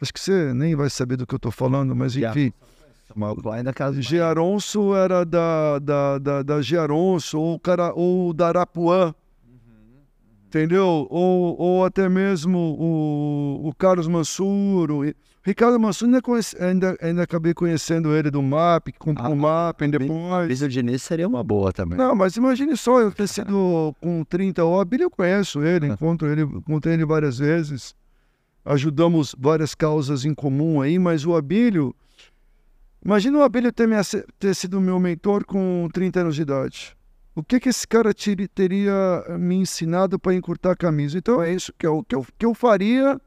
Acho 0.00 0.12
que 0.12 0.18
você 0.18 0.52
nem 0.52 0.74
vai 0.74 0.90
saber 0.90 1.16
do 1.16 1.24
que 1.24 1.32
eu 1.32 1.36
estou 1.36 1.52
falando, 1.52 1.94
mas 1.94 2.16
enfim. 2.16 2.52
Gearonso 4.02 4.94
era 4.94 5.24
da, 5.24 5.78
da, 5.78 6.18
da, 6.18 6.42
da 6.42 6.62
Gearonso, 6.62 7.38
ou, 7.38 7.60
cara, 7.60 7.92
ou 7.94 8.32
da 8.32 8.48
Arapuã. 8.48 9.14
Entendeu? 10.46 11.06
Ou, 11.08 11.60
ou 11.60 11.84
até 11.84 12.08
mesmo 12.08 12.58
o, 12.58 13.68
o 13.68 13.74
Carlos 13.74 14.08
Mansuro. 14.08 15.04
Ricardo 15.42 15.80
Mansur 15.80 16.06
ainda, 16.06 16.20
conhece, 16.20 16.62
ainda, 16.62 16.96
ainda 17.00 17.22
acabei 17.22 17.54
conhecendo 17.54 18.14
ele 18.14 18.30
do 18.30 18.42
MAP, 18.42 18.88
com 18.98 19.14
ah, 19.16 19.28
o 19.30 19.36
MAP, 19.36 19.80
depois. 19.88 20.48
Bísio 20.48 20.68
Diniz 20.68 21.02
seria 21.02 21.26
uma 21.26 21.42
boa 21.42 21.72
também. 21.72 21.96
Não, 21.96 22.14
mas 22.14 22.36
imagine 22.36 22.76
só 22.76 23.00
eu 23.00 23.10
ter 23.10 23.26
sido 23.26 23.94
com 24.02 24.22
30 24.24 24.62
O 24.64 24.78
Abílio 24.78 25.04
eu 25.04 25.10
conheço 25.10 25.62
ele, 25.62 25.86
encontro 25.86 26.28
ele, 26.28 26.42
encontrei 26.42 26.94
ele 26.94 27.06
várias 27.06 27.38
vezes. 27.38 27.94
Ajudamos 28.66 29.34
várias 29.38 29.74
causas 29.74 30.26
em 30.26 30.34
comum 30.34 30.82
aí, 30.82 30.98
mas 30.98 31.24
o 31.24 31.34
Abílio. 31.34 31.94
Imagina 33.02 33.38
o 33.38 33.42
Abílio 33.42 33.72
ter, 33.72 33.88
me, 33.88 33.96
ter 34.38 34.54
sido 34.54 34.78
meu 34.78 35.00
mentor 35.00 35.46
com 35.46 35.88
30 35.90 36.20
anos 36.20 36.36
de 36.36 36.42
idade. 36.42 36.94
O 37.34 37.42
que, 37.42 37.58
que 37.58 37.70
esse 37.70 37.88
cara 37.88 38.12
teria 38.54 39.24
me 39.38 39.54
ensinado 39.54 40.18
para 40.18 40.34
encurtar 40.34 40.72
a 40.72 40.76
camisa? 40.76 41.16
Então 41.16 41.42
é 41.42 41.50
isso 41.50 41.72
que 41.78 41.86
eu, 41.86 42.04
que 42.06 42.14
eu, 42.14 42.26
que 42.38 42.44
eu 42.44 42.52
faria 42.52 43.18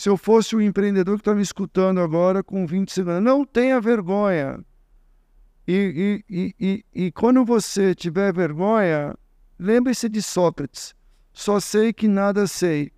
se 0.00 0.08
eu 0.08 0.16
fosse 0.16 0.56
o 0.56 0.62
empreendedor 0.62 1.16
que 1.16 1.20
está 1.20 1.34
me 1.34 1.42
escutando 1.42 2.00
agora 2.00 2.42
com 2.42 2.66
25 2.66 3.10
anos, 3.10 3.22
não 3.22 3.44
tenha 3.44 3.78
vergonha. 3.78 4.58
E, 5.68 6.24
e, 6.26 6.54
e, 6.58 6.84
e, 6.94 7.12
quando 7.12 7.44
você 7.44 7.94
tiver 7.94 8.32
vergonha, 8.32 9.14
lembre-se 9.58 10.08
de 10.08 10.22
Sócrates. 10.22 10.94
Só 11.34 11.60
sei 11.60 11.92
que 11.92 12.08
nada 12.08 12.46
sei. 12.46 12.90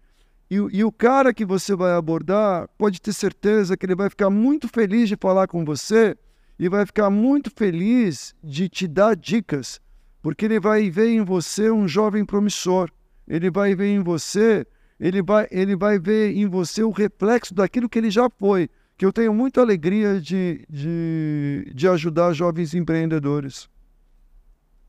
E, 0.49 0.85
o 0.85 0.93
cara 0.93 1.35
que 1.35 1.45
você 1.45 1.75
vai 1.75 1.93
abordar, 1.93 2.69
pode 2.79 3.03
ter 3.03 3.13
certeza 3.13 3.77
que 3.77 3.85
ele 3.85 3.97
vai 3.97 4.09
ficar 4.09 4.31
muito 4.31 4.69
feliz 4.69 5.09
de 5.09 5.17
falar 5.21 5.49
com 5.49 5.65
você 5.65 6.17
e 6.57 6.69
vai 6.69 6.87
ficar 6.87 7.11
muito 7.11 7.51
feliz 7.51 8.33
de 8.45 8.69
te 8.69 8.87
dar 8.87 9.17
dicas, 9.17 9.81
porque 10.23 10.45
ele 10.45 10.61
vai 10.61 10.89
ver 10.89 11.09
em 11.09 11.25
você 11.25 11.69
um 11.69 11.89
jovem 11.89 12.25
promissor. 12.25 12.89
Ele 13.27 13.51
vai 13.51 13.75
ver 13.75 13.89
em 13.89 14.05
você 14.05 14.65
ele 15.03 15.21
vai, 15.21 15.49
ele 15.51 15.75
vai 15.75 15.99
ver 15.99 16.33
em 16.37 16.47
você 16.47 16.85
o 16.85 16.91
reflexo 16.91 17.53
daquilo 17.53 17.89
que 17.89 17.99
ele 17.99 18.09
já 18.09 18.31
foi. 18.31 18.71
Que 18.97 19.05
eu 19.05 19.13
tenho 19.13 19.35
muita 19.35 19.61
alegria 19.61 20.21
de, 20.21 20.65
de, 20.71 21.73
de 21.75 21.89
ajudar 21.89 22.33
jovens 22.33 22.73
empreendedores. 22.73 23.69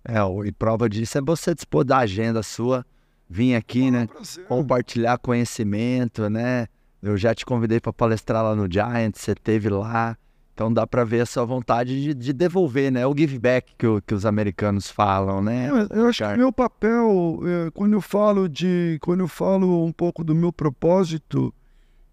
É, 0.06 0.20
e 0.46 0.52
prova 0.52 0.88
disso 0.88 1.18
é 1.18 1.22
você 1.22 1.56
dispor 1.56 1.84
da 1.84 1.98
agenda 1.98 2.44
sua, 2.44 2.86
vir 3.28 3.56
aqui, 3.56 3.90
né? 3.90 4.08
Compartilhar 4.48 5.18
conhecimento, 5.18 6.30
né? 6.30 6.68
Eu 7.02 7.18
já 7.18 7.34
te 7.34 7.44
convidei 7.44 7.80
para 7.80 7.92
palestrar 7.92 8.44
lá 8.44 8.56
no 8.56 8.72
Giant, 8.72 9.16
você 9.16 9.34
teve 9.34 9.68
lá. 9.68 10.16
Então 10.54 10.72
dá 10.72 10.86
para 10.86 11.04
ver 11.04 11.22
a 11.22 11.26
sua 11.26 11.46
vontade 11.46 12.00
de, 12.02 12.14
de, 12.14 12.32
devolver, 12.32 12.92
né? 12.92 13.06
O 13.08 13.18
give 13.18 13.40
back 13.40 13.74
que, 13.76 13.88
o, 13.88 14.00
que 14.02 14.14
os 14.14 14.24
americanos 14.24 14.90
falam, 14.90 15.42
né? 15.42 15.68
É, 15.68 15.98
eu 16.00 16.08
acho 16.08 16.24
que 16.24 16.38
meu 16.38 16.54
papel, 16.54 17.40
é, 17.44 17.72
quando 17.72 17.94
eu 17.94 18.02
falo 18.02 18.48
de, 18.48 19.00
quando 19.02 19.22
eu 19.22 19.28
falo 19.28 19.84
um 19.84 19.92
pouco 19.92 20.24
do 20.24 20.36
meu 20.36 20.54
propósito, 20.54 21.54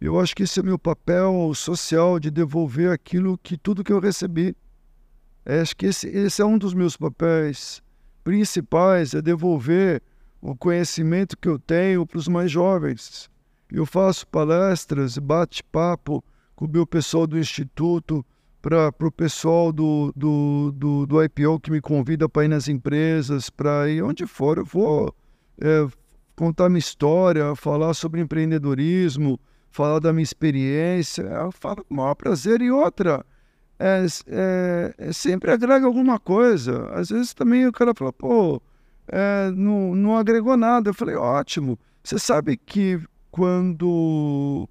eu 0.01 0.19
acho 0.19 0.35
que 0.35 0.45
esse 0.45 0.59
é 0.59 0.63
meu 0.63 0.79
papel 0.79 1.53
social 1.55 2.19
de 2.19 2.31
devolver 2.31 2.91
aquilo 2.91 3.37
que 3.37 3.59
tudo 3.59 3.85
que 3.85 3.93
eu 3.93 4.01
recebi. 4.01 4.57
É, 5.45 5.61
acho 5.61 5.77
que 5.77 5.87
esse, 5.87 6.09
esse 6.09 6.41
é 6.41 6.45
um 6.45 6.57
dos 6.57 6.73
meus 6.73 6.97
papéis 6.97 7.83
principais, 8.25 9.13
é 9.13 9.21
devolver 9.21 10.03
o 10.41 10.57
conhecimento 10.57 11.37
que 11.37 11.49
eu 11.49 11.59
tenho 11.59 12.07
para 12.07 12.17
os 12.17 12.27
mais 12.27 12.51
jovens. 12.51 13.29
Eu 13.71 13.85
faço 13.85 14.27
palestras, 14.27 15.19
bate-papo 15.19 16.25
com 16.57 16.65
o 16.65 16.69
meu 16.69 16.87
pessoal 16.87 17.27
do 17.27 17.39
Instituto, 17.39 18.25
para 18.61 18.93
o 19.01 19.11
pessoal 19.11 19.73
do, 19.73 20.13
do, 20.15 20.73
do, 20.73 21.07
do, 21.07 21.25
IPO 21.25 21.61
que 21.61 21.71
me 21.71 21.81
convida 21.81 22.29
para 22.29 22.45
ir 22.45 22.49
nas 22.49 22.69
empresas, 22.69 23.49
para 23.49 23.89
ir 23.89 24.03
onde 24.03 24.27
for, 24.27 24.59
eu 24.59 24.65
vou 24.65 25.15
é, 25.61 25.87
contar 26.37 26.69
minha 26.69 26.79
história, 26.79 27.55
falar 27.57 27.95
sobre 27.95 28.21
empreendedorismo, 28.21 29.41
falar 29.71 29.99
da 29.99 30.13
minha 30.13 30.23
experiência, 30.23 31.23
eu 31.23 31.53
falo 31.53 31.85
com 31.85 31.95
o 31.95 31.97
maior 31.97 32.15
prazer. 32.15 32.61
E 32.61 32.71
outra, 32.71 33.25
é, 33.79 34.07
é, 34.29 34.95
é, 34.99 35.13
sempre 35.13 35.51
agrega 35.51 35.87
alguma 35.87 36.19
coisa. 36.19 36.91
Às 36.93 37.09
vezes 37.09 37.33
também 37.33 37.67
o 37.67 37.73
cara 37.73 37.95
fala, 37.95 38.13
pô, 38.13 38.61
é, 39.09 39.51
não, 39.53 39.95
não 39.95 40.17
agregou 40.19 40.57
nada. 40.57 40.91
Eu 40.91 40.95
falei, 40.95 41.15
ótimo. 41.15 41.79
Você 42.03 42.19
sabe 42.19 42.57
que 42.59 43.01
quando 43.31 44.69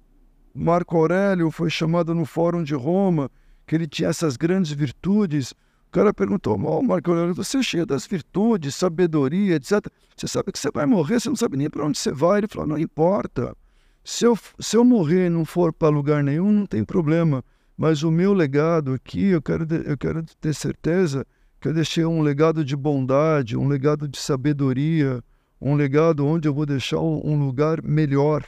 Marco 0.54 0.96
Aurélio 0.96 1.50
foi 1.50 1.70
chamado 1.70 2.14
no 2.14 2.24
Fórum 2.24 2.62
de 2.62 2.74
Roma, 2.74 3.30
que 3.70 3.76
ele 3.76 3.86
tinha 3.86 4.08
essas 4.08 4.36
grandes 4.36 4.72
virtudes. 4.72 5.52
O 5.52 5.92
cara 5.92 6.12
perguntou: 6.12 6.58
Marco 6.58 7.12
Aurélio, 7.12 7.32
você 7.32 7.58
é 7.58 7.62
cheio 7.62 7.86
das 7.86 8.04
virtudes, 8.04 8.74
sabedoria, 8.74 9.54
etc. 9.54 9.86
Você 10.16 10.26
sabe 10.26 10.50
que 10.50 10.58
você 10.58 10.72
vai 10.72 10.86
morrer, 10.86 11.20
você 11.20 11.28
não 11.28 11.36
sabe 11.36 11.56
nem 11.56 11.70
para 11.70 11.86
onde 11.86 11.96
você 11.96 12.10
vai. 12.10 12.40
Ele 12.40 12.48
falou: 12.48 12.66
não 12.66 12.76
importa. 12.76 13.56
Se 14.02 14.24
eu, 14.24 14.36
se 14.58 14.76
eu 14.76 14.84
morrer 14.84 15.26
e 15.26 15.30
não 15.30 15.44
for 15.44 15.72
para 15.72 15.88
lugar 15.88 16.24
nenhum, 16.24 16.50
não 16.50 16.66
tem 16.66 16.82
problema. 16.82 17.44
Mas 17.76 18.02
o 18.02 18.10
meu 18.10 18.32
legado 18.32 18.92
aqui, 18.92 19.26
eu 19.26 19.40
quero, 19.40 19.64
eu 19.72 19.96
quero 19.96 20.24
ter 20.40 20.52
certeza 20.52 21.24
que 21.60 21.68
eu 21.68 21.72
deixei 21.72 22.04
um 22.04 22.22
legado 22.22 22.64
de 22.64 22.74
bondade, 22.74 23.56
um 23.56 23.68
legado 23.68 24.08
de 24.08 24.18
sabedoria, 24.18 25.22
um 25.60 25.76
legado 25.76 26.26
onde 26.26 26.48
eu 26.48 26.54
vou 26.54 26.66
deixar 26.66 26.98
um 26.98 27.38
lugar 27.38 27.80
melhor 27.84 28.44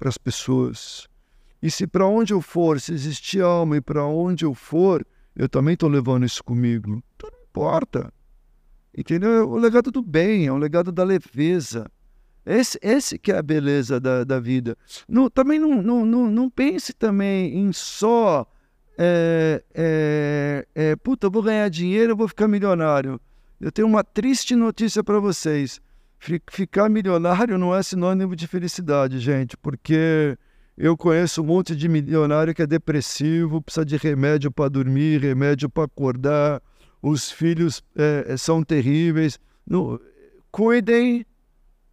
para 0.00 0.08
as 0.08 0.18
pessoas. 0.18 1.06
E 1.62 1.70
se 1.70 1.86
para 1.86 2.06
onde 2.06 2.32
eu 2.32 2.40
for, 2.40 2.80
se 2.80 2.92
existir 2.92 3.42
alma 3.42 3.76
e 3.76 3.80
para 3.80 4.04
onde 4.04 4.44
eu 4.44 4.54
for, 4.54 5.04
eu 5.34 5.48
também 5.48 5.74
estou 5.74 5.88
levando 5.88 6.24
isso 6.24 6.42
comigo. 6.42 7.02
Então 7.16 7.30
não 7.32 7.40
importa. 7.48 8.12
Entendeu? 8.96 9.30
É 9.30 9.44
o 9.44 9.56
legado 9.56 9.90
do 9.90 10.02
bem, 10.02 10.46
é 10.46 10.52
o 10.52 10.56
legado 10.56 10.90
da 10.92 11.04
leveza. 11.04 11.90
Esse, 12.44 12.78
esse 12.80 13.18
que 13.18 13.30
é 13.30 13.38
a 13.38 13.42
beleza 13.42 14.00
da, 14.00 14.24
da 14.24 14.40
vida. 14.40 14.76
Não, 15.08 15.28
também 15.28 15.58
não, 15.58 15.82
não, 15.82 16.06
não, 16.06 16.30
não 16.30 16.48
pense 16.50 16.92
também 16.92 17.58
em 17.58 17.72
só 17.72 18.46
é, 19.00 19.62
é, 19.72 20.66
é, 20.74 20.96
puta, 20.96 21.28
eu 21.28 21.30
vou 21.30 21.42
ganhar 21.42 21.68
dinheiro, 21.68 22.12
eu 22.12 22.16
vou 22.16 22.26
ficar 22.26 22.48
milionário. 22.48 23.20
Eu 23.60 23.70
tenho 23.70 23.86
uma 23.86 24.02
triste 24.02 24.56
notícia 24.56 25.04
para 25.04 25.20
vocês. 25.20 25.80
Ficar 26.50 26.88
milionário 26.88 27.56
não 27.56 27.72
é 27.72 27.80
sinônimo 27.80 28.34
de 28.34 28.48
felicidade, 28.48 29.20
gente, 29.20 29.56
porque 29.56 30.36
eu 30.78 30.96
conheço 30.96 31.42
um 31.42 31.44
monte 31.44 31.74
de 31.74 31.88
milionário 31.88 32.54
que 32.54 32.62
é 32.62 32.66
depressivo, 32.66 33.60
precisa 33.60 33.84
de 33.84 33.96
remédio 33.96 34.48
para 34.48 34.70
dormir, 34.70 35.20
remédio 35.20 35.68
para 35.68 35.84
acordar, 35.84 36.62
os 37.02 37.32
filhos 37.32 37.82
é, 37.96 38.36
são 38.36 38.62
terríveis. 38.62 39.40
Cuidem 40.52 41.26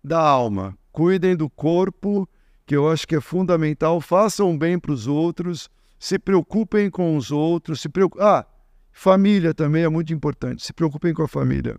da 0.03 0.19
alma, 0.19 0.77
cuidem 0.91 1.35
do 1.35 1.49
corpo, 1.49 2.29
que 2.63 2.75
eu 2.75 2.87
acho 2.87 3.07
que 3.07 3.15
é 3.15 3.21
fundamental. 3.21 3.99
Façam 3.99 4.55
bem 4.55 4.77
para 4.77 4.91
os 4.91 5.07
outros, 5.07 5.67
se 5.97 6.19
preocupem 6.19 6.87
com 6.91 7.17
os 7.17 7.31
outros, 7.31 7.81
se 7.81 7.89
preocup... 7.89 8.21
Ah, 8.21 8.45
família 8.91 9.51
também 9.51 9.83
é 9.83 9.89
muito 9.89 10.13
importante. 10.13 10.63
Se 10.63 10.71
preocupem 10.71 11.11
com 11.11 11.23
a 11.23 11.27
família. 11.27 11.75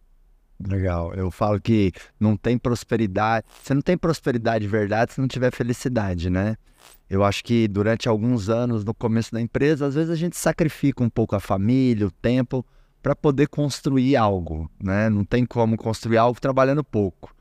Legal. 0.59 1.13
Eu 1.15 1.31
falo 1.31 1.61
que 1.61 1.93
não 2.19 2.37
tem 2.37 2.57
prosperidade. 2.57 3.47
Você 3.63 3.75
não 3.75 3.83
tem 3.83 3.97
prosperidade 3.97 4.65
de 4.65 4.69
verdade 4.71 5.13
se 5.13 5.21
não 5.21 5.29
tiver 5.29 5.53
felicidade, 5.53 6.31
né? 6.31 6.57
Eu 7.09 7.25
acho 7.25 7.45
que 7.45 7.69
durante 7.69 8.09
alguns 8.09 8.49
anos, 8.49 8.85
no 8.85 8.95
começo 8.95 9.33
da 9.33 9.41
empresa, 9.41 9.87
às 9.87 9.95
vezes 9.95 10.11
a 10.11 10.17
gente 10.17 10.37
sacrifica 10.37 11.03
um 11.03 11.11
pouco 11.11 11.37
a 11.37 11.41
família, 11.41 12.07
o 12.07 12.11
tempo, 12.11 12.65
para 13.03 13.15
poder 13.15 13.49
construir 13.49 14.17
algo, 14.17 14.71
né? 14.83 15.09
Não 15.09 15.25
tem 15.25 15.45
como 15.45 15.77
construir 15.77 16.17
algo 16.19 16.41
trabalhando 16.41 16.83
pouco. 16.83 17.35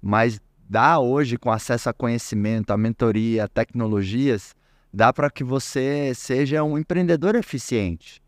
Mas 0.00 0.40
dá 0.68 0.98
hoje, 0.98 1.36
com 1.36 1.50
acesso 1.50 1.88
a 1.88 1.92
conhecimento, 1.92 2.72
a 2.72 2.76
mentoria, 2.76 3.44
a 3.44 3.48
tecnologias, 3.48 4.54
dá 4.92 5.12
para 5.12 5.30
que 5.30 5.44
você 5.44 6.12
seja 6.14 6.64
um 6.64 6.76
empreendedor 6.76 7.36
eficiente, 7.36 8.20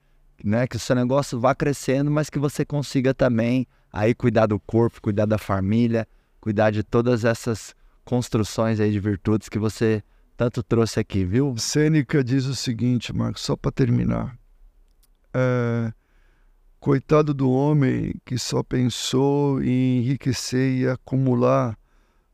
né? 0.44 0.66
Que 0.68 0.76
o 0.76 0.80
seu 0.80 0.94
negócio 0.94 1.40
vá 1.40 1.54
crescendo, 1.54 2.10
mas 2.10 2.30
que 2.30 2.38
você 2.38 2.64
consiga 2.64 3.12
também 3.12 3.66
aí 3.94 4.12
cuidar 4.12 4.46
do 4.46 4.58
corpo, 4.58 5.00
cuidar 5.00 5.24
da 5.24 5.38
família, 5.38 6.06
cuidar 6.40 6.72
de 6.72 6.82
todas 6.82 7.24
essas 7.24 7.76
construções 8.04 8.80
aí 8.80 8.90
de 8.90 8.98
virtudes 8.98 9.48
que 9.48 9.56
você 9.56 10.02
tanto 10.36 10.64
trouxe 10.64 10.98
aqui, 10.98 11.24
viu? 11.24 11.56
Sêneca 11.56 12.24
diz 12.24 12.44
o 12.46 12.56
seguinte, 12.56 13.12
Marcos, 13.12 13.42
só 13.42 13.56
para 13.56 13.70
terminar. 13.70 14.36
É, 15.32 15.92
coitado 16.80 17.32
do 17.32 17.48
homem 17.48 18.12
que 18.24 18.36
só 18.36 18.64
pensou 18.64 19.62
em 19.62 20.00
enriquecer 20.00 20.76
e 20.76 20.88
acumular 20.88 21.78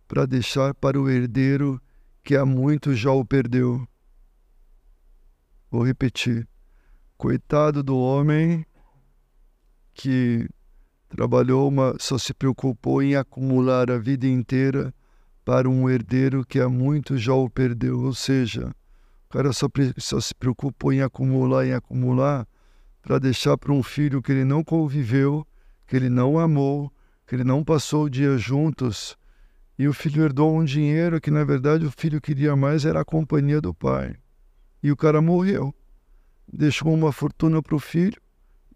para 0.09 0.25
deixar 0.25 0.73
para 0.73 0.99
o 0.99 1.11
herdeiro 1.11 1.79
que 2.25 2.37
há 2.37 2.47
muito 2.47 2.95
já 2.95 3.13
o 3.13 3.23
perdeu. 3.23 3.87
Vou 5.71 5.85
repetir. 5.85 6.49
Coitado 7.19 7.83
do 7.83 7.99
homem 7.99 8.65
que 9.93 10.49
trabalhou, 11.11 11.69
uma, 11.69 11.95
só 11.99 12.17
se 12.17 12.33
preocupou 12.33 13.03
em 13.03 13.17
acumular 13.17 13.91
a 13.91 13.99
vida 13.99 14.27
inteira 14.27 14.95
para 15.45 15.69
um 15.69 15.91
herdeiro 15.91 16.47
que 16.47 16.61
há 16.61 16.69
muito 16.69 17.19
já 17.19 17.35
o 17.35 17.51
perdeu. 17.51 18.01
Ou 18.01 18.15
seja, 18.15 18.69
o 19.29 19.33
cara 19.33 19.53
só, 19.53 19.67
só 19.99 20.21
se 20.21 20.35
preocupou 20.35 20.93
em 20.93 21.03
acumular, 21.03 21.67
em 21.67 21.75
acumular, 21.75 22.47
para 23.03 23.19
deixar 23.19 23.59
para 23.59 23.73
um 23.73 23.83
filho 23.83 24.23
que 24.23 24.31
ele 24.31 24.45
não 24.45 24.63
conviveu, 24.63 25.47
que 25.87 25.97
ele 25.97 26.09
não 26.09 26.39
amou, 26.39 26.93
que 27.27 27.35
ele 27.35 27.45
não 27.45 27.65
passou 27.65 28.05
o 28.05 28.11
dia 28.11 28.39
juntos. 28.39 29.19
E 29.77 29.89
o 29.89 29.93
filho 29.93 30.23
herdou 30.23 30.57
um 30.57 30.65
dinheiro 30.65 31.21
que, 31.21 31.31
na 31.31 31.43
verdade, 31.43 31.85
o 31.85 31.91
filho 31.91 32.21
queria 32.21 32.55
mais 32.55 32.85
era 32.85 33.01
a 33.01 33.05
companhia 33.05 33.61
do 33.61 33.75
pai. 33.75 34.15
E 34.83 34.93
o 34.93 34.97
cara 34.97 35.21
morreu. 35.21 35.75
Deixou 36.53 36.93
uma 36.93 37.11
fortuna 37.11 37.63
para 37.63 37.75
o 37.75 37.81
filho, 37.81 38.21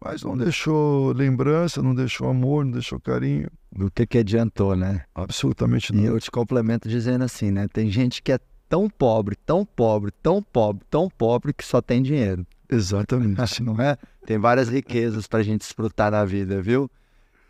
mas 0.04 0.22
não 0.22 0.36
deixou 0.36 1.12
lembrança, 1.12 1.82
não 1.82 1.94
deixou 1.94 2.28
amor, 2.28 2.64
não 2.64 2.72
deixou 2.72 3.00
carinho. 3.00 3.48
Do 3.72 3.90
que 3.90 4.06
que 4.06 4.18
adiantou, 4.18 4.76
né? 4.76 5.02
Absolutamente 5.14 5.92
não. 5.94 6.02
E 6.02 6.06
eu 6.06 6.20
te 6.20 6.30
complemento 6.30 6.88
dizendo 6.88 7.24
assim, 7.24 7.50
né? 7.50 7.66
Tem 7.72 7.90
gente 7.90 8.22
que 8.22 8.30
é 8.30 8.38
tão 8.68 8.88
pobre, 8.88 9.34
tão 9.34 9.64
pobre, 9.64 10.12
tão 10.22 10.42
pobre, 10.42 10.84
tão 10.90 11.08
pobre 11.08 11.54
que 11.54 11.64
só 11.64 11.80
tem 11.80 12.02
dinheiro. 12.02 12.46
Exatamente. 12.68 13.62
não 13.64 13.80
é? 13.80 13.96
Tem 14.26 14.38
várias 14.38 14.68
riquezas 14.68 15.26
para 15.26 15.40
a 15.40 15.42
gente 15.42 15.60
desfrutar 15.60 16.10
na 16.10 16.24
vida, 16.24 16.60
viu? 16.60 16.90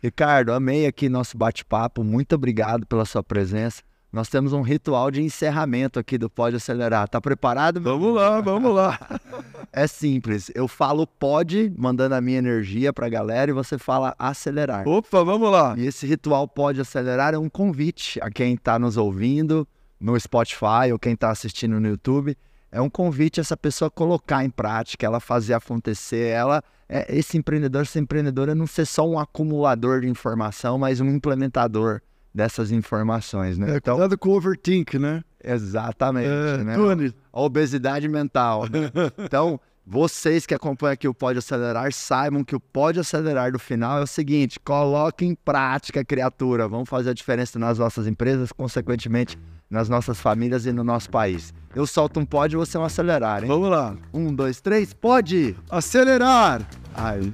Ricardo, 0.01 0.53
amei 0.53 0.85
aqui 0.85 1.09
nosso 1.09 1.37
bate-papo. 1.37 2.03
Muito 2.03 2.35
obrigado 2.35 2.85
pela 2.85 3.05
sua 3.05 3.23
presença. 3.23 3.83
Nós 4.15 4.29
temos 4.29 4.53
um 4.53 4.61
ritual 4.61 5.11
de 5.11 5.21
encerramento 5.21 5.99
aqui 5.99 6.17
do 6.17 6.29
Pode 6.29 6.55
Acelerar. 6.55 7.05
Tá 7.05 7.19
preparado? 7.19 7.81
Vamos 7.81 8.15
lá, 8.15 8.39
vamos 8.39 8.73
lá. 8.73 8.97
É 9.77 9.87
simples. 9.87 10.49
Eu 10.55 10.69
falo 10.69 11.05
pode, 11.05 11.69
mandando 11.77 12.15
a 12.15 12.21
minha 12.21 12.37
energia 12.37 12.93
pra 12.93 13.09
galera, 13.09 13.51
e 13.51 13.53
você 13.53 13.77
fala 13.77 14.15
acelerar. 14.17 14.87
Opa, 14.87 15.21
vamos 15.21 15.51
lá. 15.51 15.75
E 15.77 15.85
esse 15.85 16.07
ritual 16.07 16.47
Pode 16.47 16.79
Acelerar 16.79 17.33
é 17.33 17.37
um 17.37 17.49
convite 17.49 18.17
a 18.21 18.31
quem 18.31 18.53
está 18.53 18.79
nos 18.79 18.95
ouvindo 18.95 19.67
no 19.99 20.17
Spotify 20.17 20.93
ou 20.93 20.97
quem 20.97 21.11
está 21.11 21.29
assistindo 21.29 21.77
no 21.77 21.89
YouTube. 21.89 22.37
É 22.71 22.79
um 22.79 22.89
convite 22.89 23.41
a 23.41 23.41
essa 23.41 23.57
pessoa 23.57 23.91
colocar 23.91 24.45
em 24.45 24.49
prática, 24.49 25.05
ela 25.05 25.19
fazer 25.19 25.55
acontecer, 25.55 26.29
ela 26.29 26.63
é, 26.87 27.13
esse 27.13 27.37
empreendedor, 27.37 27.81
essa 27.81 27.99
empreendedora 27.99 28.53
é 28.53 28.55
não 28.55 28.67
ser 28.67 28.85
só 28.85 29.05
um 29.05 29.19
acumulador 29.19 29.99
de 29.99 30.07
informação, 30.07 30.77
mas 30.77 31.01
um 31.01 31.09
implementador 31.09 31.99
dessas 32.35 32.69
informações, 32.69 33.57
né? 33.57 33.75
É, 33.75 33.77
então, 33.77 33.95
cuidado 33.95 34.17
com 34.17 34.27
o 34.29 34.33
overthink, 34.35 34.99
né? 34.99 35.23
Exatamente. 35.41 36.27
É, 36.27 36.57
né? 36.65 36.75
Tony. 36.75 37.15
A 37.31 37.41
obesidade 37.41 38.09
mental. 38.09 38.63
Né? 38.63 38.91
então, 39.23 39.57
vocês 39.87 40.45
que 40.45 40.53
acompanham 40.53 40.93
aqui 40.93 41.07
o 41.07 41.13
Pode 41.13 41.39
Acelerar, 41.39 41.93
saibam 41.93 42.43
que 42.43 42.53
o 42.53 42.59
Pode 42.59 42.99
Acelerar 42.99 43.53
do 43.53 43.59
final 43.59 43.99
é 43.99 44.03
o 44.03 44.07
seguinte: 44.07 44.59
coloque 44.59 45.23
em 45.23 45.33
prática, 45.33 46.03
criatura. 46.03 46.67
Vamos 46.67 46.89
fazer 46.89 47.11
a 47.11 47.13
diferença 47.13 47.57
nas 47.57 47.79
nossas 47.79 48.05
empresas, 48.05 48.51
consequentemente, 48.51 49.39
nas 49.69 49.87
nossas 49.87 50.19
famílias 50.19 50.65
e 50.65 50.73
no 50.73 50.83
nosso 50.83 51.09
país. 51.09 51.53
Eu 51.73 51.87
solto 51.87 52.19
um 52.19 52.25
pode 52.25 52.55
e 52.55 52.57
você 52.57 52.75
é 52.75 52.79
um 52.81 52.83
acelerar, 52.83 53.43
hein? 53.43 53.47
Vamos 53.47 53.69
lá. 53.69 53.95
Um, 54.13 54.35
dois, 54.35 54.59
três, 54.59 54.93
pode! 54.93 55.55
Acelerar! 55.69 56.67
Ai. 56.93 57.33